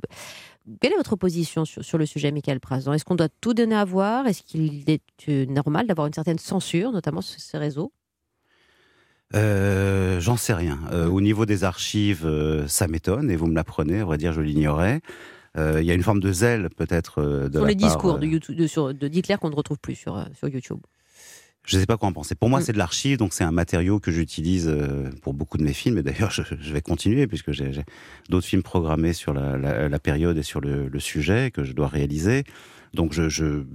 Quelle 0.79 0.93
est 0.93 0.97
votre 0.97 1.15
position 1.15 1.65
sur, 1.65 1.83
sur 1.83 1.97
le 1.97 2.05
sujet, 2.05 2.31
Michael 2.31 2.59
Prazan? 2.59 2.93
Est-ce 2.93 3.05
qu'on 3.05 3.15
doit 3.15 3.29
tout 3.41 3.53
donner 3.53 3.75
à 3.75 3.85
voir? 3.85 4.27
Est-ce 4.27 4.43
qu'il 4.43 4.83
est 4.87 5.49
normal 5.49 5.87
d'avoir 5.87 6.07
une 6.07 6.13
certaine 6.13 6.37
censure, 6.37 6.91
notamment 6.91 7.21
sur 7.21 7.39
ces 7.39 7.57
réseaux? 7.57 7.91
Euh, 9.35 10.19
J'en 10.19 10.37
sais 10.37 10.53
rien. 10.53 10.79
Euh, 10.91 11.07
au 11.07 11.21
niveau 11.21 11.45
des 11.45 11.63
archives, 11.63 12.25
euh, 12.25 12.67
ça 12.67 12.87
m'étonne 12.87 13.31
et 13.31 13.35
vous 13.35 13.47
me 13.47 13.55
l'apprenez. 13.55 13.99
À 14.01 14.05
vrai 14.05 14.17
dire, 14.17 14.33
je 14.33 14.41
l'ignorais. 14.41 15.01
Il 15.57 15.83
y 15.83 15.91
a 15.91 15.93
une 15.93 16.03
forme 16.03 16.21
de 16.21 16.31
zèle 16.31 16.69
peut-être 16.69 17.21
de 17.21 17.51
Sur 17.57 17.63
la 17.65 17.71
les 17.71 17.75
part, 17.75 17.89
discours 17.89 18.19
de, 18.19 18.25
YouTube, 18.25 18.55
de, 18.55 18.67
sur- 18.67 18.93
de 18.93 19.07
Hitler 19.07 19.35
qu'on 19.39 19.49
ne 19.49 19.55
retrouve 19.55 19.79
plus 19.79 19.95
sur, 19.95 20.25
sur 20.33 20.47
YouTube. 20.47 20.79
Je 21.65 21.75
ne 21.75 21.81
sais 21.81 21.85
pas 21.85 21.97
quoi 21.97 22.07
en 22.07 22.13
penser. 22.13 22.35
Pour 22.35 22.49
moi, 22.49 22.59
Mm. 22.59 22.63
c'est 22.63 22.71
de 22.73 22.77
l'archive, 22.77 23.17
donc 23.17 23.33
c'est 23.33 23.43
un 23.43 23.51
matériau 23.51 23.99
que 23.99 24.11
j'utilise 24.11 24.73
pour 25.21 25.33
beaucoup 25.33 25.57
de 25.57 25.63
mes 25.63 25.73
films. 25.73 25.97
Et 25.97 26.03
d'ailleurs, 26.03 26.31
je, 26.31 26.41
je 26.57 26.73
vais 26.73 26.81
continuer 26.81 27.27
puisque 27.27 27.51
j'ai 27.51 27.73
j'ai 27.73 27.83
d'autres 28.29 28.47
films 28.47 28.63
programmés 28.63 29.11
sur 29.13 29.33
la, 29.33 29.57
la- 29.57 29.89
la 29.89 29.99
période 29.99 30.37
et 30.37 30.43
sur 30.43 30.61
le, 30.61 30.87
le 30.87 30.99
sujet 31.01 31.51
que 31.51 31.65
je 31.65 31.73
dois 31.73 31.87
réaliser. 31.87 32.45
Donc, 32.93 33.11
je, 33.11 33.27
je- 33.27 33.65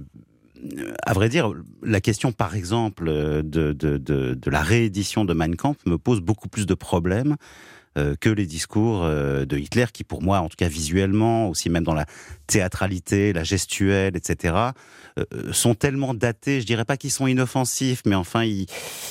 à 1.05 1.13
vrai 1.13 1.29
dire, 1.29 1.53
la 1.83 2.01
question, 2.01 2.31
par 2.31 2.55
exemple, 2.55 3.05
euh, 3.07 3.41
de, 3.43 4.49
la 4.49 4.61
réédition 4.61 5.25
de 5.25 5.33
Mein 5.33 5.55
Kampf 5.55 5.85
me 5.85 5.97
pose 5.97 6.21
beaucoup 6.21 6.49
plus 6.49 6.65
de 6.65 6.73
problèmes 6.73 7.35
que 8.19 8.29
les 8.29 8.45
discours 8.45 9.03
euh, 9.03 9.45
de 9.45 9.57
Hitler, 9.57 9.85
qui 9.91 10.03
pour 10.03 10.21
moi, 10.21 10.39
en 10.39 10.49
tout 10.49 10.55
cas 10.57 10.67
visuellement, 10.67 11.49
aussi 11.49 11.69
même 11.69 11.83
dans 11.83 11.93
la 11.93 12.05
théâtralité, 12.47 13.33
la 13.33 13.43
gestuelle, 13.43 14.15
etc., 14.15 14.55
euh, 15.17 15.51
sont 15.51 15.73
tellement 15.73 16.13
datés, 16.13 16.61
je 16.61 16.65
dirais 16.65 16.85
pas 16.85 16.95
qu'ils 16.95 17.11
sont 17.11 17.27
inoffensifs, 17.27 18.03
mais 18.05 18.15
enfin, 18.15 18.43
ils, 18.43 18.67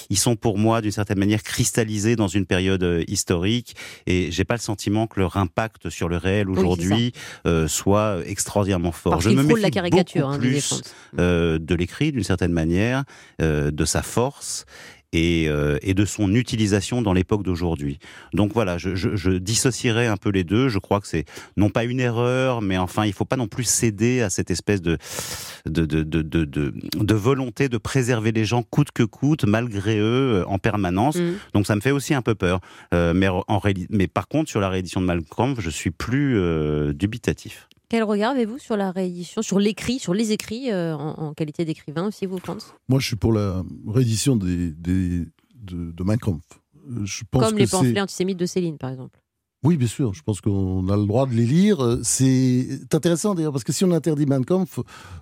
ils 0.09 0.19
sont 0.19 0.37
pour 0.37 0.59
moi, 0.59 0.81
d'une 0.81 0.93
certaine 0.93 1.19
manière, 1.19 1.43
cristallisés 1.43 2.17
dans 2.17 2.29
une 2.29 2.47
période 2.47 2.83
euh, 2.83 3.05
historique, 3.09 3.77
et 4.07 4.31
j'ai 4.31 4.45
pas 4.45 4.55
le 4.55 4.61
sentiment 4.61 5.07
que 5.07 5.21
leur 5.21 5.37
impact 5.37 5.91
sur 5.91 6.09
le 6.09 6.17
réel 6.17 6.49
aujourd'hui 6.49 7.13
euh, 7.47 7.69
soit 7.69 8.19
extraordinairement 8.27 8.93
fort. 8.93 9.13
Parce 9.13 9.25
je 9.25 9.31
me 9.31 9.43
frôle 9.43 9.61
la 9.61 9.69
méfie 9.69 9.71
caricature, 9.71 10.29
beaucoup 10.29 10.35
hein, 10.35 10.39
plus 10.39 10.83
euh, 11.19 11.59
de 11.59 11.75
l'écrit 11.75 12.13
d'une 12.13 12.25
certaine 12.25 12.53
manière, 12.53 13.05
euh, 13.43 13.71
de 13.71 13.85
sa 13.85 14.03
force 14.03 14.65
et, 15.13 15.49
euh, 15.49 15.79
et 15.83 15.95
de 15.95 16.05
son 16.05 16.35
utilisation 16.35 17.03
dans 17.03 17.13
l'époque 17.13 17.43
d'aujourd'hui. 17.43 17.99
Donc 18.33 18.53
voilà, 18.53 18.79
je, 18.79 18.95
je, 18.95 19.17
je 19.17 19.31
dissocierais 19.31 20.07
un 20.07 20.17
peu 20.17 20.31
les 20.31 20.45
deux. 20.45 20.69
Je 20.69 20.79
crois 20.79 21.01
que 21.01 21.07
c'est 21.07 21.25
non 21.57 21.71
pas 21.71 21.85
une 21.85 22.01
erreur, 22.01 22.63
mais 22.63 22.79
enfin, 22.79 23.07
il 23.07 23.13
faut 23.13 23.25
pas 23.25 23.37
non 23.37 23.49
plus 23.49 23.65
céder 23.65 24.21
à 24.21 24.31
cette 24.31 24.51
espèce 24.51 24.83
de 24.83 24.99
de, 25.67 25.85
de, 25.85 26.03
de, 26.03 26.45
de, 26.45 27.15
volonté 27.15 27.69
de 27.69 27.79
préserver 27.79 28.33
les 28.33 28.45
gens 28.45 28.63
coûte 28.63 28.93
que 28.93 29.03
coûte, 29.03 29.45
malgré 29.45 29.99
eux, 29.99 30.41
euh, 30.41 30.45
en 30.47 30.59
permanence. 30.59 31.17
Mm. 31.17 31.35
Donc 31.55 31.67
ça 31.67 31.75
me 31.77 31.81
fait 31.81 31.91
aussi 31.91 32.15
un 32.15 32.23
peu 32.23 32.35
peur. 32.35 32.61
Euh, 32.95 33.13
mais, 33.15 33.29
en 33.29 33.61
mais 33.91 34.07
par 34.07 34.29
contre, 34.29 34.51
sur 34.51 34.61
la 34.61 34.69
réédition 34.69 35.01
de 35.01 35.07
Malcolm, 35.07 35.57
je 35.59 35.71
suis 35.71 35.91
plus 35.91 36.39
euh, 36.39 36.93
dubitatif. 36.93 37.69
Quel 37.89 38.03
regard 38.03 38.33
avez-vous 38.33 38.59
sur 38.59 38.77
la 38.77 38.91
réédition, 38.91 39.43
sur 39.43 39.59
l'écrit, 39.61 39.99
sur 39.99 40.13
les 40.13 40.33
écrits 40.33 40.73
euh, 40.73 40.97
en, 40.97 41.29
en 41.29 41.35
qualité 41.35 41.65
d'écrivain 41.65 42.07
aussi, 42.09 42.27
vous, 42.27 42.39
Franz? 42.39 42.67
Moi, 42.89 42.99
je 42.99 43.07
suis 43.07 43.17
pour 43.17 43.33
la 43.33 43.63
réédition 43.87 44.35
des, 44.37 44.73
des, 44.73 45.21
de, 45.55 45.93
de 45.93 46.03
Mein 46.05 46.19
Kampf. 46.19 46.43
Euh, 46.91 47.05
Je 47.05 47.23
pense 47.31 47.45
Comme 47.45 47.55
que 47.55 47.59
les 47.59 47.67
pamphlets 47.67 48.01
antisémites 48.01 48.39
de 48.39 48.47
Céline, 48.47 48.77
par 48.79 48.91
exemple. 48.91 49.21
Oui, 49.63 49.77
bien 49.77 49.87
sûr. 49.89 50.15
Je 50.15 50.23
pense 50.23 50.41
qu'on 50.41 50.89
a 50.89 50.97
le 50.97 51.07
droit 51.07 51.27
de 51.27 51.33
les 51.35 51.47
lire. 51.47 51.81
Euh, 51.83 52.01
C'est 52.03 52.67
intéressant 52.93 53.35
d'ailleurs 53.35 53.53
parce 53.53 53.65
que 53.65 53.73
si 53.73 53.85
on 53.85 53.93
interdit 53.93 54.27
Mein 54.27 54.45
Kampf, 54.45 54.81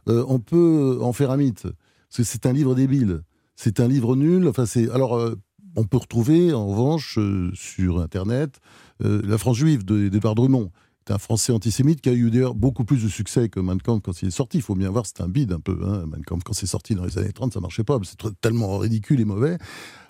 euh, 0.09 0.25
on 0.29 0.39
peut 0.39 0.99
en 1.03 1.13
faire 1.13 1.31
un 1.31 1.37
mythe. 1.37 1.63
Parce 1.65 2.17
que 2.17 2.23
c'est 2.25 2.47
un 2.47 2.53
livre 2.53 2.75
débile. 2.75 3.21
C'est 3.57 3.79
un 3.81 3.89
livre 3.89 4.17
nul. 4.17 4.49
Enfin, 4.49 4.65
c'est 4.67 4.91
alors 4.91 5.17
euh, 5.17 5.35
on 5.77 5.85
peut 5.85 5.97
retrouver 5.99 6.53
en 6.55 6.67
revanche 6.67 7.19
euh, 7.19 7.51
sur 7.55 8.01
Internet 8.01 8.59
la 9.01 9.37
France 9.39 9.57
juive 9.57 9.85
de- 9.85 10.09
d'Edouard 10.09 10.35
Drummond. 10.37 10.71
C'est 11.07 11.13
un 11.13 11.19
Français 11.19 11.53
antisémite 11.53 12.01
qui 12.01 12.09
a 12.09 12.13
eu 12.13 12.31
d'ailleurs 12.31 12.55
beaucoup 12.55 12.85
plus 12.85 13.03
de 13.05 13.09
succès 13.09 13.51
que 13.51 13.61
Mein 13.61 13.79
Kampf 13.81 14.03
quand 14.03 14.23
il 14.23 14.29
est 14.29 14.31
sorti. 14.31 14.59
Il 14.59 14.63
faut 14.63 14.75
bien 14.75 14.91
voir, 14.91 15.05
c'est 15.05 15.21
un 15.21 15.29
bide 15.29 15.53
un 15.53 15.61
peu. 15.61 15.79
Hein. 15.85 16.05
Mein 16.11 16.23
Kampf, 16.25 16.45
quand 16.45 16.55
c'est 16.55 16.67
sorti 16.67 16.95
dans 16.95 17.05
les 17.05 17.19
années 17.19 17.33
30, 17.33 17.53
ça 17.53 17.61
marchait 17.61 17.85
pas. 17.85 17.99
C'est 18.05 18.17
tellement 18.41 18.79
ridicule 18.79 19.21
et 19.21 19.27
mauvais. 19.27 19.59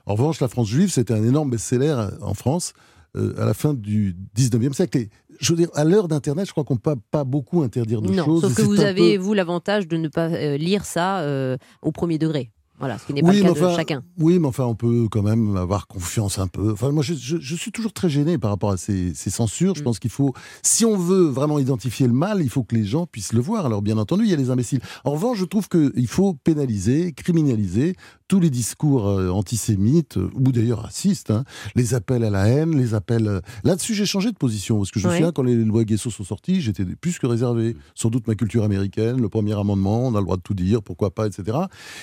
En 0.07 0.14
revanche, 0.14 0.40
la 0.40 0.46
France 0.48 0.68
juive, 0.68 0.90
c'était 0.92 1.12
un 1.14 1.24
énorme 1.24 1.50
best-seller 1.50 1.96
en 2.20 2.35
France 2.35 2.74
euh, 3.16 3.35
à 3.42 3.44
la 3.44 3.54
fin 3.54 3.74
du 3.74 4.14
19e 4.37 4.72
siècle. 4.72 4.98
Et 4.98 5.11
je 5.40 5.52
veux 5.52 5.57
dire, 5.57 5.68
à 5.74 5.83
l'heure 5.83 6.07
d'Internet, 6.07 6.46
je 6.46 6.52
crois 6.52 6.62
qu'on 6.62 6.74
ne 6.74 6.78
peut 6.78 6.94
pas 7.11 7.24
beaucoup 7.24 7.62
interdire 7.62 8.00
de 8.00 8.11
Non, 8.11 8.24
choses. 8.24 8.42
sauf 8.42 8.54
que 8.54 8.62
vous 8.62 8.80
avez, 8.80 9.16
peu- 9.16 9.22
vous, 9.24 9.35
l'avantage 9.35 9.88
de 9.88 9.96
ne 9.96 10.07
pas 10.07 10.28
euh, 10.28 10.57
lire 10.57 10.85
ça 10.85 11.20
euh, 11.22 11.57
au 11.83 11.90
premier 11.90 12.18
degré. 12.18 12.52
Voilà, 12.78 12.98
ce 12.98 13.06
qui 13.06 13.14
n'est 13.14 13.22
pas 13.22 13.28
Oui, 13.28 13.37
le 13.37 13.42
cas 13.42 13.48
mais 13.52 13.60
enfin, 13.60 13.70
de 13.70 13.76
chacun. 13.76 14.02
Oui, 14.18 14.38
mais 14.40 14.48
enfin, 14.48 14.64
on 14.64 14.74
peut 14.74 15.06
quand 15.10 15.22
même 15.22 15.56
avoir 15.56 15.87
confiance 15.87 16.38
un 16.38 16.48
peu. 16.48 16.72
Enfin, 16.72 16.90
moi, 16.90 17.02
je, 17.04 17.14
je- 17.14 17.37
je 17.38 17.54
suis 17.54 17.70
toujours 17.70 17.92
très 17.92 18.08
gêné 18.10 18.37
par 18.37 18.50
rapport 18.50 18.70
à 18.72 18.76
ces, 18.76 19.14
ces 19.14 19.30
censures. 19.30 19.74
Je 19.76 19.80
Mm. 19.80 19.84
pense 19.84 19.98
qu'il 20.00 20.10
faut, 20.10 20.34
si 20.62 20.84
on 20.84 20.96
veut 20.96 21.24
vraiment 21.26 21.58
identifier 21.60 22.06
le 22.08 22.12
mal, 22.12 22.42
il 22.42 22.50
faut 22.50 22.64
que 22.64 22.74
les 22.74 22.84
gens 22.84 23.06
puissent 23.06 23.32
le 23.32 23.40
voir. 23.40 23.64
Alors, 23.66 23.80
bien 23.80 23.96
entendu, 23.96 24.24
il 24.24 24.30
y 24.30 24.34
a 24.34 24.37
les 24.37 24.50
imbéciles. 24.50 24.80
En 25.04 25.12
revanche, 25.12 25.38
je 25.38 25.44
trouve 25.44 25.68
qu'il 25.68 26.08
faut 26.08 26.34
pénaliser, 26.34 27.12
criminaliser 27.12 27.94
tous 28.26 28.40
les 28.40 28.50
discours 28.50 29.06
euh, 29.06 29.28
antisémites, 29.30 30.16
euh, 30.16 30.30
ou 30.34 30.50
d'ailleurs 30.50 30.82
racistes, 30.82 31.30
hein, 31.30 31.44
les 31.76 31.94
appels 31.94 32.24
à 32.24 32.30
la 32.30 32.48
haine, 32.48 32.76
les 32.76 32.94
appels... 32.94 33.28
euh, 33.28 33.40
Là-dessus, 33.64 33.94
j'ai 33.94 34.06
changé 34.06 34.32
de 34.32 34.37
position, 34.37 34.78
parce 34.78 34.90
que 34.90 34.98
je 34.98 35.06
me 35.06 35.10
Ouais. 35.12 35.18
souviens, 35.18 35.32
quand 35.32 35.42
les 35.42 35.54
lois 35.56 35.84
Guesso 35.84 36.10
sont 36.10 36.24
sorties, 36.24 36.60
j'étais 36.60 36.84
plus 36.84 37.18
que 37.18 37.26
réservé. 37.26 37.76
Sans 37.94 38.08
doute 38.10 38.26
ma 38.26 38.34
culture 38.34 38.64
américaine, 38.64 39.20
le 39.20 39.28
premier 39.28 39.52
amendement, 39.58 40.06
on 40.06 40.14
a 40.14 40.18
le 40.18 40.24
droit 40.24 40.37
de 40.38 40.42
tout 40.42 40.54
dire, 40.54 40.82
pourquoi 40.82 41.14
pas, 41.14 41.26
etc. 41.26 41.58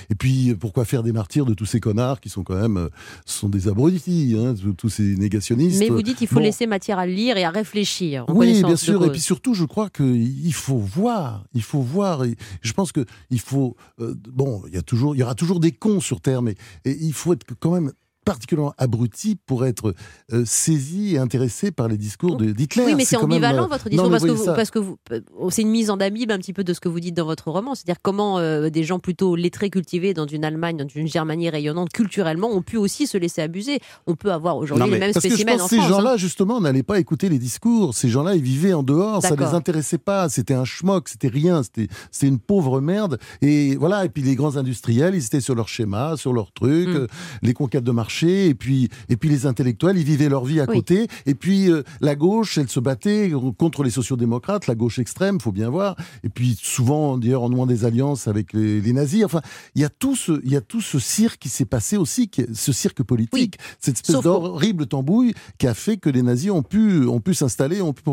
Et 0.10 0.15
puis, 0.15 0.53
pourquoi 0.62 0.86
faire 0.86 1.04
des 1.04 1.12
martyrs 1.12 1.45
de 1.45 1.54
tous 1.54 1.65
ces 1.65 1.82
connards 1.82 2.21
qui 2.21 2.30
sont 2.30 2.43
quand 2.43 2.56
même... 2.56 2.78
euh, 2.78 2.88
sont 3.26 3.50
des 3.50 3.67
abrutis, 3.67 4.36
hein, 4.38 4.54
tous- 4.78 4.88
ces 4.88 5.15
négationnistes. 5.17 5.80
Mais 5.80 5.89
vous 5.89 6.02
dites 6.02 6.17
qu'il 6.17 6.28
faut 6.28 6.36
Bon. 6.36 6.41
laisser 6.41 6.67
matière 6.67 7.00
à 7.00 7.06
lire 7.06 7.36
et 7.36 7.43
à 7.43 7.50
réfléchir. 7.50 8.24
en 8.30 8.34
Oui, 8.34 8.63
bien 8.63 8.76
sûr. 8.78 9.04
Et 9.04 9.12
puis 9.12 9.19
surtout, 9.19 9.54
je 9.54 9.65
crois 9.65 9.89
qu'il 9.89 10.54
faut 10.54 10.78
voir. 10.78 11.43
Il 11.54 11.63
faut 11.63 11.82
voir. 11.82 12.24
Et 12.24 12.36
je 12.62 12.71
pense 12.71 12.91
que 12.93 13.04
il 13.30 13.39
faut. 13.41 13.76
euh, 14.00 14.13
bon, 14.32 14.62
il 14.67 14.74
y 14.74 14.78
a 14.78 14.82
toujours, 14.82 15.15
il 15.15 15.19
y 15.19 15.24
aura 15.24 15.36
toujours 15.36 15.60
des 15.60 15.71
cons 15.71 16.00
sur 16.00 16.21
Terre, 16.21 16.41
mais 16.41 16.56
et 16.86 16.95
il 17.02 17.13
faut 17.13 17.34
être 17.34 17.45
quand 17.60 17.71
même 17.71 17.91
particulièrement 18.33 18.73
abruti 18.77 19.37
pour 19.45 19.65
être 19.65 19.93
euh, 20.33 20.43
saisi 20.45 21.15
et 21.15 21.17
intéressé 21.17 21.71
par 21.71 21.87
les 21.87 21.97
discours 21.97 22.35
de- 22.37 22.51
d'Hitler. 22.51 22.83
Oui, 22.85 22.95
mais 22.95 23.05
c'est 23.05 23.17
même, 23.17 23.25
ambivalent 23.25 23.63
euh, 23.63 23.67
votre 23.67 23.89
discours 23.89 24.09
parce, 24.09 24.21
que 24.23 24.27
voyez 24.27 24.39
vous, 24.39 24.45
ça. 24.45 24.53
parce 24.53 24.71
que 24.71 24.79
vous- 24.79 24.97
euh, 25.11 25.21
c'est 25.49 25.61
une 25.63 25.69
mise 25.69 25.89
en 25.89 25.99
amibe 25.99 26.31
un 26.31 26.37
petit 26.37 26.53
peu 26.53 26.63
de 26.63 26.73
ce 26.73 26.79
que 26.79 26.89
vous 26.89 26.99
dites 26.99 27.15
dans 27.15 27.25
votre 27.25 27.49
roman. 27.51 27.75
C'est-à-dire 27.75 28.01
comment 28.01 28.39
euh, 28.39 28.69
des 28.69 28.83
gens 28.83 28.99
plutôt 28.99 29.35
lettrés, 29.35 29.69
cultivés 29.69 30.13
dans 30.13 30.25
une 30.27 30.43
Allemagne, 30.45 30.77
dans 30.77 30.87
une 30.87 31.07
Germanie 31.07 31.49
rayonnante 31.49 31.89
culturellement, 31.91 32.49
ont 32.49 32.61
pu 32.61 32.77
aussi 32.77 33.07
se 33.07 33.17
laisser 33.17 33.41
abuser. 33.41 33.79
On 34.07 34.15
peut 34.15 34.31
avoir 34.31 34.57
aujourd'hui 34.57 34.91
les 34.91 34.99
mêmes 34.99 35.13
Parce 35.13 35.23
que 35.23 35.29
je 35.29 35.35
spécimens 35.35 35.61
en 35.61 35.65
que 35.65 35.69
ces 35.69 35.77
France. 35.77 35.89
gens-là, 35.89 36.13
hein. 36.13 36.17
justement, 36.17 36.61
n'allaient 36.61 36.83
pas 36.83 36.99
écouter 36.99 37.29
les 37.29 37.39
discours. 37.39 37.93
Ces 37.93 38.09
gens-là, 38.09 38.35
ils 38.35 38.41
vivaient 38.41 38.73
en 38.73 38.83
dehors, 38.83 39.21
ça 39.21 39.31
D'accord. 39.31 39.49
les 39.49 39.55
intéressait 39.55 39.97
pas. 39.97 40.29
C'était 40.29 40.53
un 40.53 40.65
schmock, 40.65 41.09
c'était 41.09 41.27
rien, 41.27 41.61
c'était 41.63 41.87
une 42.27 42.39
pauvre 42.39 42.81
merde. 42.81 43.19
Et 43.41 43.75
voilà. 43.75 44.05
Et 44.05 44.09
puis 44.09 44.21
les 44.23 44.35
grands 44.35 44.57
industriels, 44.57 45.15
ils 45.15 45.25
étaient 45.25 45.41
sur 45.41 45.55
leur 45.55 45.67
schéma, 45.67 46.15
sur 46.17 46.33
leur 46.33 46.51
truc, 46.51 46.87
Mm. 46.89 46.95
euh, 46.95 47.07
les 47.41 47.53
conquêtes 47.53 47.83
de 47.83 47.91
marché. 47.91 48.20
Et 48.27 48.55
puis, 48.55 48.89
et 49.10 49.17
puis 49.17 49.29
les 49.29 49.45
intellectuels, 49.45 49.97
ils 49.97 50.03
vivaient 50.03 50.29
leur 50.29 50.45
vie 50.45 50.60
à 50.60 50.65
côté, 50.65 51.07
et 51.25 51.36
puis 51.36 51.69
euh, 51.69 51.84
la 51.99 52.15
gauche, 52.15 52.57
elle 52.57 52.69
se 52.69 52.79
battait 52.79 53.31
contre 53.57 53.84
les 53.84 53.89
sociodémocrates, 53.89 54.67
la 54.67 54.75
gauche 54.75 54.99
extrême, 54.99 55.39
faut 55.39 55.51
bien 55.51 55.69
voir, 55.69 55.95
et 56.23 56.29
puis 56.29 56.57
souvent, 56.62 57.17
d'ailleurs, 57.17 57.43
en 57.43 57.49
nouant 57.49 57.65
des 57.65 57.86
alliances 57.86 58.27
avec 58.27 58.53
les, 58.53 58.91
nazis. 58.93 59.23
Enfin, 59.23 59.41
il 59.75 59.81
y 59.81 59.86
a 59.86 59.89
tout 59.89 60.15
ce, 60.15 60.41
il 60.43 60.51
y 60.51 60.57
a 60.57 60.62
tout 60.62 60.81
ce 60.81 60.99
cirque 60.99 61.39
qui 61.39 61.49
s'est 61.49 61.65
passé 61.65 61.97
aussi, 61.97 62.29
ce 62.53 62.73
cirque 62.73 63.03
politique, 63.03 63.57
cette 63.79 63.95
espèce 63.95 64.21
d'horrible 64.21 64.88
tambouille 64.88 65.34
qui 65.57 65.67
a 65.67 65.73
fait 65.73 65.97
que 65.97 66.10
les 66.10 66.21
nazis 66.21 66.51
ont 66.51 66.63
pu, 66.63 67.05
ont 67.07 67.19
pu 67.19 67.34
s'installer, 67.34 67.81
ont 67.81 67.93
pu 67.93 68.03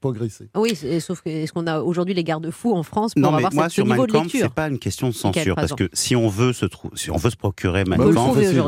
progresser. 0.00 0.48
Oui, 0.54 0.78
sauf 1.00 1.20
que 1.22 1.30
est-ce 1.30 1.52
qu'on 1.52 1.66
a 1.66 1.80
aujourd'hui 1.80 2.14
les 2.14 2.24
garde-fous 2.24 2.74
en 2.74 2.82
France 2.82 3.14
pour 3.14 3.34
avoir 3.34 3.52
moi, 3.52 3.68
ce 3.68 3.80
niveau 3.82 4.06
de 4.06 4.12
lecture? 4.12 4.40
C'est 4.42 4.54
pas 4.54 4.68
une 4.68 4.78
question 4.78 5.08
de 5.08 5.14
censure, 5.14 5.54
parce 5.54 5.74
que 5.74 5.88
si 5.92 6.16
on 6.16 6.28
veut 6.28 6.52
se, 6.52 6.66
si 6.94 7.10
on 7.10 7.16
veut 7.16 7.30
se 7.30 7.36
procurer 7.36 7.84
Mein 7.84 7.98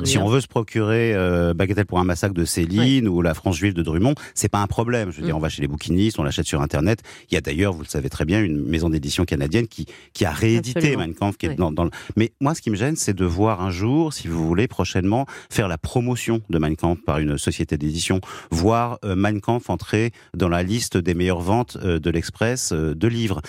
si 0.05 0.19
on 0.19 0.24
hein. 0.29 0.33
veut 0.33 0.41
se 0.41 0.47
procurer 0.47 1.15
euh, 1.15 1.55
Bagatelle 1.55 1.87
pour 1.87 1.99
un 1.99 2.05
massacre 2.05 2.35
de 2.35 2.45
Céline 2.45 3.09
ou 3.09 3.23
La 3.23 3.35
France 3.35 3.57
juive 3.57 3.75
de 3.75 3.83
Drummond, 3.83 4.15
c'est 4.35 4.49
pas 4.49 4.61
un 4.61 4.67
problème. 4.67 5.11
Je 5.11 5.19
veux 5.19 5.27
dire, 5.27 5.35
mm. 5.35 5.39
on 5.39 5.41
va 5.41 5.49
chez 5.49 5.63
les 5.63 5.69
bouquinistes, 5.69 6.19
on 6.19 6.23
l'achète 6.23 6.47
sur 6.47 6.61
Internet. 6.63 7.01
Il 7.31 7.35
y 7.35 7.37
a 7.37 7.41
d'ailleurs, 7.41 7.73
vous 7.73 7.83
le 7.83 7.89
savez 7.89 8.09
très 8.09 8.25
bien, 8.25 8.43
une 8.43 8.65
maison 8.65 8.89
d'édition 8.89 9.25
canadienne 9.25 9.67
qui, 9.67 9.87
qui 10.13 10.25
a 10.25 10.31
réédité 10.31 10.97
Mein 10.97 11.15
Kampf. 11.15 11.37
Qui 11.37 11.47
est 11.47 11.55
dans, 11.55 11.73
dans 11.73 11.85
le... 11.85 11.91
Mais 12.17 12.33
moi, 12.41 12.55
ce 12.55 12.63
qui 12.63 12.71
me 12.71 12.77
gêne, 12.77 12.97
c'est 12.97 13.15
de 13.15 13.25
voir 13.25 13.63
un 13.63 13.71
jour, 13.71 14.13
si 14.13 14.29
vous 14.29 14.47
voulez, 14.47 14.69
prochainement, 14.69 15.27
faire 15.51 15.69
la 15.69 15.79
promotion 15.79 16.41
de 16.51 16.59
Mein 16.59 16.77
Kampf 16.77 17.03
par 17.05 17.19
une 17.19 17.39
société 17.39 17.77
d'édition, 17.77 18.21
voir 18.51 18.99
euh, 19.05 19.15
Mein 19.17 19.41
Kampf 19.41 19.71
entrer 19.71 20.13
dans 20.35 20.49
la 20.49 20.63
liste 20.63 20.97
des 20.97 21.15
meilleures 21.15 21.41
ventes 21.41 21.77
euh, 21.83 21.99
de 21.99 22.11
l'Express 22.11 22.73
de 22.73 23.09
livres. 23.09 23.41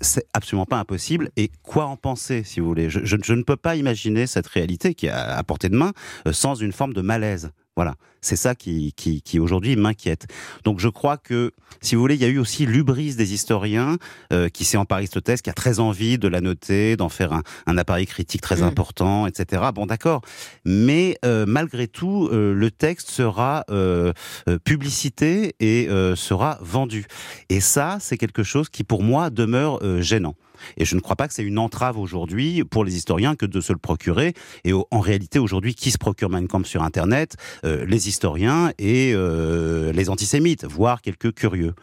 C'est 0.00 0.26
absolument 0.32 0.66
pas 0.66 0.78
impossible. 0.78 1.30
Et 1.36 1.50
quoi 1.62 1.86
en 1.86 1.96
penser, 1.96 2.42
si 2.44 2.60
vous 2.60 2.66
voulez? 2.66 2.90
Je, 2.90 3.00
je, 3.04 3.32
ne 3.32 3.42
peux 3.42 3.56
pas 3.56 3.76
imaginer 3.76 4.26
cette 4.26 4.46
réalité 4.46 4.94
qui 4.94 5.08
à 5.08 5.42
portée 5.46 5.68
de 5.68 5.76
main 5.76 5.92
sans 6.30 6.54
une 6.54 6.72
forme 6.72 6.92
de 6.92 7.02
malaise. 7.02 7.50
Voilà, 7.76 7.94
c'est 8.22 8.36
ça 8.36 8.54
qui, 8.54 8.94
qui, 8.96 9.20
qui 9.20 9.38
aujourd'hui 9.38 9.76
m'inquiète. 9.76 10.26
Donc 10.64 10.80
je 10.80 10.88
crois 10.88 11.18
que, 11.18 11.52
si 11.82 11.94
vous 11.94 12.00
voulez, 12.00 12.14
il 12.14 12.22
y 12.22 12.24
a 12.24 12.28
eu 12.28 12.38
aussi 12.38 12.64
l'ubris 12.64 13.14
des 13.16 13.34
historiens 13.34 13.98
euh, 14.32 14.48
qui 14.48 14.64
s'est 14.64 14.78
emparé 14.78 15.04
ce 15.04 15.18
texte, 15.18 15.44
qui 15.44 15.50
a 15.50 15.52
très 15.52 15.78
envie 15.78 16.16
de 16.16 16.26
la 16.26 16.40
noter, 16.40 16.96
d'en 16.96 17.10
faire 17.10 17.34
un, 17.34 17.42
un, 17.66 17.76
appareil 17.76 18.06
critique 18.06 18.40
très 18.40 18.62
mm. 18.62 18.64
important, 18.64 19.26
etc. 19.26 19.62
Bon, 19.74 19.84
d'accord. 19.84 20.22
Mais 20.64 21.18
euh, 21.26 21.44
malgré 21.46 21.86
tout, 21.86 22.30
euh, 22.32 22.54
le 22.54 22.70
texte 22.70 23.10
sera 23.10 23.64
euh, 23.70 24.14
euh, 24.48 24.58
publicité 24.58 25.54
et 25.60 25.88
sera 26.16 26.58
vendu. 26.62 27.06
Et 27.50 27.60
ça, 27.60 27.98
c'est 28.00 28.16
quelque 28.16 28.42
chose 28.42 28.70
qui, 28.70 28.84
pour 28.84 29.02
moi, 29.02 29.28
demeure 29.28 29.80
gênant. 30.00 30.34
Et 30.76 30.84
je 30.84 30.94
ne 30.94 31.00
crois 31.00 31.16
pas 31.16 31.28
que 31.28 31.34
c'est 31.34 31.42
une 31.42 31.58
entrave 31.58 31.98
aujourd'hui 31.98 32.64
pour 32.64 32.84
les 32.84 32.96
historiens 32.96 33.34
que 33.34 33.46
de 33.46 33.60
se 33.60 33.72
le 33.72 33.78
procurer. 33.78 34.34
Et 34.64 34.72
en 34.72 35.00
réalité, 35.00 35.38
aujourd'hui, 35.38 35.74
qui 35.74 35.90
se 35.90 35.98
procure 35.98 36.30
Mein 36.30 36.46
Kampf 36.46 36.68
sur 36.68 36.82
Internet? 36.82 37.36
Euh, 37.64 37.84
Les 37.86 38.08
historiens 38.08 38.72
et 38.78 39.12
euh, 39.14 39.92
les 39.92 40.10
antisémites, 40.10 40.64
voire 40.64 41.02
quelques 41.02 41.32
curieux. 41.32 41.74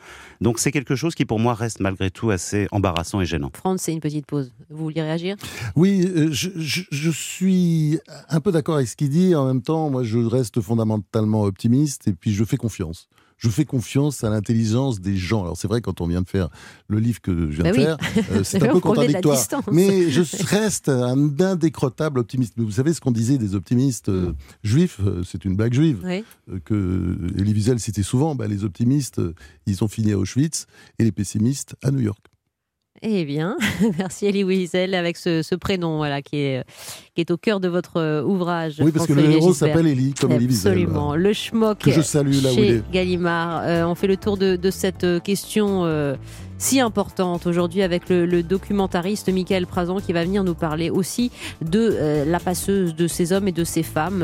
Donc 0.42 0.60
c'est 0.60 0.72
quelque 0.72 0.96
chose 0.96 1.16
qui 1.16 1.26
pour 1.26 1.40
moi 1.40 1.54
reste 1.54 1.80
malgré 1.80 2.12
tout 2.12 2.30
assez 2.30 2.68
embarrassant 2.72 3.22
et 3.22 3.26
gênant. 3.26 3.52
Franck, 3.56 3.80
c'est 3.80 3.94
une 3.94 4.02
petite 4.02 4.26
pause. 4.26 4.52
Vous 4.70 4.84
vouliez 4.84 5.02
réagir? 5.02 5.36
Oui, 5.76 6.06
euh, 6.06 6.32
je, 6.32 6.50
je, 6.58 7.10
suis 7.12 8.00
un 8.30 8.42
peu 8.42 8.52
d'accord 8.52 8.76
avec 8.76 8.88
ce 8.88 8.96
qu'il 8.96 9.10
dit. 9.10 9.36
En 9.36 9.46
même 9.46 9.62
temps, 9.62 9.90
moi, 9.90 10.04
je 10.04 10.20
reste 10.20 10.60
fondamentalement 10.62 11.44
optimiste 11.44 12.08
et 12.08 12.14
puis 12.14 12.34
je 12.34 12.44
fais 12.44 12.58
confiance 12.58 13.08
je 13.38 13.50
fais 13.50 13.66
confiance 13.66 14.24
à 14.24 14.30
l'intelligence 14.30 15.00
des 15.00 15.16
gens. 15.18 15.44
Alors 15.44 15.58
c'est 15.58 15.68
vrai, 15.68 15.82
quand 15.82 16.02
on 16.02 16.08
vient 16.08 16.22
de 16.22 16.30
faire 16.30 16.50
le 16.88 17.00
livre 17.00 17.22
que 17.22 17.52
je 17.52 17.62
viens 17.62 17.64
bah 17.64 17.72
de 17.72 17.76
faire, 17.76 17.98
euh, 18.32 18.42
c'est 18.44 18.64
un 18.64 18.74
peu 18.74 18.80
contradictoire. 18.80 19.40
Mais 19.72 20.10
je 20.10 20.22
reste 20.46 20.90
un 20.90 21.40
indécrottable 21.40 22.20
optimiste. 22.20 22.54
Mais 22.58 22.64
vous 22.64 22.72
savez 22.72 22.94
ce 22.94 23.02
qu'on 23.02 23.12
disait 23.12 23.38
des 23.38 23.56
optimistes 23.56 24.10
euh, 24.10 24.34
juifs, 24.64 25.00
euh, 25.06 25.24
c'est 25.24 25.46
une 25.46 25.56
blague 25.56 25.74
juive, 25.74 26.06
que 26.66 27.18
Elie 27.38 27.54
Wiesel 27.54 27.80
citait 27.80 28.04
souvent, 28.04 28.36
bah, 28.36 28.48
les 28.48 28.64
optimistes, 28.64 29.22
ils 29.66 29.84
ont 29.84 29.88
fini 29.88 30.12
à 30.12 30.18
Auschwitz, 30.18 30.68
et 31.00 31.04
les 31.04 31.12
pessimistes 31.12 31.76
à 31.82 31.92
New 31.92 32.02
York. 32.02 32.33
Eh 33.06 33.26
bien, 33.26 33.58
merci 33.98 34.28
Elie 34.28 34.46
Wiesel 34.46 34.96
avec 34.96 35.18
ce, 35.18 35.56
prénom 35.56 35.98
voilà, 35.98 36.22
qui, 36.22 36.38
est, 36.38 36.64
qui 37.14 37.20
est 37.20 37.32
au 37.32 37.38
cœur 37.38 37.60
de 37.60 37.68
votre 37.68 37.98
euh, 37.98 38.24
ouvrage. 38.24 38.76
Oui, 38.80 38.94
parce 38.94 39.08
que 39.08 39.14
le 39.14 39.30
héros 39.30 39.54
s'appelle 39.54 39.88
Elie, 39.88 40.14
comme 40.14 40.32
Elie 40.32 40.46
Wiesel. 40.46 40.72
Absolument. 40.72 41.14
Le 41.14 41.34
schmock 41.34 41.80
que 41.80 41.92
je 41.92 42.00
salue 42.00 42.42
là 42.42 42.54
chez 42.54 42.82
Gallimard. 42.94 43.64
Euh, 43.66 43.84
on 43.84 43.96
fait 43.96 44.08
le 44.08 44.16
tour 44.16 44.38
de, 44.38 44.58
cette 44.72 45.04
euh, 45.04 45.20
question 45.20 45.84
si 46.58 46.80
importante 46.80 47.46
aujourd'hui 47.46 47.82
avec 47.82 48.08
le, 48.08 48.42
documentariste 48.42 49.28
Michael 49.28 49.68
Prazan 49.68 50.00
qui 50.00 50.14
va 50.14 50.24
venir 50.24 50.46
nous 50.46 50.56
parler 50.56 50.90
aussi 50.90 51.30
de 51.62 52.24
la 52.26 52.40
passeuse 52.40 52.96
de 52.96 53.08
ces 53.08 53.34
hommes 53.34 53.50
et 53.50 53.52
de 53.52 53.66
ces 53.66 53.84
femmes 53.84 54.24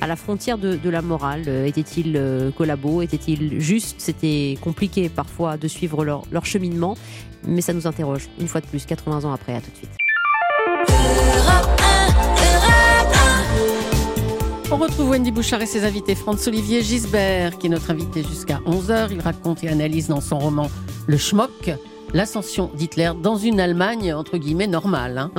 à 0.00 0.06
la 0.06 0.16
frontière 0.16 0.56
de, 0.56 0.88
la 0.88 1.02
morale. 1.02 1.46
Était-il 1.66 2.18
collabo? 2.56 3.02
Était-il 3.02 3.60
juste? 3.60 3.96
C'était 3.98 4.56
compliqué 4.62 5.10
parfois 5.10 5.58
de 5.58 5.68
suivre 5.68 6.02
leur, 6.02 6.22
leur 6.32 6.46
cheminement 6.46 6.96
mais 7.46 7.60
ça 7.60 7.72
nous 7.72 7.86
interroge, 7.86 8.28
une 8.38 8.48
fois 8.48 8.60
de 8.60 8.66
plus, 8.66 8.86
80 8.86 9.24
ans 9.24 9.32
après. 9.32 9.54
À 9.54 9.60
tout 9.60 9.70
de 9.70 9.76
suite. 9.76 9.90
On 14.72 14.76
retrouve 14.76 15.10
Wendy 15.10 15.32
Bouchard 15.32 15.60
et 15.62 15.66
ses 15.66 15.84
invités. 15.84 16.14
Franz-Olivier 16.14 16.82
Gisbert, 16.82 17.58
qui 17.58 17.66
est 17.66 17.70
notre 17.70 17.90
invité 17.90 18.22
jusqu'à 18.22 18.60
11h. 18.66 19.08
Il 19.10 19.20
raconte 19.20 19.64
et 19.64 19.68
analyse 19.68 20.06
dans 20.06 20.20
son 20.20 20.38
roman 20.38 20.70
Le 21.08 21.16
Schmock 21.16 21.72
l'ascension 22.14 22.70
d'Hitler 22.74 23.12
dans 23.22 23.36
une 23.36 23.60
Allemagne 23.60 24.12
entre 24.14 24.38
guillemets 24.38 24.66
normale. 24.66 25.18
Hein. 25.18 25.30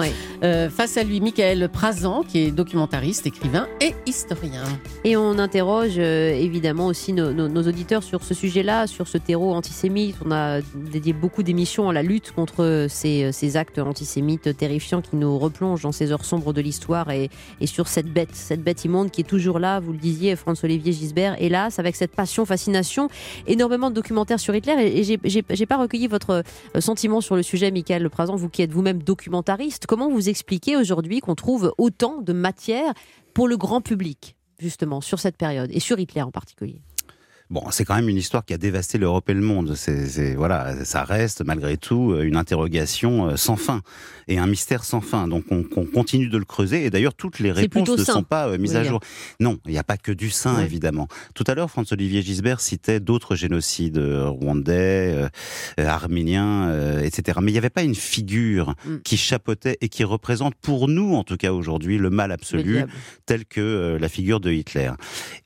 Euh, 0.43 0.69
face 0.69 0.97
à 0.97 1.03
lui, 1.03 1.21
Michael 1.21 1.69
Prazan, 1.69 2.23
qui 2.23 2.39
est 2.39 2.51
documentariste, 2.51 3.27
écrivain 3.27 3.67
et 3.79 3.93
historien. 4.05 4.63
Et 5.03 5.17
on 5.17 5.37
interroge 5.39 5.95
euh, 5.97 6.33
évidemment 6.33 6.87
aussi 6.87 7.13
nos, 7.13 7.61
auditeurs 7.61 8.03
sur 8.03 8.23
ce 8.23 8.33
sujet-là, 8.33 8.87
sur 8.87 9.07
ce 9.07 9.17
terreau 9.17 9.53
antisémite. 9.53 10.15
On 10.25 10.31
a 10.31 10.61
dédié 10.75 11.13
beaucoup 11.13 11.43
d'émissions 11.43 11.89
à 11.89 11.93
la 11.93 12.03
lutte 12.03 12.31
contre 12.31 12.87
ces, 12.89 13.31
ces, 13.31 13.57
actes 13.57 13.79
antisémites 13.79 14.55
terrifiants 14.55 15.01
qui 15.01 15.15
nous 15.15 15.37
replongent 15.37 15.83
dans 15.83 15.91
ces 15.91 16.11
heures 16.11 16.25
sombres 16.25 16.53
de 16.53 16.61
l'histoire 16.61 17.11
et, 17.11 17.29
et, 17.59 17.67
sur 17.67 17.87
cette 17.87 18.11
bête, 18.11 18.29
cette 18.33 18.63
bête 18.63 18.85
immonde 18.85 19.11
qui 19.11 19.21
est 19.21 19.25
toujours 19.25 19.59
là, 19.59 19.79
vous 19.79 19.91
le 19.91 19.97
disiez, 19.97 20.35
François-Olivier 20.35 20.93
Gisbert, 20.93 21.35
hélas, 21.39 21.79
avec 21.79 21.95
cette 21.95 22.15
passion, 22.15 22.45
fascination, 22.45 23.09
énormément 23.47 23.89
de 23.89 23.95
documentaires 23.95 24.39
sur 24.39 24.55
Hitler. 24.55 24.75
Et, 24.79 25.13
et 25.13 25.43
j'ai 25.49 25.65
pas 25.65 25.77
recueilli 25.77 26.07
votre 26.07 26.29
euh, 26.29 26.41
sentiment 26.79 27.21
sur 27.21 27.35
le 27.35 27.43
sujet, 27.43 27.71
Michael 27.71 28.09
Prazan, 28.09 28.35
vous 28.35 28.49
qui 28.49 28.61
êtes 28.61 28.71
vous-même 28.71 29.03
documentariste. 29.03 29.85
Comment 29.87 30.09
vous 30.09 30.29
expliquez 30.29 30.77
aujourd'hui 30.77 31.19
qu'on 31.19 31.35
trouve 31.35 31.73
autant 31.77 32.21
de 32.21 32.33
matière 32.33 32.93
pour 33.33 33.47
le 33.47 33.57
grand 33.57 33.81
public, 33.81 34.35
justement, 34.59 35.01
sur 35.01 35.19
cette 35.19 35.37
période, 35.37 35.69
et 35.73 35.79
sur 35.79 35.99
Hitler 35.99 36.21
en 36.21 36.31
particulier? 36.31 36.81
Bon, 37.51 37.65
c'est 37.69 37.83
quand 37.83 37.95
même 37.95 38.07
une 38.07 38.17
histoire 38.17 38.45
qui 38.45 38.53
a 38.53 38.57
dévasté 38.57 38.97
l'Europe 38.97 39.29
et 39.29 39.33
le 39.33 39.41
monde. 39.41 39.75
C'est, 39.75 40.35
voilà, 40.35 40.85
ça 40.85 41.03
reste 41.03 41.43
malgré 41.43 41.75
tout 41.75 42.15
une 42.21 42.37
interrogation 42.37 43.27
euh, 43.27 43.35
sans 43.35 43.57
fin 43.57 43.81
et 44.29 44.37
un 44.37 44.47
mystère 44.47 44.85
sans 44.85 45.01
fin. 45.01 45.27
Donc 45.27 45.43
on, 45.51 45.63
continue 45.83 46.29
de 46.29 46.37
le 46.37 46.45
creuser. 46.45 46.85
Et 46.85 46.89
d'ailleurs, 46.89 47.13
toutes 47.13 47.39
les 47.39 47.51
réponses 47.51 47.89
ne 47.89 48.03
sont 48.05 48.23
pas 48.23 48.47
euh, 48.47 48.57
mises 48.57 48.77
à 48.77 48.85
jour. 48.85 49.01
Non, 49.41 49.57
il 49.65 49.73
n'y 49.73 49.77
a 49.77 49.83
pas 49.83 49.97
que 49.97 50.13
du 50.13 50.29
sein, 50.29 50.63
évidemment. 50.63 51.09
Tout 51.33 51.43
à 51.45 51.53
l'heure, 51.53 51.69
François-Olivier 51.69 52.21
Gisbert 52.21 52.61
citait 52.61 53.01
d'autres 53.01 53.35
génocides 53.35 53.97
euh, 53.97 54.29
rwandais, 54.29 55.27
arméniens, 55.77 57.01
etc. 57.01 57.39
Mais 57.41 57.51
il 57.51 57.55
n'y 57.55 57.57
avait 57.57 57.69
pas 57.69 57.83
une 57.83 57.95
figure 57.95 58.75
mm. 58.85 58.99
qui 59.03 59.17
chapeautait 59.17 59.77
et 59.81 59.89
qui 59.89 60.05
représente 60.05 60.55
pour 60.55 60.87
nous, 60.87 61.15
en 61.15 61.25
tout 61.25 61.35
cas 61.35 61.51
aujourd'hui, 61.51 61.97
le 61.97 62.09
mal 62.09 62.31
absolu, 62.31 62.85
tel 63.25 63.43
que 63.43 63.97
la 63.99 64.07
figure 64.07 64.39
de 64.39 64.51
Hitler. 64.51 64.91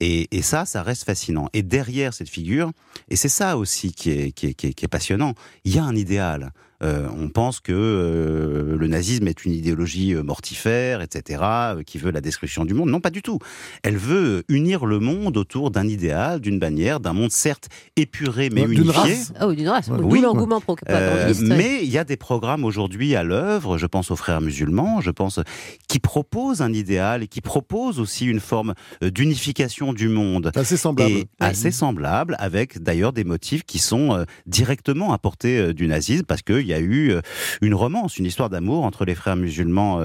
Et, 0.02 0.28
et 0.38 0.44
ça, 0.44 0.66
ça 0.66 0.84
reste 0.84 1.06
fascinant. 1.06 1.50
Et 1.54 1.64
derrière 1.64 1.95
cette 2.14 2.30
figure, 2.30 2.72
et 3.10 3.16
c'est 3.16 3.30
ça 3.30 3.58
aussi 3.58 3.94
qui 3.94 4.12
est, 4.12 4.32
qui 4.32 4.48
est 4.48 4.88
passionnant, 4.88 5.34
il 5.64 5.76
y 5.76 5.80
a 5.80 5.84
un 5.84 5.96
idéal. 5.96 6.52
Euh, 6.84 7.08
on 7.18 7.30
pense 7.30 7.60
que 7.60 7.72
euh, 7.74 8.78
le 8.78 8.88
nazisme 8.88 9.28
est 9.28 9.46
une 9.46 9.54
idéologie 9.54 10.14
euh, 10.14 10.24
mortifère, 10.24 11.02
etc., 11.02 11.44
qui 11.86 11.98
veut 11.98 12.12
la 12.12 12.22
destruction 12.22 12.66
du 12.66 12.74
monde. 12.74 12.90
Non, 12.90 13.00
pas 13.00 13.10
du 13.10 13.22
tout. 13.22 13.40
Elle 13.84 13.98
veut 13.98 14.44
unir 14.50 14.86
le 14.86 15.00
monde 15.00 15.38
autour 15.38 15.72
d'un 15.72 15.88
idéal, 15.88 16.42
d'une 16.42 16.60
bannière, 16.60 17.00
d'un 17.00 17.14
monde 17.14 17.32
certes 17.32 17.70
épuré 17.96 18.50
mais 18.52 18.64
unifié. 18.64 18.84
D'une 18.84 18.92
race. 18.92 19.34
Oh, 19.42 19.54
d'une 19.54 19.70
race. 19.70 19.90
Oui. 19.90 20.22
l'engouement 20.22 20.62
Mais 21.42 21.80
il 21.84 21.90
y 21.90 21.98
a 21.98 22.04
des 22.04 22.18
programmes 22.18 22.66
aujourd'hui 22.66 23.16
à 23.16 23.24
l'œuvre. 23.24 23.78
Je 23.78 23.86
pense 23.86 24.12
aux 24.12 24.16
frères 24.16 24.42
musulmans. 24.42 25.02
Je 25.02 25.12
pense 25.12 25.40
qui 25.88 26.00
proposent 26.00 26.62
un 26.62 26.74
idéal 26.74 27.24
et 27.24 27.28
qui 27.28 27.42
proposent 27.42 28.00
aussi 28.00 28.26
une 28.26 28.40
forme 28.40 28.74
d'unification 29.02 29.94
du 29.94 30.10
monde. 30.10 30.52
Assez 30.56 30.78
semblable. 30.78 31.12
Et 31.12 31.28
assez 31.40 31.72
semblable, 31.72 32.36
avec 32.40 32.82
d'ailleurs 32.82 33.14
des 33.14 33.24
motifs 33.24 33.64
qui 33.64 33.80
sont 33.80 34.26
directement 34.46 35.14
apportés 35.14 35.74
du 35.74 35.88
nazisme, 35.88 36.26
parce 36.26 36.42
que 36.42 36.65
il 36.66 36.70
y 36.70 36.74
a 36.74 36.80
eu 36.80 37.14
une 37.62 37.74
romance, 37.74 38.18
une 38.18 38.26
histoire 38.26 38.50
d'amour 38.50 38.84
entre 38.84 39.06
les 39.06 39.16
frères 39.16 39.36
musulmans 39.36 40.02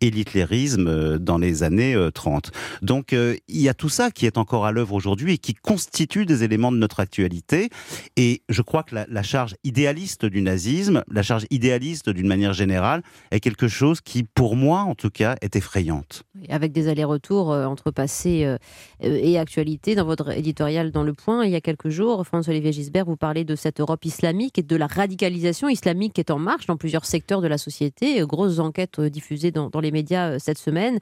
et 0.00 0.10
l'hitlérisme 0.10 1.18
dans 1.18 1.38
les 1.38 1.62
années 1.62 1.96
30. 2.14 2.52
Donc 2.82 3.12
il 3.12 3.40
y 3.48 3.68
a 3.68 3.74
tout 3.74 3.88
ça 3.88 4.10
qui 4.10 4.26
est 4.26 4.38
encore 4.38 4.66
à 4.66 4.72
l'œuvre 4.72 4.94
aujourd'hui 4.94 5.34
et 5.34 5.38
qui 5.38 5.54
constitue 5.54 6.26
des 6.26 6.44
éléments 6.44 6.72
de 6.72 6.76
notre 6.76 7.00
actualité. 7.00 7.70
Et 8.16 8.42
je 8.48 8.62
crois 8.62 8.82
que 8.82 8.94
la, 8.94 9.06
la 9.08 9.22
charge 9.22 9.56
idéaliste 9.64 10.24
du 10.24 10.42
nazisme, 10.42 11.02
la 11.10 11.22
charge 11.22 11.46
idéaliste 11.50 12.08
d'une 12.08 12.28
manière 12.28 12.52
générale, 12.52 13.02
est 13.30 13.40
quelque 13.40 13.68
chose 13.68 14.00
qui, 14.00 14.22
pour 14.22 14.56
moi 14.56 14.80
en 14.80 14.94
tout 14.94 15.10
cas, 15.10 15.36
est 15.40 15.56
effrayante. 15.56 16.22
Avec 16.48 16.72
des 16.72 16.88
allers-retours 16.88 17.50
entre 17.50 17.90
passé 17.90 18.56
et 19.00 19.38
actualité. 19.38 19.94
Dans 19.94 20.04
votre 20.04 20.30
éditorial 20.30 20.90
dans 20.90 21.02
Le 21.02 21.12
Point, 21.12 21.44
il 21.44 21.52
y 21.52 21.56
a 21.56 21.60
quelques 21.60 21.88
jours, 21.88 22.26
François-Olivier 22.26 22.72
Gisbert, 22.72 23.04
vous 23.04 23.16
parlez 23.16 23.44
de 23.44 23.56
cette 23.56 23.80
Europe 23.80 24.04
islamique 24.04 24.58
et 24.58 24.62
de 24.62 24.76
la 24.76 24.86
radicalisation 24.86 25.68
islamique 25.68 25.86
qui 26.14 26.20
est 26.20 26.30
en 26.30 26.38
marche 26.38 26.66
dans 26.66 26.76
plusieurs 26.76 27.04
secteurs 27.04 27.40
de 27.40 27.46
la 27.46 27.58
société. 27.58 28.20
Grosses 28.26 28.58
enquêtes 28.58 29.00
diffusées 29.00 29.50
dans, 29.50 29.70
les 29.80 29.90
médias 29.90 30.38
cette 30.38 30.58
semaine. 30.58 30.98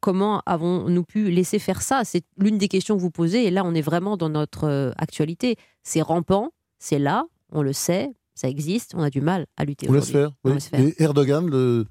comment 0.00 0.42
avons-nous 0.46 1.04
pu 1.04 1.30
laisser 1.30 1.58
faire 1.58 1.82
ça? 1.82 2.02
C'est 2.04 2.24
l'une 2.38 2.58
des 2.58 2.68
questions 2.68 2.96
que 2.96 3.00
vous 3.00 3.10
posez. 3.10 3.46
Et 3.46 3.50
là, 3.50 3.62
on 3.64 3.74
est 3.74 3.82
vraiment 3.82 4.16
dans 4.16 4.28
notre 4.28 4.92
actualité. 4.98 5.56
C'est 5.82 6.02
rampant, 6.02 6.50
c'est 6.78 6.98
là, 6.98 7.24
on 7.52 7.62
le 7.62 7.72
sait, 7.72 8.10
ça 8.34 8.48
existe, 8.48 8.94
on 8.94 9.02
a 9.02 9.10
du 9.10 9.20
mal 9.20 9.46
à 9.56 9.64
lutter. 9.64 9.88
On 9.88 9.92
laisse 9.92 10.10
faire. 10.10 10.30
Oui. 10.44 10.54
Et 10.72 11.02
Erdogan, 11.02 11.48
le, 11.48 11.86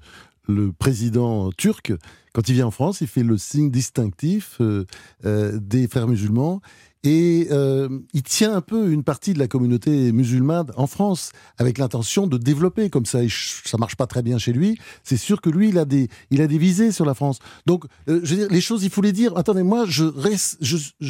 le 0.48 0.72
président 0.72 1.50
turc, 1.52 1.92
quand 2.32 2.48
il 2.48 2.54
vient 2.54 2.66
en 2.66 2.70
France, 2.70 3.00
il 3.00 3.06
fait 3.06 3.22
le 3.22 3.38
signe 3.38 3.70
distinctif 3.70 4.56
euh, 4.60 4.84
euh, 5.24 5.58
des 5.60 5.88
frères 5.88 6.08
musulmans 6.08 6.60
et 7.02 7.48
euh, 7.50 7.88
il 8.12 8.22
tient 8.22 8.54
un 8.54 8.60
peu 8.60 8.92
une 8.92 9.02
partie 9.02 9.32
de 9.32 9.38
la 9.38 9.48
communauté 9.48 10.12
musulmane 10.12 10.66
en 10.76 10.86
France 10.86 11.30
avec 11.56 11.78
l'intention 11.78 12.26
de 12.26 12.36
développer 12.36 12.90
comme 12.90 13.06
ça. 13.06 13.22
Et 13.22 13.28
ça 13.30 13.78
marche 13.78 13.96
pas 13.96 14.06
très 14.06 14.22
bien 14.22 14.36
chez 14.36 14.52
lui. 14.52 14.78
C'est 15.02 15.16
sûr 15.16 15.40
que 15.40 15.48
lui, 15.48 15.70
il 15.70 15.78
a 15.78 15.86
des, 15.86 16.08
il 16.30 16.42
a 16.42 16.46
des 16.46 16.58
visées 16.58 16.92
sur 16.92 17.06
la 17.06 17.14
France. 17.14 17.38
Donc, 17.64 17.84
euh, 18.08 18.20
je 18.22 18.34
veux 18.34 18.40
dire, 18.42 18.48
les 18.50 18.60
choses, 18.60 18.84
il 18.84 18.90
faut 18.90 19.00
les 19.00 19.12
dire. 19.12 19.34
Attendez, 19.38 19.62
moi, 19.62 19.84
je, 19.86 20.04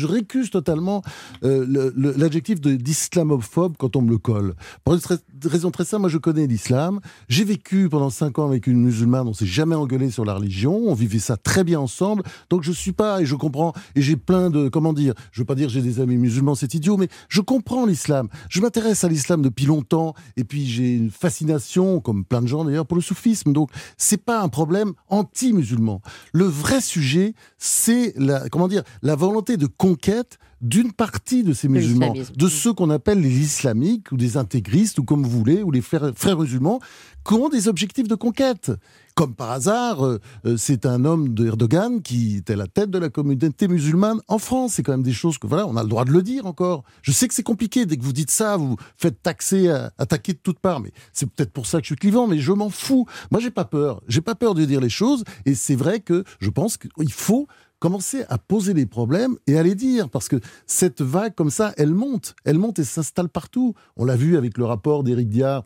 récuse 0.07 0.51
totalement 0.51 1.03
euh, 1.43 1.93
l'adjectif 1.97 2.61
d'islamophobe 2.61 3.75
quand 3.77 3.97
on 3.97 4.03
me 4.03 4.11
le 4.11 4.19
colle. 4.19 4.55
Pour 4.85 4.95
une 4.95 5.01
raison 5.45 5.73
très 5.73 5.85
simple, 5.85 6.03
moi, 6.03 6.11
je 6.11 6.19
connais 6.19 6.47
l'islam. 6.47 7.01
J'ai 7.29 7.45
vécu 7.45 7.89
pendant 7.89 8.11
cinq 8.11 8.39
ans 8.39 8.47
avec 8.47 8.69
une 8.69 8.81
musulmane. 8.81 9.27
On 9.27 9.35
s'est 9.35 9.47
jamais 9.47 9.75
engueulé 9.75 10.11
sur 10.11 10.25
la 10.25 10.35
religion. 10.35 10.83
On 10.87 10.95
vivait 10.95 11.19
ça 11.19 11.37
très 11.37 11.65
bien 11.65 11.81
ensemble. 11.81 12.23
Donc, 12.49 12.63
je 12.63 12.71
suis 12.71 12.93
pas 12.93 13.21
et 13.21 13.27
je 13.27 13.35
comprends 13.35 13.73
et 13.97 14.03
j'ai 14.03 14.17
plein 14.17 14.51
de, 14.51 14.69
comment 14.69 14.93
dire, 14.93 15.15
je 15.33 15.41
veux 15.41 15.47
pas 15.47 15.57
dire 15.57 15.69
des 15.83 16.01
amis 16.01 16.17
musulmans, 16.17 16.55
c'est 16.55 16.75
idiot, 16.75 16.97
mais 16.97 17.09
je 17.29 17.41
comprends 17.41 17.87
l'islam. 17.87 18.29
Je 18.49 18.61
m'intéresse 18.61 19.05
à 19.05 19.09
l'islam 19.09 19.43
depuis 19.43 19.67
longtemps, 19.67 20.15
et 20.37 20.45
puis 20.45 20.67
j'ai 20.67 20.95
une 20.95 21.11
fascination, 21.11 22.01
comme 22.01 22.25
plein 22.25 22.43
de 22.43 22.47
gens 22.47 22.65
d'ailleurs, 22.65 22.87
pour 22.87 22.97
le 22.97 23.03
soufisme. 23.03 23.53
Donc, 23.53 23.71
c'est 23.97 24.23
pas 24.25 24.41
un 24.41 24.49
problème 24.49 24.93
anti-musulman. 25.09 26.01
Le 26.33 26.45
vrai 26.45 26.81
sujet, 26.81 27.35
c'est 27.59 28.15
la, 28.17 28.49
comment 28.49 28.69
dire, 28.69 28.83
la 29.03 29.15
volonté 29.15 29.57
de 29.57 29.67
conquête 29.67 30.39
d'une 30.61 30.93
partie 30.93 31.43
de 31.43 31.53
ces 31.53 31.69
musulmans, 31.69 32.15
de 32.37 32.49
ceux 32.49 32.73
qu'on 32.73 32.91
appelle 32.91 33.21
les 33.21 33.39
islamiques 33.39 34.13
ou 34.13 34.17
des 34.17 34.37
intégristes 34.37 34.99
ou 34.99 35.05
comme 35.05 35.23
vous 35.23 35.31
voulez, 35.31 35.63
ou 35.63 35.71
les 35.71 35.81
frères, 35.81 36.13
frères 36.15 36.39
musulmans, 36.39 36.81
qui 37.27 37.35
ont 37.35 37.49
des 37.49 37.69
objectifs 37.69 38.09
de 38.09 38.15
conquête. 38.15 38.73
Comme 39.15 39.35
par 39.35 39.51
hasard, 39.51 40.05
euh, 40.05 40.21
euh, 40.47 40.57
c'est 40.57 40.87
un 40.87 41.05
homme 41.05 41.35
d'Erdogan 41.35 42.01
qui 42.01 42.37
était 42.37 42.57
la 42.57 42.67
tête 42.67 42.91
de 42.91 42.99
la 42.99 43.09
communauté 43.09 43.69
musulmane 43.69 44.21
en 44.29 44.39
France. 44.39 44.75
C'est 44.75 44.83
quand 44.83 44.93
même 44.93 45.03
des 45.03 45.13
choses 45.13 45.37
que, 45.37 45.47
voilà, 45.47 45.67
on 45.67 45.77
a 45.77 45.83
le 45.83 45.89
droit 45.89 46.05
de 46.05 46.13
le 46.13 46.23
dire 46.23 46.47
encore. 46.47 46.85
Je 47.03 47.13
sais 47.13 47.27
que 47.29 47.35
c'est 47.35 47.43
compliqué. 47.43 47.87
Dès 47.87 47.97
que 47.97 48.05
vous 48.05 48.13
dites 48.13 48.31
ça, 48.31 48.57
vous 48.57 48.77
faites 48.97 49.23
taxer, 49.23 49.69
attaquer 49.99 50.33
de 50.33 50.39
toutes 50.39 50.61
parts. 50.61 50.81
Mais 50.81 50.93
c'est 51.13 51.29
peut-être 51.29 51.53
pour 51.53 51.67
ça 51.67 51.79
que 51.79 51.85
je 51.85 51.89
suis 51.89 51.97
clivant, 51.97 52.27
mais 52.29 52.39
je 52.39 52.53
m'en 52.53 52.71
fous. 52.71 53.07
Moi, 53.31 53.41
j'ai 53.41 53.51
pas 53.51 53.65
peur. 53.65 54.01
J'ai 54.09 54.23
pas 54.23 54.35
peur 54.35 54.55
de 54.55 54.65
dire 54.65 54.81
les 54.81 54.89
choses. 54.89 55.25
Et 55.45 55.55
c'est 55.55 55.75
vrai 55.75 56.01
que 56.01 56.25
je 56.41 56.49
pense 56.49 56.77
qu'il 56.77 57.13
faut 57.13 57.47
commencer 57.81 58.25
à 58.29 58.39
poser 58.39 58.75
les 58.75 58.87
problèmes 58.87 59.37
et 59.47 59.59
à 59.59 59.63
les 59.63 59.75
dire, 59.75 60.09
parce 60.09 60.29
que 60.29 60.37
cette 60.67 61.01
vague 61.01 61.35
comme 61.35 61.51
ça, 61.51 61.73
elle 61.77 61.93
monte, 61.93 62.37
elle 62.45 62.59
monte 62.59 62.79
et 62.79 62.85
s'installe 62.85 63.29
partout. 63.29 63.75
On 63.97 64.05
l'a 64.05 64.17
vu 64.17 64.37
avec 64.37 64.57
le 64.59 64.65
rapport 64.67 65.03
d'Éric 65.03 65.29
Diard 65.29 65.65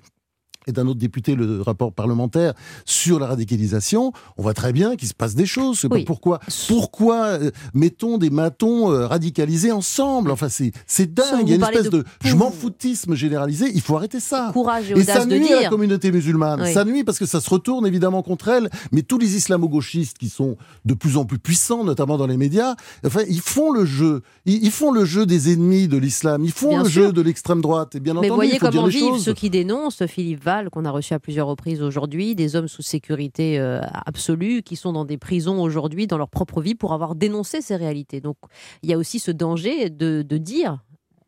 et 0.67 0.73
d'un 0.73 0.87
autre 0.87 1.01
député 1.01 1.35
le 1.35 1.63
rapport 1.63 1.93
parlementaire 1.93 2.55
sur 2.85 3.19
la 3.19 3.27
radicalisation, 3.27 4.13
on 4.37 4.43
voit 4.43 4.55
très 4.55 4.73
bien 4.73 4.97
qu'il 4.97 5.09
se 5.09 5.15
passe 5.15 5.35
des 5.35 5.47
choses. 5.47 5.87
Pourquoi, 6.07 6.41
pourquoi 6.69 7.25
euh, 7.25 7.51
mettons 7.73 8.19
des 8.19 8.31
matons 8.31 8.91
euh, 8.91 9.07
radicalisés 9.07 9.73
ensemble? 9.73 10.31
Enfin, 10.31 10.49
c'est, 10.49 10.73
c'est 10.87 11.13
dingue. 11.13 11.43
Il 11.43 11.51
y 11.51 11.53
a 11.53 11.57
une 11.57 11.63
espèce 11.63 11.91
de, 11.91 12.05
je 12.25 12.35
m'en 12.35 12.51
foutisme 12.51 13.15
généralisé. 13.15 13.71
Il 13.75 13.81
faut 13.81 13.97
arrêter 13.97 14.21
ça. 14.21 14.51
Courage 14.53 14.91
et, 14.91 14.99
et 14.99 15.05
ça 15.05 15.27
nuit 15.27 15.53
à 15.53 15.63
la 15.63 15.69
communauté 15.69 16.13
musulmane. 16.13 16.67
Ça 16.73 16.85
nuit 16.85 17.05
parce 17.05 17.19
que 17.19 17.27
ça 17.27 17.41
se 17.41 17.51
retourne 17.51 17.87
évidemment 17.87 18.23
contre 18.23 18.49
elle. 18.49 18.71
Mais 18.93 19.03
tous 19.03 19.19
les 19.19 19.37
islamo-gauchistes 19.37 20.19
qui 20.19 20.29
sont 20.29 20.57
de 20.85 20.95
plus 20.95 21.17
en 21.17 21.25
plus 21.25 21.39
puissants, 21.39 21.85
notamment 21.85 22.17
dans 22.17 22.27
les 22.27 22.37
médias, 22.37 22.75
enfin, 23.05 23.23
ils 23.29 23.41
font 23.41 23.73
le 23.73 23.85
jeu. 23.85 24.23
Ils, 24.47 24.71
font 24.71 24.93
le 24.93 25.05
jeu 25.05 25.27
des 25.27 25.53
ennemis 25.53 25.89
de 25.89 25.97
l'islam. 25.97 26.45
Ils 26.45 26.53
font 26.53 26.79
le 26.79 26.89
jeu 26.89 27.13
de 27.13 27.23
l'extrême 27.23 27.61
droite. 27.61 27.95
Et 27.95 28.01
bien 28.01 28.15
mais 28.15 28.19
entendu, 28.21 28.35
voyez 28.35 28.55
il 28.55 28.59
faut 28.59 28.67
comment 28.67 28.89
dire 28.89 29.01
vivent 29.01 29.11
choses. 29.15 29.25
ceux 29.25 29.35
qui 29.35 29.51
dénoncent 29.51 30.05
Philippe 30.07 30.43
qu'on 30.71 30.85
a 30.85 30.91
reçu 30.91 31.15
à 31.15 31.21
plusieurs 31.21 31.47
reprises 31.47 31.83
aujourd'hui, 31.83 32.35
des 32.35 32.57
hommes 32.57 32.69
sous 32.69 32.83
sécurité 32.83 33.59
euh, 33.59 33.81
absolue 34.07 34.63
qui 34.63 34.77
sont 34.77 34.93
dans 34.93 35.05
des 35.05 35.19
prisons 35.19 35.61
aujourd'hui 35.61 36.07
dans 36.07 36.19
leur 36.19 36.29
propre 36.29 36.61
vie 36.61 36.75
pour 36.75 36.93
avoir 36.93 37.15
dénoncé 37.15 37.61
ces 37.61 37.77
réalités. 37.77 38.21
Donc 38.21 38.37
il 38.83 38.91
y 38.91 38.93
a 38.93 38.99
aussi 38.99 39.19
ce 39.19 39.31
danger 39.31 39.91
de 39.91 40.23
dire 40.39 40.79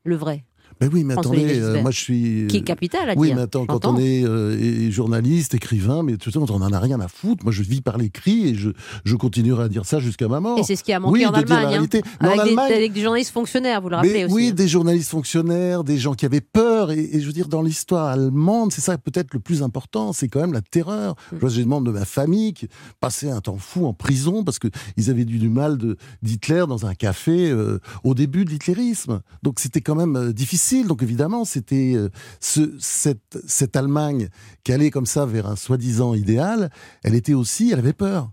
le 0.04 0.16
vrai. 0.16 0.44
Mais 0.80 0.88
oui, 0.92 1.04
mais 1.04 1.14
attendez, 1.14 1.60
euh, 1.60 1.80
moi 1.80 1.90
je 1.90 1.98
suis. 1.98 2.46
Qui 2.48 2.58
est 2.58 2.62
capital 2.62 3.08
à 3.08 3.14
oui, 3.14 3.28
dire. 3.28 3.34
Oui, 3.34 3.34
mais 3.34 3.42
attends, 3.42 3.66
quand 3.66 3.86
on 3.86 3.98
est 3.98 4.24
euh, 4.24 4.90
journaliste, 4.90 5.54
écrivain, 5.54 6.02
mais 6.02 6.16
tout 6.16 6.30
ça, 6.30 6.38
on 6.38 6.44
en 6.44 6.72
a 6.72 6.80
rien 6.80 7.00
à 7.00 7.08
foutre. 7.08 7.44
Moi 7.44 7.52
je 7.52 7.62
vis 7.62 7.80
par 7.80 7.98
l'écrit 7.98 8.48
et 8.48 8.54
je, 8.54 8.70
je 9.04 9.16
continuerai 9.16 9.64
à 9.64 9.68
dire 9.68 9.86
ça 9.86 9.98
jusqu'à 10.00 10.28
ma 10.28 10.40
mort. 10.40 10.58
Et 10.58 10.62
c'est 10.62 10.76
ce 10.76 10.84
qui 10.84 10.92
a 10.92 11.00
manqué 11.00 11.20
oui, 11.20 11.26
en 11.26 11.30
Allemagne. 11.30 11.74
Hein. 11.74 11.86
Mais 11.92 12.02
avec, 12.28 12.38
en 12.38 12.42
Allemagne... 12.42 12.68
Des, 12.68 12.74
avec, 12.74 12.92
des, 12.92 13.00
journalistes 13.00 13.32
fonctionnaires, 13.32 13.80
vous 13.80 13.88
le 13.88 13.96
rappelez 13.96 14.12
mais 14.12 14.24
aussi. 14.24 14.34
Oui, 14.34 14.48
hein. 14.48 14.54
des 14.54 14.68
journalistes 14.68 15.10
fonctionnaires, 15.10 15.84
des 15.84 15.98
gens 15.98 16.14
qui 16.14 16.26
avaient 16.26 16.40
peur. 16.40 16.90
Et, 16.90 16.98
et 16.98 17.20
je 17.20 17.26
veux 17.26 17.32
dire, 17.32 17.48
dans 17.48 17.62
l'histoire 17.62 18.08
allemande, 18.08 18.72
c'est 18.72 18.80
ça 18.80 18.98
peut-être 18.98 19.32
le 19.32 19.40
plus 19.40 19.62
important, 19.62 20.12
c'est 20.12 20.28
quand 20.28 20.40
même 20.40 20.52
la 20.52 20.62
terreur. 20.62 21.12
Mm. 21.12 21.36
Je 21.36 21.40
vois, 21.40 21.50
j'ai 21.50 21.62
demandé 21.62 21.86
de 21.86 21.92
ma 21.92 22.04
famille 22.04 22.52
qui 22.52 22.68
passait 23.00 23.30
un 23.30 23.40
temps 23.40 23.58
fou 23.58 23.86
en 23.86 23.94
prison 23.94 24.44
parce 24.44 24.58
qu'ils 24.58 25.10
avaient 25.10 25.24
du, 25.24 25.38
du 25.38 25.48
mal 25.48 25.78
d'Hitler 26.22 26.64
dans 26.68 26.86
un 26.86 26.94
café 26.94 27.50
euh, 27.50 27.78
au 28.04 28.14
début 28.14 28.44
de 28.44 28.50
l'hitlérisme. 28.50 29.20
Donc 29.42 29.60
c'était 29.60 29.80
quand 29.80 29.94
même 29.94 30.16
euh, 30.16 30.32
difficile. 30.66 30.86
Donc 30.86 31.02
évidemment, 31.02 31.44
c'était 31.44 31.94
euh, 31.94 32.08
ce, 32.40 32.74
cette, 32.78 33.38
cette 33.46 33.76
Allemagne 33.76 34.28
qui 34.64 34.72
allait 34.72 34.90
comme 34.90 35.06
ça 35.06 35.26
vers 35.26 35.46
un 35.46 35.56
soi-disant 35.56 36.14
idéal, 36.14 36.70
elle 37.04 37.14
était 37.14 37.34
aussi, 37.34 37.70
elle 37.72 37.78
avait 37.78 37.92
peur. 37.92 38.30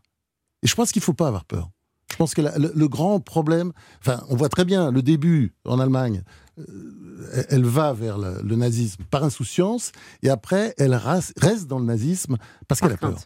Et 0.64 0.68
je 0.68 0.76
pense 0.76 0.92
qu'il 0.92 1.02
ne 1.02 1.06
faut 1.06 1.14
pas 1.14 1.28
avoir 1.28 1.46
peur. 1.46 1.70
Je 2.12 2.18
pense 2.18 2.36
que 2.36 2.42
la, 2.42 2.58
le, 2.60 2.72
le, 2.76 2.88
grand 2.88 3.20
problème, 3.20 3.72
enfin, 4.00 4.24
on 4.30 4.36
voit 4.36 4.50
très 4.50 4.66
bien 4.66 4.92
le 4.92 5.02
début 5.02 5.56
en 5.66 5.80
Allemagne, 5.80 6.22
euh, 6.60 7.46
elle 7.50 7.66
va 7.66 7.92
vers 7.92 8.20
le, 8.20 8.42
le, 8.44 8.56
nazisme 8.56 9.04
par 9.10 9.24
insouciance, 9.24 9.92
et 10.22 10.30
après, 10.30 10.76
elle 10.78 10.94
reste 10.94 11.68
dans 11.68 11.80
le 11.80 11.86
nazisme 11.86 12.38
parce 12.68 12.82
qu'elle 12.82 12.92
a 12.92 12.98
peur. 12.98 13.18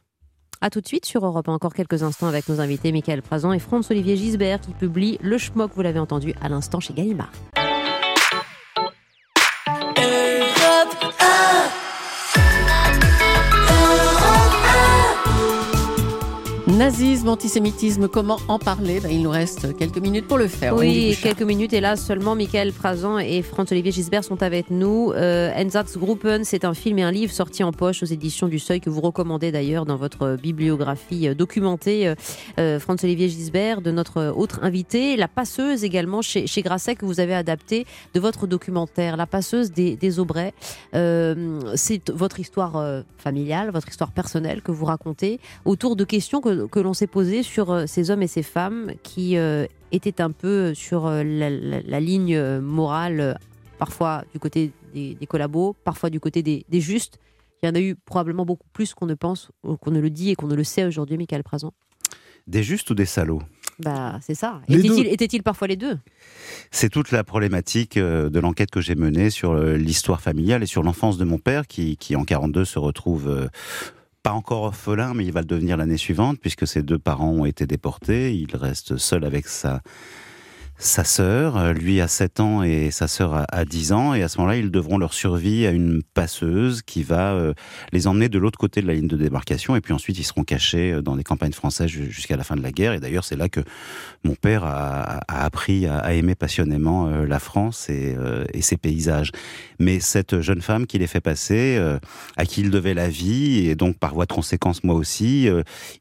A 0.62 0.70
tout 0.70 0.80
de 0.82 0.88
suite 0.88 1.06
sur 1.06 1.26
Europe, 1.26 1.50
encore 1.50 1.74
quelques 1.74 2.02
instants 2.02 2.28
avec 2.28 2.48
nos 2.48 2.62
invités 2.62 2.92
Michael 2.92 3.22
Prazan 3.22 3.52
et 3.52 3.60
Franz-Olivier 3.60 4.16
Gisbert 4.16 4.62
qui 4.62 4.72
publie 4.72 5.20
Le 5.22 5.38
Schmock, 5.38 5.72
vous 5.76 5.82
l'avez 5.82 6.00
entendu 6.00 6.34
à 6.42 6.50
l'instant 6.50 6.80
chez 6.80 6.94
Gallimard. 6.94 7.32
Nazisme, 16.88 17.28
antisémitisme, 17.28 18.08
comment 18.08 18.38
en 18.48 18.60
parler? 18.60 19.02
Ben, 19.02 19.12
Il 19.12 19.22
nous 19.22 19.30
reste 19.30 19.76
quelques 19.76 19.98
minutes 19.98 20.26
pour 20.26 20.38
le 20.38 20.48
faire. 20.48 20.74
Oui, 20.74 21.18
quelques 21.22 21.42
minutes. 21.42 21.74
Et 21.74 21.82
là, 21.82 21.98
seulement 21.98 22.34
Michael 22.34 22.72
Prazan 22.72 23.20
et 23.20 23.42
Franz-Olivier 23.42 23.92
Gisbert 23.92 24.24
sont 24.24 24.42
avec 24.42 24.72
nous. 24.72 25.12
Euh, 25.12 25.52
Einsatzgruppen, 25.54 26.46
c'est 26.46 26.64
un 26.64 26.74
film 26.74 27.00
et 27.00 27.04
un 27.04 27.12
livre 27.12 27.34
sorti 27.34 27.62
en 27.62 27.74
poche 27.74 28.04
aux 28.04 28.06
éditions 28.06 28.48
du 28.48 28.58
Seuil 28.58 28.80
que 28.80 28.90
vous 28.90 29.02
recommandez 29.02 29.52
d'ailleurs 29.52 29.86
dans 29.86 29.98
votre 29.98 30.38
bibliographie 30.42 31.36
documentée. 31.36 32.14
Euh, 32.58 32.80
Franz-Olivier 32.80 33.28
Gisbert, 33.28 33.82
de 33.82 33.92
notre 33.92 34.28
autre 34.28 34.60
invité. 34.62 35.18
La 35.18 35.28
passeuse 35.28 35.84
également 35.84 36.22
chez, 36.22 36.48
chez 36.48 36.62
Grasset 36.62 36.96
que 36.96 37.06
vous 37.06 37.20
avez 37.20 37.36
adapté 37.36 37.86
de 38.14 38.22
votre 38.22 38.48
documentaire. 38.48 39.18
La 39.18 39.28
passeuse 39.28 39.74
des, 39.74 39.98
des 39.98 40.20
Aubrais. 40.20 40.54
Euh, 40.96 41.60
c'est 41.76 42.10
votre 42.12 42.40
histoire 42.40 42.78
euh, 42.78 43.02
familiale, 43.18 43.72
votre 43.72 43.90
histoire 43.90 44.12
personnelle 44.12 44.62
que 44.62 44.72
vous 44.72 44.86
racontez 44.86 45.42
autour 45.66 45.98
de 45.98 46.06
questions 46.06 46.40
que 46.40 46.77
que 46.77 46.77
l'on 46.80 46.94
s'est 46.94 47.08
posé 47.08 47.44
sur 47.44 47.72
euh, 47.72 47.86
ces 47.88 48.12
hommes 48.12 48.22
et 48.22 48.28
ces 48.28 48.44
femmes 48.44 48.92
qui 49.04 49.38
euh, 49.38 49.66
étaient 49.92 50.22
un 50.22 50.32
peu 50.32 50.74
sur 50.74 51.06
euh, 51.06 51.24
la, 51.24 51.50
la, 51.50 51.82
la 51.82 52.00
ligne 52.00 52.60
morale, 52.60 53.40
parfois 53.78 54.24
du 54.34 54.40
côté 54.40 54.72
des, 54.94 55.16
des 55.16 55.28
collabos, 55.28 55.76
parfois 55.84 56.10
du 56.10 56.20
côté 56.20 56.44
des, 56.44 56.66
des, 56.70 56.82
justes. 56.82 57.20
Il 57.62 57.68
y 57.68 57.70
en 57.70 57.76
a 57.76 57.80
eu 57.80 57.96
probablement 57.96 58.46
beaucoup 58.46 58.68
plus 58.74 58.94
qu'on 58.94 59.06
ne 59.08 59.16
pense, 59.16 59.52
qu'on 59.82 59.92
ne 59.92 60.00
le 60.00 60.10
dit 60.10 60.30
et 60.30 60.36
qu'on 60.36 60.48
ne 60.48 60.56
le 60.56 60.64
sait 60.64 60.86
aujourd'hui, 60.86 61.18
Michael 61.18 61.44
Prazan. 61.44 61.74
Des 62.46 62.64
justes 62.64 62.90
ou 62.92 62.96
des 62.96 63.06
salauds? 63.06 63.42
Bah, 63.80 64.20
c'est 64.22 64.36
ça. 64.36 64.62
Était-il 64.70 65.08
était-il 65.08 65.44
parfois 65.44 65.68
les 65.68 65.76
deux? 65.76 65.98
C'est 66.72 66.90
toute 66.90 67.12
la 67.12 67.24
problématique 67.24 67.98
de 67.98 68.40
l'enquête 68.40 68.72
que 68.72 68.82
j'ai 68.82 68.96
menée 68.96 69.30
sur 69.30 69.56
l'histoire 69.56 70.22
familiale 70.22 70.64
et 70.64 70.66
sur 70.66 70.82
l'enfance 70.82 71.18
de 71.18 71.26
mon 71.26 71.38
père 71.38 71.68
qui, 71.68 71.98
qui 71.98 72.16
en 72.16 72.24
42 72.24 72.66
se 72.66 72.80
retrouve 72.80 73.50
pas 74.24 74.32
encore 74.32 74.64
orphelin, 74.64 75.14
mais 75.14 75.26
il 75.26 75.32
va 75.32 75.42
le 75.42 75.46
devenir 75.46 75.78
l'année 75.78 75.98
suivante 75.98 76.40
puisque 76.40 76.68
ses 76.68 76.84
deux 76.84 77.00
parents 77.00 77.32
ont 77.32 77.46
été 77.46 77.66
déportés. 77.66 78.36
Il 78.36 78.56
reste 78.56 78.98
seul 78.98 79.24
avec 79.24 79.48
sa 79.48 79.82
sa 80.80 81.04
sœur, 81.04 81.58
euh, 81.58 81.74
lui 81.74 82.02
a 82.02 82.08
7 82.08 82.40
ans 82.40 82.62
et 82.62 82.92
sa 82.92 83.08
sœur 83.08 83.34
a, 83.34 83.46
a 83.52 83.66
10 83.66 83.94
ans, 83.94 84.14
et 84.14 84.22
à 84.22 84.28
ce 84.28 84.38
moment-là, 84.38 84.58
ils 84.58 84.70
devront 84.70 85.00
leur 85.00 85.14
survie 85.14 85.66
à 85.66 85.72
une 85.72 86.04
passeuse 86.14 86.84
qui 86.84 87.02
va 87.02 87.34
euh, 87.34 87.54
les 87.92 88.06
emmener 88.06 88.30
de 88.30 88.38
l'autre 88.38 88.60
côté 88.60 88.82
de 88.84 88.88
la 88.88 88.94
ligne 88.94 89.08
de 89.08 89.18
démarcation, 89.18 89.76
et 89.76 89.82
puis 89.82 89.94
ensuite 89.94 90.20
ils 90.20 90.24
seront 90.24 90.44
cachés 90.44 90.92
euh, 90.94 91.02
dans 91.02 91.16
des 91.16 91.24
campagnes 91.24 91.52
françaises 91.52 91.90
ju- 91.90 92.12
jusqu'à 92.12 92.38
la 92.38 92.44
fin 92.44 92.56
de 92.56 92.62
la 92.62 92.72
guerre, 92.72 92.94
et 92.94 93.00
d'ailleurs 93.00 93.24
c'est 93.24 93.36
là 93.36 93.50
que 93.50 93.62
mon 94.24 94.36
père 94.36 94.66
a, 94.66 95.20
appris 95.28 95.88
à, 95.88 96.14
aimer 96.14 96.36
passionnément 96.36 97.10
la 97.10 97.40
France 97.40 97.90
et, 97.90 98.16
et 98.54 98.62
ses 98.62 98.78
paysages. 98.78 99.32
Mais 99.80 100.00
cette 100.00 100.42
jeune 100.42 100.62
femme 100.62 100.86
qui 100.88 100.98
les 100.98 101.08
fait 101.08 101.22
passer, 101.22 101.80
à 102.36 102.46
qui 102.46 102.62
il 102.62 102.72
devait 102.72 102.94
la 102.94 103.08
vie, 103.10 103.68
et 103.68 103.76
donc 103.76 103.98
par 103.98 104.14
voie 104.14 104.26
de 104.26 104.34
conséquence 104.34 104.84
moi 104.84 104.96
aussi, 104.96 105.48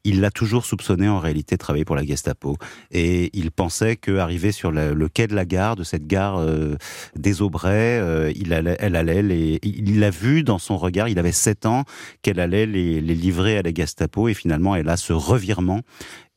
il 0.03 0.21
l'a 0.21 0.31
toujours 0.31 0.65
soupçonné 0.65 1.07
en 1.07 1.19
réalité 1.19 1.55
de 1.55 1.59
travailler 1.59 1.85
pour 1.85 1.95
la 1.95 2.03
Gestapo. 2.05 2.57
Et 2.91 3.29
il 3.33 3.51
pensait 3.51 3.95
qu'arrivé 3.95 4.51
sur 4.51 4.66
le, 4.71 5.07
quai 5.07 5.27
de 5.27 5.35
la 5.35 5.45
gare, 5.45 5.75
de 5.75 5.83
cette 5.83 6.07
gare 6.07 6.39
euh, 6.39 6.75
des 7.15 7.41
Aubrais, 7.41 7.99
euh, 7.99 8.31
il 8.35 8.53
allait, 8.53 8.77
elle 8.79 8.95
allait 8.95 9.21
les, 9.21 9.59
il 9.63 9.99
l'a 9.99 10.09
vu 10.09 10.43
dans 10.43 10.59
son 10.59 10.77
regard, 10.77 11.09
il 11.09 11.19
avait 11.19 11.31
7 11.31 11.65
ans, 11.65 11.83
qu'elle 12.21 12.39
allait 12.39 12.65
les, 12.65 13.01
les 13.01 13.15
livrer 13.15 13.57
à 13.57 13.61
la 13.61 13.73
Gestapo, 13.73 14.27
et 14.27 14.33
finalement 14.33 14.75
elle 14.75 14.89
a 14.89 14.97
ce 14.97 15.13
revirement 15.13 15.81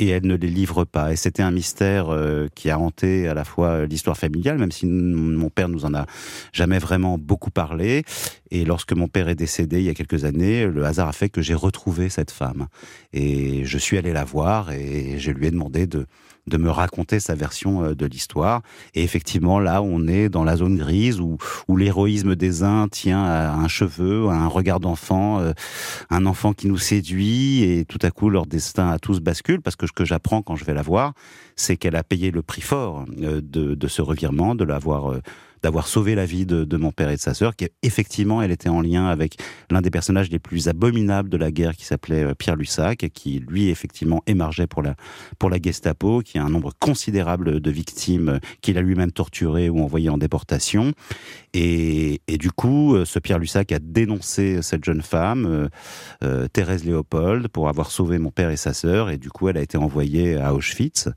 et 0.01 0.09
elle 0.09 0.27
ne 0.27 0.35
les 0.35 0.49
livre 0.49 0.85
pas. 0.85 1.13
Et 1.13 1.17
c'était 1.17 1.43
un 1.43 1.51
mystère 1.51 2.09
euh, 2.09 2.49
qui 2.55 2.71
a 2.71 2.79
hanté 2.79 3.29
à 3.29 3.35
la 3.35 3.45
fois 3.45 3.87
l'histoire 3.87 4.17
familiale, 4.17 4.59
même 4.59 4.73
si 4.73 4.87
mon 4.87 5.51
père 5.51 5.69
nous 5.69 5.85
en 5.85 5.95
a 5.95 6.07
jamais 6.53 6.79
vraiment 6.79 7.19
beaucoup 7.19 7.51
parlé. 7.51 8.05
Et 8.51 8.65
lorsque 8.65 8.93
mon 8.93 9.09
père 9.09 9.29
est 9.29 9.35
décédé 9.35 9.79
il 9.79 9.85
y 9.85 9.91
a 9.91 9.95
quelques 9.95 10.25
années, 10.25 10.67
le 10.67 10.85
hasard 10.85 11.09
a 11.09 11.13
fait 11.13 11.29
que 11.29 11.43
j'ai 11.43 11.55
retrouvé 11.55 12.09
cette 12.09 12.31
femme. 12.31 12.67
Et 13.13 13.65
je 13.65 13.79
suis 13.79 13.99
allé 13.99 14.13
la 14.13 14.25
voir 14.25 14.73
et 14.73 15.19
je 15.19 15.31
lui 15.31 15.47
ai 15.47 15.51
demandé 15.51 15.87
de, 15.87 16.07
de 16.51 16.59
me 16.59 16.71
raconter 16.71 17.21
sa 17.21 17.35
version 17.35 17.85
euh, 17.85 17.95
de 17.95 18.05
l'histoire. 18.05 18.61
Et 18.95 19.03
effectivement, 19.03 19.59
là, 19.59 19.81
on 19.81 20.07
est 20.07 20.29
dans 20.29 20.45
la 20.45 20.57
zone 20.57 20.77
grise 20.77 21.21
où, 21.21 21.39
l'héroïsme 21.75 22.37
des 22.37 22.63
uns 22.63 22.89
tient 22.89 23.25
à 23.25 23.55
un 23.55 23.69
cheveu, 23.69 24.29
à 24.29 24.35
un 24.35 24.49
regard 24.49 24.81
d'enfant, 24.81 25.41
euh, 25.41 25.53
un 26.11 26.27
enfant 26.27 26.53
qui 26.53 26.67
nous 26.67 26.77
séduit, 26.77 27.63
et 27.63 27.87
tout 27.87 28.01
à 28.03 28.11
coup, 28.11 28.29
leur 28.29 28.45
destin 28.45 28.91
à 28.91 28.99
tous 28.99 29.21
bascule, 29.21 29.63
parce 29.63 29.77
que 29.77 29.87
ce 29.87 29.93
que 29.93 30.05
j'apprends 30.05 30.43
quand 30.43 30.57
je 30.57 30.67
vais 30.67 30.75
la 30.75 30.83
voir, 30.83 31.15
c'est 31.57 31.79
qu'elle 31.79 31.97
a 31.97 32.03
payé 32.03 32.31
le 32.31 32.43
prix 32.43 32.61
fort 32.61 33.07
euh, 33.23 33.41
de, 33.43 33.89
ce 33.89 34.03
revirement, 34.03 34.55
de 34.55 34.65
l'avoir... 34.65 35.15
d'avoir 35.63 35.87
sauvé 35.87 36.15
la 36.15 36.25
vie 36.25 36.47
de, 36.47 36.65
de 36.65 36.77
mon 36.77 36.93
père 36.93 37.11
et 37.11 37.17
de 37.17 37.21
sa 37.21 37.35
sœur, 37.35 37.57
qui 37.57 37.69
effectivement, 37.83 38.43
elle 38.43 38.51
était 38.51 38.69
en 38.69 38.81
lien 38.81 39.07
avec 39.07 39.37
l'un 39.71 39.83
des 39.83 39.91
personnages 39.91 40.31
les 40.31 40.39
plus 40.39 40.69
abominables 40.69 41.29
de 41.29 41.37
la 41.37 41.51
guerre, 41.51 41.77
qui 41.77 41.85
s'appelait 41.85 42.25
euh, 42.25 42.35
Pierre 42.35 42.57
Lussac, 42.57 43.09
qui 43.13 43.43
lui 43.47 43.69
effectivement 43.69 44.23
émargeait 44.27 44.67
pour 44.67 44.83
la 44.83 44.95
pour 45.39 45.51
la 45.51 45.59
Gestapo, 45.61 46.21
qui 46.21 46.39
a 46.39 46.45
un 46.45 46.51
nombre 46.51 46.73
considérable 46.79 47.61
de 47.61 47.71
victimes 47.71 48.29
euh, 48.29 48.39
qu'il 48.61 48.79
a 48.79 48.83
lui-même 48.83 49.13
torturées 49.13 49.69
ou 49.69 49.83
envoyées 49.83 50.11
en 50.11 50.19
déportation. 50.19 50.93
Et, 51.53 52.21
et 52.29 52.39
du 52.39 52.51
coup, 52.51 52.95
euh, 52.95 53.05
ce 53.05 53.19
Pierre 53.19 53.39
Lussac 53.39 53.73
a 53.73 53.79
dénoncé 53.81 54.63
cette 54.63 54.85
jeune 54.85 55.03
femme, 55.03 55.47
euh, 55.47 55.69
euh, 56.23 56.49
Thérèse 56.49 56.85
Léopold, 56.85 57.49
pour 57.49 57.69
avoir 57.69 57.91
sauvé 57.91 58.19
mon 58.19 58.31
père 58.31 58.51
et 58.51 58.57
sa 58.57 58.73
sœur, 58.73 59.11
et 59.11 59.19
du 59.19 59.31
coup, 59.31 59.49
elle 59.49 59.57
a 59.57 59.63
été 59.63 59.77
envoyée 59.77 60.37
à 60.37 60.55
Auschwitz. 60.55 61.09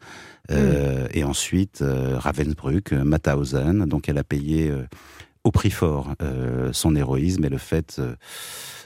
Euh, 0.51 1.07
Et 1.13 1.23
ensuite, 1.23 1.81
euh, 1.81 2.17
Ravensbrück, 2.17 2.91
Mauthausen. 2.91 3.85
Donc, 3.85 4.09
elle 4.09 4.17
a 4.17 4.23
payé 4.23 4.73
au 5.43 5.51
prix 5.51 5.71
fort 5.71 6.15
son 6.71 6.95
héroïsme 6.95 7.45
et 7.45 7.49
le 7.49 7.57
fait 7.57 8.01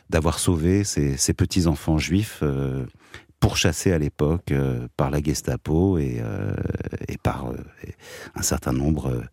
d'avoir 0.10 0.39
sauvé 0.39 0.84
ces 0.84 1.34
petits-enfants 1.34 1.98
juifs 1.98 2.43
pourchassés 3.39 3.91
à 3.91 4.00
l'époque 4.00 4.52
euh, 4.52 4.88
par 4.98 5.12
la 5.12 5.22
Gestapo 5.22 5.98
et, 5.98 6.18
euh, 6.22 6.54
et 7.08 7.18
par 7.18 7.48
euh, 7.48 7.58
un 8.36 8.41
certain 8.41 8.74
nombre 8.74 9.24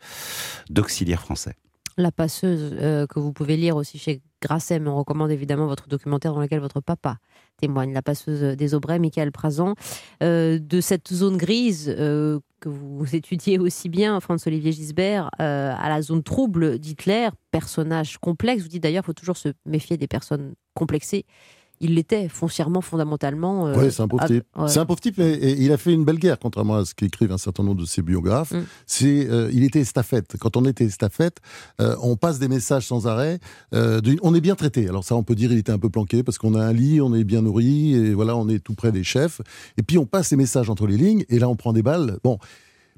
d'auxiliaires 0.71 1.23
français. 1.23 1.55
La 1.97 2.11
passeuse, 2.11 2.75
euh, 2.81 3.07
que 3.07 3.21
vous 3.21 3.33
pouvez 3.33 3.57
lire 3.57 3.77
aussi 3.77 3.99
chez 3.99 4.21
Grasset, 4.43 4.81
mais 4.81 4.91
on 4.91 4.97
recommande 4.97 5.31
évidemment 5.31 5.67
votre 5.67 5.87
documentaire 5.89 6.35
dans 6.35 6.41
lequel 6.41 6.59
votre 6.61 6.81
papa 6.81 7.19
témoigne, 7.57 7.93
La 7.93 8.03
passeuse 8.03 8.57
des 8.57 8.75
Aubrais, 8.75 8.99
Michael 8.99 9.31
Prazan, 9.31 9.75
euh, 10.23 10.59
de 10.59 10.81
cette 10.81 11.13
zone 11.13 11.37
grise 11.37 11.95
euh, 11.97 12.41
que 12.59 12.69
vous 12.69 13.05
étudiez 13.15 13.61
aussi 13.61 13.89
bien, 13.89 14.19
Franz-Olivier 14.19 14.73
Gisbert, 14.73 15.31
à 15.39 15.89
la 15.89 16.03
zone 16.03 16.25
trouble 16.25 16.79
d'Hitler, 16.81 17.29
personnage 17.53 18.19
complexe. 18.19 18.63
Vous 18.63 18.69
dites 18.69 18.83
d'ailleurs, 18.83 19.05
il 19.05 19.07
faut 19.07 19.13
toujours 19.13 19.37
se 19.37 19.51
méfier 19.65 19.97
des 19.97 20.09
personnes 20.09 20.55
complexées. 20.75 21.25
Il 21.85 21.95
l'était 21.97 22.29
foncièrement, 22.29 22.81
fondamentalement. 22.81 23.67
euh, 23.69 23.77
Ouais, 23.77 23.91
c'est 23.91 24.03
un 24.03 24.09
pauvre 24.09 24.25
type. 24.27 24.45
ouais. 24.57 24.69
C'est 24.69 24.79
un 24.79 24.87
pauvre 24.87 25.01
type 25.01 25.19
et, 25.19 25.33
et 25.33 25.61
il 25.63 25.71
a 25.73 25.77
fait 25.77 25.93
une 25.93 26.05
belle 26.05 26.19
guerre, 26.19 26.39
contrairement 26.39 26.77
à 26.77 26.85
ce 26.85 26.95
qu'écrivent 26.95 27.33
un 27.33 27.39
certain 27.39 27.63
nombre 27.63 27.81
de 27.83 27.87
ses 27.87 28.01
biographes. 28.03 28.53
Mm. 28.53 28.65
C'est, 28.87 29.29
euh, 29.31 29.51
il 29.53 29.63
était 29.65 29.81
estafette. 29.81 30.37
Quand 30.41 30.57
on 30.57 30.65
était 30.65 30.85
estafette, 30.85 31.39
euh, 31.81 31.95
on 32.03 32.17
passe 32.17 32.39
des 32.39 32.49
messages 32.49 32.87
sans 32.87 33.07
arrêt. 33.07 33.39
on 33.73 34.35
est 34.35 34.41
bien 34.41 34.55
traité. 34.55 34.89
Alors 34.89 35.05
ça, 35.05 35.15
on 35.15 35.23
peut 35.23 35.35
dire, 35.35 35.53
il 35.53 35.59
était 35.59 35.73
un 35.73 35.79
peu 35.79 35.91
planqué 35.91 36.23
parce 36.23 36.39
qu'on 36.39 36.55
a 36.55 36.65
un 36.65 36.73
lit, 36.73 37.01
on 37.01 37.15
est 37.15 37.25
bien 37.25 37.43
nourri 37.43 37.95
et 37.95 38.15
voilà, 38.15 38.37
on 38.37 38.49
est 38.49 38.59
tout 38.59 38.75
près 38.75 38.91
des 38.93 39.05
chefs. 39.05 39.41
Et 39.77 39.83
puis 39.83 39.99
on 39.99 40.07
passe 40.07 40.31
les 40.31 40.37
messages 40.37 40.71
entre 40.71 40.87
les 40.87 40.97
lignes 40.97 41.25
et 41.29 41.39
là, 41.39 41.49
on 41.49 41.57
prend 41.57 41.73
des 41.73 41.83
balles. 41.83 42.19
Bon. 42.25 42.39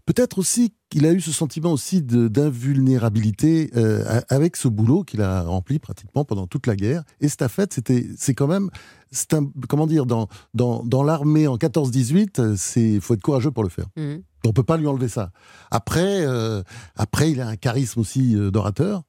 Peut-être 0.07 0.39
aussi 0.39 0.73
qu'il 0.89 1.05
a 1.05 1.13
eu 1.13 1.21
ce 1.21 1.33
sentiment 1.33 1.73
aussi 1.73 2.01
d'invulnérabilité 2.01 3.71
euh, 3.77 4.21
avec 4.29 4.57
ce 4.57 4.69
boulot 4.69 5.03
qu'il 5.03 5.21
a 5.21 5.43
rempli 5.43 5.81
pratiquement 5.81 6.25
pendant 6.25 6.47
toute 6.47 6.69
la 6.69 6.77
guerre. 6.77 7.03
Estafette, 7.21 7.75
c'était, 7.75 8.07
c'est 8.17 8.33
quand 8.33 8.47
même, 8.47 8.71
c'est 9.11 9.35
un, 9.35 9.51
comment 9.69 9.87
dire, 9.87 10.07
dans, 10.07 10.29
dans, 10.55 10.85
dans 10.85 11.03
l'armée 11.03 11.49
en 11.49 11.57
14-18, 11.57 12.41
euh, 12.41 12.55
c'est, 12.57 13.01
faut 13.01 13.15
être 13.15 13.23
courageux 13.23 13.51
pour 13.51 13.65
le 13.65 13.69
faire. 13.69 13.87
Mhm. 13.97 14.23
On 14.47 14.53
peut 14.53 14.63
pas 14.63 14.77
lui 14.77 14.87
enlever 14.87 15.09
ça. 15.09 15.33
Après, 15.71 16.25
euh, 16.25 16.63
après, 16.95 17.33
il 17.33 17.41
a 17.41 17.49
un 17.49 17.57
charisme 17.57 18.01
aussi 18.01 18.37
euh, 18.37 18.51
d'orateur. 18.51 19.03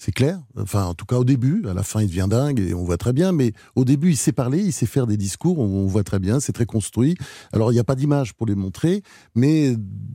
C'est 0.00 0.12
clair. 0.12 0.40
Enfin, 0.56 0.84
en 0.84 0.94
tout 0.94 1.06
cas, 1.06 1.16
au 1.16 1.24
début, 1.24 1.66
à 1.68 1.74
la 1.74 1.82
fin, 1.82 2.00
il 2.00 2.06
devient 2.06 2.28
dingue 2.30 2.60
et 2.60 2.72
on 2.72 2.84
voit 2.84 2.96
très 2.96 3.12
bien. 3.12 3.32
Mais 3.32 3.52
au 3.74 3.84
début, 3.84 4.10
il 4.10 4.16
sait 4.16 4.30
parler, 4.30 4.60
il 4.60 4.72
sait 4.72 4.86
faire 4.86 5.08
des 5.08 5.16
discours. 5.16 5.58
On, 5.58 5.86
voit 5.86 6.04
très 6.04 6.20
bien. 6.20 6.38
C'est 6.38 6.52
très 6.52 6.66
construit. 6.66 7.16
Alors, 7.52 7.72
il 7.72 7.74
n'y 7.74 7.80
a 7.80 7.84
pas 7.84 7.96
d'image 7.96 8.32
pour 8.34 8.46
les 8.46 8.54
montrer, 8.54 9.02
mais 9.34 9.74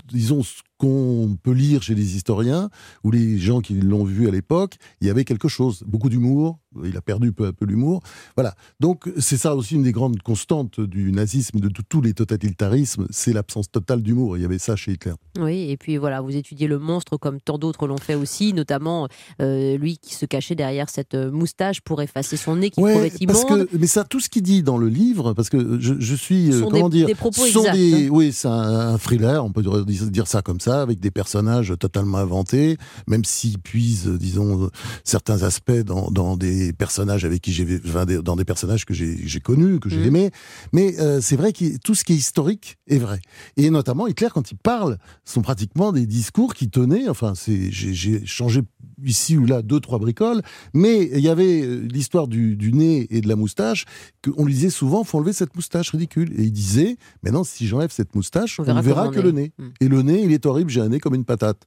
disons 0.10 0.42
qu'on 0.84 1.38
peut 1.42 1.52
lire 1.54 1.82
chez 1.82 1.96
les 1.96 2.16
historiens 2.18 2.70
ou 3.04 3.12
les 3.12 3.38
gens 3.40 3.62
qui 3.62 3.74
l'ont 3.76 4.04
vu 4.04 4.28
à 4.28 4.32
l'époque, 4.32 4.76
il 5.02 5.08
y 5.08 5.10
avait 5.10 5.24
quelque 5.24 5.48
chose, 5.48 5.84
beaucoup 5.88 6.10
d'humour. 6.10 6.60
Il 6.84 6.98
a 6.98 7.02
perdu 7.02 7.32
peu 7.32 7.46
à 7.46 7.54
peu 7.54 7.66
l'humour. 7.66 8.02
Voilà. 8.36 8.56
Donc, 8.80 9.08
c'est 9.20 9.38
ça 9.38 9.56
aussi 9.56 9.76
une 9.76 9.84
des 9.84 9.92
grandes 9.92 10.20
constantes 10.24 10.80
du 10.82 11.12
nazisme, 11.12 11.60
de 11.60 11.70
tous 11.88 12.02
les 12.02 12.14
totalitarismes, 12.14 13.06
c'est 13.12 13.32
l'absence 13.32 13.70
totale 13.70 14.02
d'humour. 14.02 14.38
Il 14.38 14.42
y 14.42 14.46
avait 14.46 14.58
ça 14.58 14.76
chez 14.76 14.94
Hitler. 14.94 15.14
Oui, 15.40 15.70
et 15.70 15.78
puis 15.78 15.98
voilà, 15.98 16.20
vous 16.22 16.36
étudiez 16.36 16.66
le 16.66 16.80
monstre 16.80 17.18
comme 17.18 17.40
tant 17.40 17.60
d'autres 17.60 17.86
l'ont 17.86 17.98
fait 18.00 18.16
aussi, 18.16 18.54
notamment 18.54 19.08
euh, 19.40 19.78
lui 19.78 20.00
qui 20.00 20.16
se 20.16 20.26
cachait 20.26 20.56
derrière 20.56 20.90
cette 20.90 21.14
euh, 21.14 21.30
moustache 21.32 21.82
pour 21.82 22.02
effacer 22.02 22.38
son 22.38 22.56
nez 22.56 22.72
qui 22.72 22.80
Ouais, 22.82 22.94
trouvait 23.12 23.28
parce 23.28 23.44
immonde. 23.44 23.68
que, 23.68 23.78
mais 23.78 23.86
ça, 23.88 24.04
tout 24.04 24.20
ce 24.20 24.28
qu'il 24.30 24.42
dit 24.42 24.64
dans 24.64 24.80
le 24.80 24.88
livre, 24.90 25.34
parce 25.34 25.50
que 25.52 25.80
je, 25.80 25.94
je 26.00 26.16
suis, 26.16 26.52
euh, 26.52 26.62
Sont 26.62 26.70
comment 26.70 26.90
des- 26.90 26.98
dire, 26.98 27.08
des 27.08 27.14
propos 27.16 27.46
sont 27.46 27.60
exacts, 27.60 27.76
des- 27.78 28.06
hein. 28.08 28.10
oui, 28.12 28.32
c'est 28.34 28.48
un, 28.48 28.94
un 28.94 28.98
thriller, 28.98 29.46
on 29.46 29.52
peut 29.52 29.62
dire 29.86 30.26
ça 30.28 30.42
comme 30.42 30.60
ça, 30.60 30.73
avec 30.82 31.00
des 31.00 31.12
personnages 31.12 31.74
totalement 31.80 32.18
inventés, 32.18 32.78
même 33.08 33.24
s'ils 33.24 33.60
puisent, 33.60 34.08
euh, 34.08 34.18
disons, 34.18 34.66
euh, 34.66 34.70
certains 35.04 35.44
aspects 35.44 35.72
dans, 35.72 36.10
dans 36.12 36.38
des 36.38 36.74
personnages 36.74 37.26
avec 37.26 37.42
qui 37.42 37.52
j'ai, 37.54 37.80
enfin, 37.86 38.06
dans 38.06 38.36
des 38.36 38.46
personnages 38.46 38.86
que 38.86 38.94
j'ai 38.94 39.40
connus, 39.40 39.80
que 39.80 39.90
j'ai 39.90 39.98
Mhm. 39.98 40.06
aimés. 40.08 40.32
Mais 40.72 41.00
euh, 41.00 41.20
c'est 41.22 41.36
vrai 41.36 41.54
que 41.54 41.78
tout 41.78 41.96
ce 41.96 42.04
qui 42.04 42.14
est 42.14 42.18
historique 42.18 42.78
est 42.88 42.98
vrai. 42.98 43.20
Et 43.58 43.70
notamment 43.70 44.08
Hitler, 44.08 44.30
quand 44.34 44.52
il 44.52 44.58
parle, 44.58 44.98
sont 45.26 45.42
pratiquement 45.42 45.92
des 45.92 46.06
discours 46.06 46.54
qui 46.54 46.70
tenaient. 46.70 47.08
Enfin, 47.10 47.34
c'est, 47.36 47.72
j'ai, 47.72 48.26
changé 48.26 48.62
ici 49.04 49.38
ou 49.38 49.46
là 49.46 49.62
deux 49.62 49.80
trois 49.80 50.00
bricoles, 50.00 50.42
mais 50.74 51.10
il 51.14 51.20
y 51.20 51.30
avait 51.30 51.66
l'histoire 51.66 52.28
du, 52.28 52.56
du 52.56 52.72
nez 52.72 53.08
et 53.10 53.22
de 53.22 53.28
la 53.28 53.36
moustache. 53.36 53.86
qu'on 54.24 54.46
lui 54.46 54.54
disait 54.54 54.70
souvent, 54.70 55.04
faut 55.04 55.18
enlever 55.18 55.34
cette 55.34 55.56
moustache 55.56 55.90
ridicule. 55.92 56.32
Et 56.38 56.44
il 56.44 56.52
disait, 56.52 56.98
maintenant 57.24 57.44
si 57.44 57.68
j'enlève 57.68 57.92
cette 57.92 58.16
moustache, 58.16 58.60
on, 58.60 58.64
On 58.64 58.66
verra 58.66 58.82
ne 58.82 58.86
verra 58.86 59.02
comment 59.06 59.16
que 59.16 59.22
le 59.22 59.32
nez. 59.32 59.52
Mm. 59.58 59.64
Et 59.82 59.88
le 59.88 60.02
nez, 60.02 60.22
il 60.24 60.32
est 60.32 60.46
horrible. 60.46 60.63
J'ai 60.70 60.82
un 60.82 60.90
nez 60.90 61.00
comme 61.00 61.16
une 61.16 61.26
patate. 61.26 61.64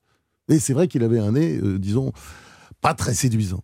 Et 0.48 0.58
c'est 0.58 0.72
vrai 0.72 0.88
qu'il 0.88 1.02
avait 1.02 1.18
un 1.18 1.32
nez, 1.32 1.58
euh, 1.58 1.78
disons, 1.78 2.12
pas 2.80 2.94
très 2.94 3.14
séduisant. 3.14 3.62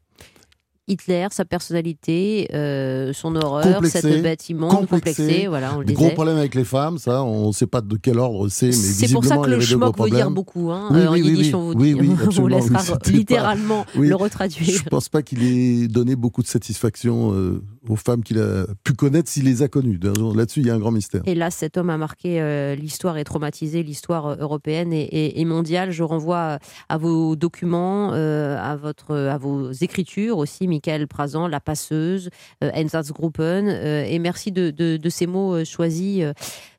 Hitler, 0.89 1.29
sa 1.31 1.45
personnalité, 1.45 2.49
euh, 2.55 3.13
son 3.13 3.37
horreur, 3.37 3.63
Complexé, 3.75 4.01
cette 4.01 4.23
bête 4.23 4.49
immonde, 4.49 4.89
complexé, 4.89 5.47
voilà, 5.47 5.77
on 5.77 5.79
le 5.79 5.85
Des 5.85 5.93
gros 5.95 6.11
problèmes 6.11 6.37
avec 6.39 6.55
les 6.57 6.65
femmes, 6.65 6.99
ça, 6.99 7.23
on 7.23 7.49
ne 7.49 7.53
sait 7.53 7.69
pas 7.69 7.81
de 7.81 7.97
quel 7.97 8.19
ordre 8.19 8.49
c'est, 8.49 8.67
mais 8.67 8.73
C'est 8.73 9.13
pour 9.13 9.25
ça 9.25 9.39
que 9.39 9.49
le 9.51 9.61
schmock 9.61 9.97
veut 9.99 10.11
dire 10.11 10.31
beaucoup. 10.31 10.71
Hein, 10.73 10.89
Oui, 10.91 11.01
euh, 11.01 11.09
en 11.09 11.13
oui, 11.13 11.23
oui, 11.23 11.29
yiddish, 11.31 11.47
oui. 11.49 11.55
on 11.55 11.63
vous 11.63 11.75
dit. 11.75 11.95
on 12.41 12.47
laissera 12.49 12.83
littéralement 13.07 13.87
le 13.97 14.15
retraduire. 14.17 14.69
Je 14.83 14.83
pense 14.89 15.09
pas 15.09 15.23
qu'il 15.23 15.43
ait 15.45 15.87
donné 15.89 16.17
beaucoup 16.17 16.43
de 16.43 16.49
satisfaction 16.49 17.33
euh, 17.33 17.63
aux 17.89 17.97
femmes 17.97 18.23
qu'il 18.25 18.39
a 18.41 18.67
pu 18.85 18.93
connaître 18.95 19.31
s'il 19.31 19.45
les 19.45 19.63
a 19.63 19.69
connues. 19.69 20.01
Là-dessus, 20.35 20.61
il 20.61 20.67
y 20.67 20.71
a 20.71 20.75
un 20.75 20.79
grand 20.79 20.91
mystère. 20.93 21.23
Et 21.27 21.35
là, 21.37 21.51
cet 21.51 21.77
homme 21.77 21.91
a 21.91 21.97
marqué 21.97 22.41
euh, 22.41 22.75
l'histoire 22.75 23.19
et 23.19 23.25
traumatisé 23.25 23.83
l'histoire 23.85 24.27
euh, 24.27 24.37
européenne 24.41 24.93
et, 24.93 25.03
et- 25.03 25.41
et 25.41 25.45
mondiale. 25.45 25.91
Je 25.93 26.03
renvoie 26.03 26.59
à 26.89 26.99
vos 26.99 27.37
documents, 27.37 28.11
euh, 28.15 28.57
à, 28.61 28.77
votre, 28.77 29.15
à 29.15 29.39
vos 29.39 29.71
écritures 29.71 30.39
aussi, 30.39 30.67
Michael 30.73 31.07
Prazan, 31.07 31.47
La 31.49 31.61
Passeuse, 31.61 32.31
euh, 32.65 32.71
Einsatzgruppen. 32.73 33.69
euh, 33.69 34.05
et 34.05 34.19
merci 34.19 34.53
de, 34.53 34.71
de- 34.71 34.97
de 34.97 35.09
ces 35.11 35.27
mots 35.27 35.55
euh, 35.55 35.65
choisis. 35.65 36.23
Euh, 36.23 36.33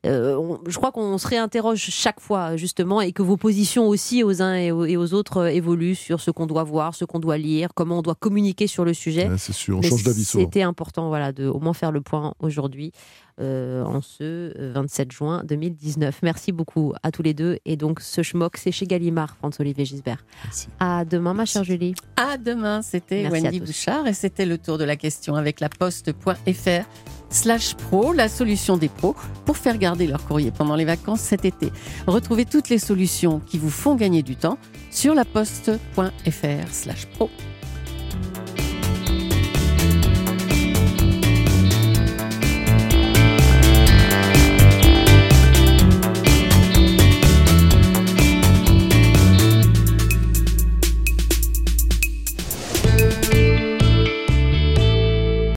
euh, 0.06 0.36
on- 0.36 0.58
je 0.66 0.76
crois 0.76 0.90
qu'on 0.92 1.16
se 1.18 1.26
réinterroge 1.28 1.78
chaque 1.78 2.20
fois, 2.20 2.56
justement, 2.56 3.00
et 3.00 3.12
que 3.12 3.22
vos 3.22 3.36
positions 3.36 3.86
aussi 3.88 4.22
aux 4.24 4.42
uns 4.42 4.54
et 4.54 4.72
aux, 4.72 4.84
et 4.84 4.96
aux 4.96 5.14
autres 5.14 5.38
euh, 5.38 5.46
évoluent 5.60 5.94
sur 5.94 6.20
ce 6.20 6.30
qu'on 6.30 6.46
doit 6.46 6.64
voir, 6.64 6.94
ce 6.94 7.04
qu'on 7.04 7.20
doit 7.20 7.38
lire, 7.38 7.68
comment 7.74 7.98
on 7.98 8.02
doit 8.02 8.14
communiquer 8.16 8.66
sur 8.66 8.84
le 8.84 8.94
sujet. 8.94 9.28
Ouais, 9.28 9.38
c'est 9.38 9.52
sûr, 9.54 9.76
on 9.78 9.80
Mais 9.80 9.88
change 9.88 10.02
d'avis. 10.02 10.24
C'était 10.24 10.62
important 10.62 11.08
voilà, 11.08 11.32
de 11.32 11.46
au 11.46 11.60
moins 11.60 11.74
faire 11.74 11.92
le 11.92 12.00
point 12.00 12.34
aujourd'hui, 12.40 12.92
euh, 13.40 13.82
en 13.84 14.00
ce 14.00 14.22
euh, 14.22 14.72
27 14.74 15.10
juin 15.10 15.42
2019. 15.44 16.20
Merci 16.22 16.52
beaucoup 16.52 16.92
à 17.02 17.10
tous 17.10 17.22
les 17.22 17.34
deux. 17.34 17.58
Et 17.64 17.76
donc, 17.76 18.00
ce 18.00 18.22
schmock, 18.22 18.56
c'est 18.56 18.70
chez 18.70 18.86
Gallimard, 18.86 19.36
François-Olivier 19.36 19.84
Gisbert. 19.84 20.24
Merci. 20.44 20.68
À 20.78 21.04
demain, 21.04 21.34
ma 21.34 21.44
chère 21.44 21.64
Julie. 21.64 21.94
À 22.16 22.38
demain, 22.38 22.82
c'était 22.82 23.28
Wendy. 23.28 23.60
Bouchard 23.60 24.06
et 24.06 24.14
c'était 24.14 24.46
le 24.46 24.58
tour 24.58 24.78
de 24.78 24.84
la 24.84 24.96
question 24.96 25.34
avec 25.34 25.60
la 25.60 25.68
poste.fr 25.68 26.84
slash 27.30 27.74
pro, 27.74 28.12
la 28.12 28.28
solution 28.28 28.76
des 28.76 28.88
pros 28.88 29.16
pour 29.44 29.56
faire 29.56 29.78
garder 29.78 30.06
leur 30.06 30.24
courrier 30.24 30.52
pendant 30.52 30.76
les 30.76 30.84
vacances 30.84 31.20
cet 31.20 31.44
été. 31.44 31.72
Retrouvez 32.06 32.44
toutes 32.44 32.68
les 32.68 32.78
solutions 32.78 33.40
qui 33.40 33.58
vous 33.58 33.70
font 33.70 33.96
gagner 33.96 34.22
du 34.22 34.36
temps 34.36 34.58
sur 34.90 35.14
la 35.14 35.24
poste.fr 35.24 36.68
slash 36.70 37.06
pro. 37.06 37.30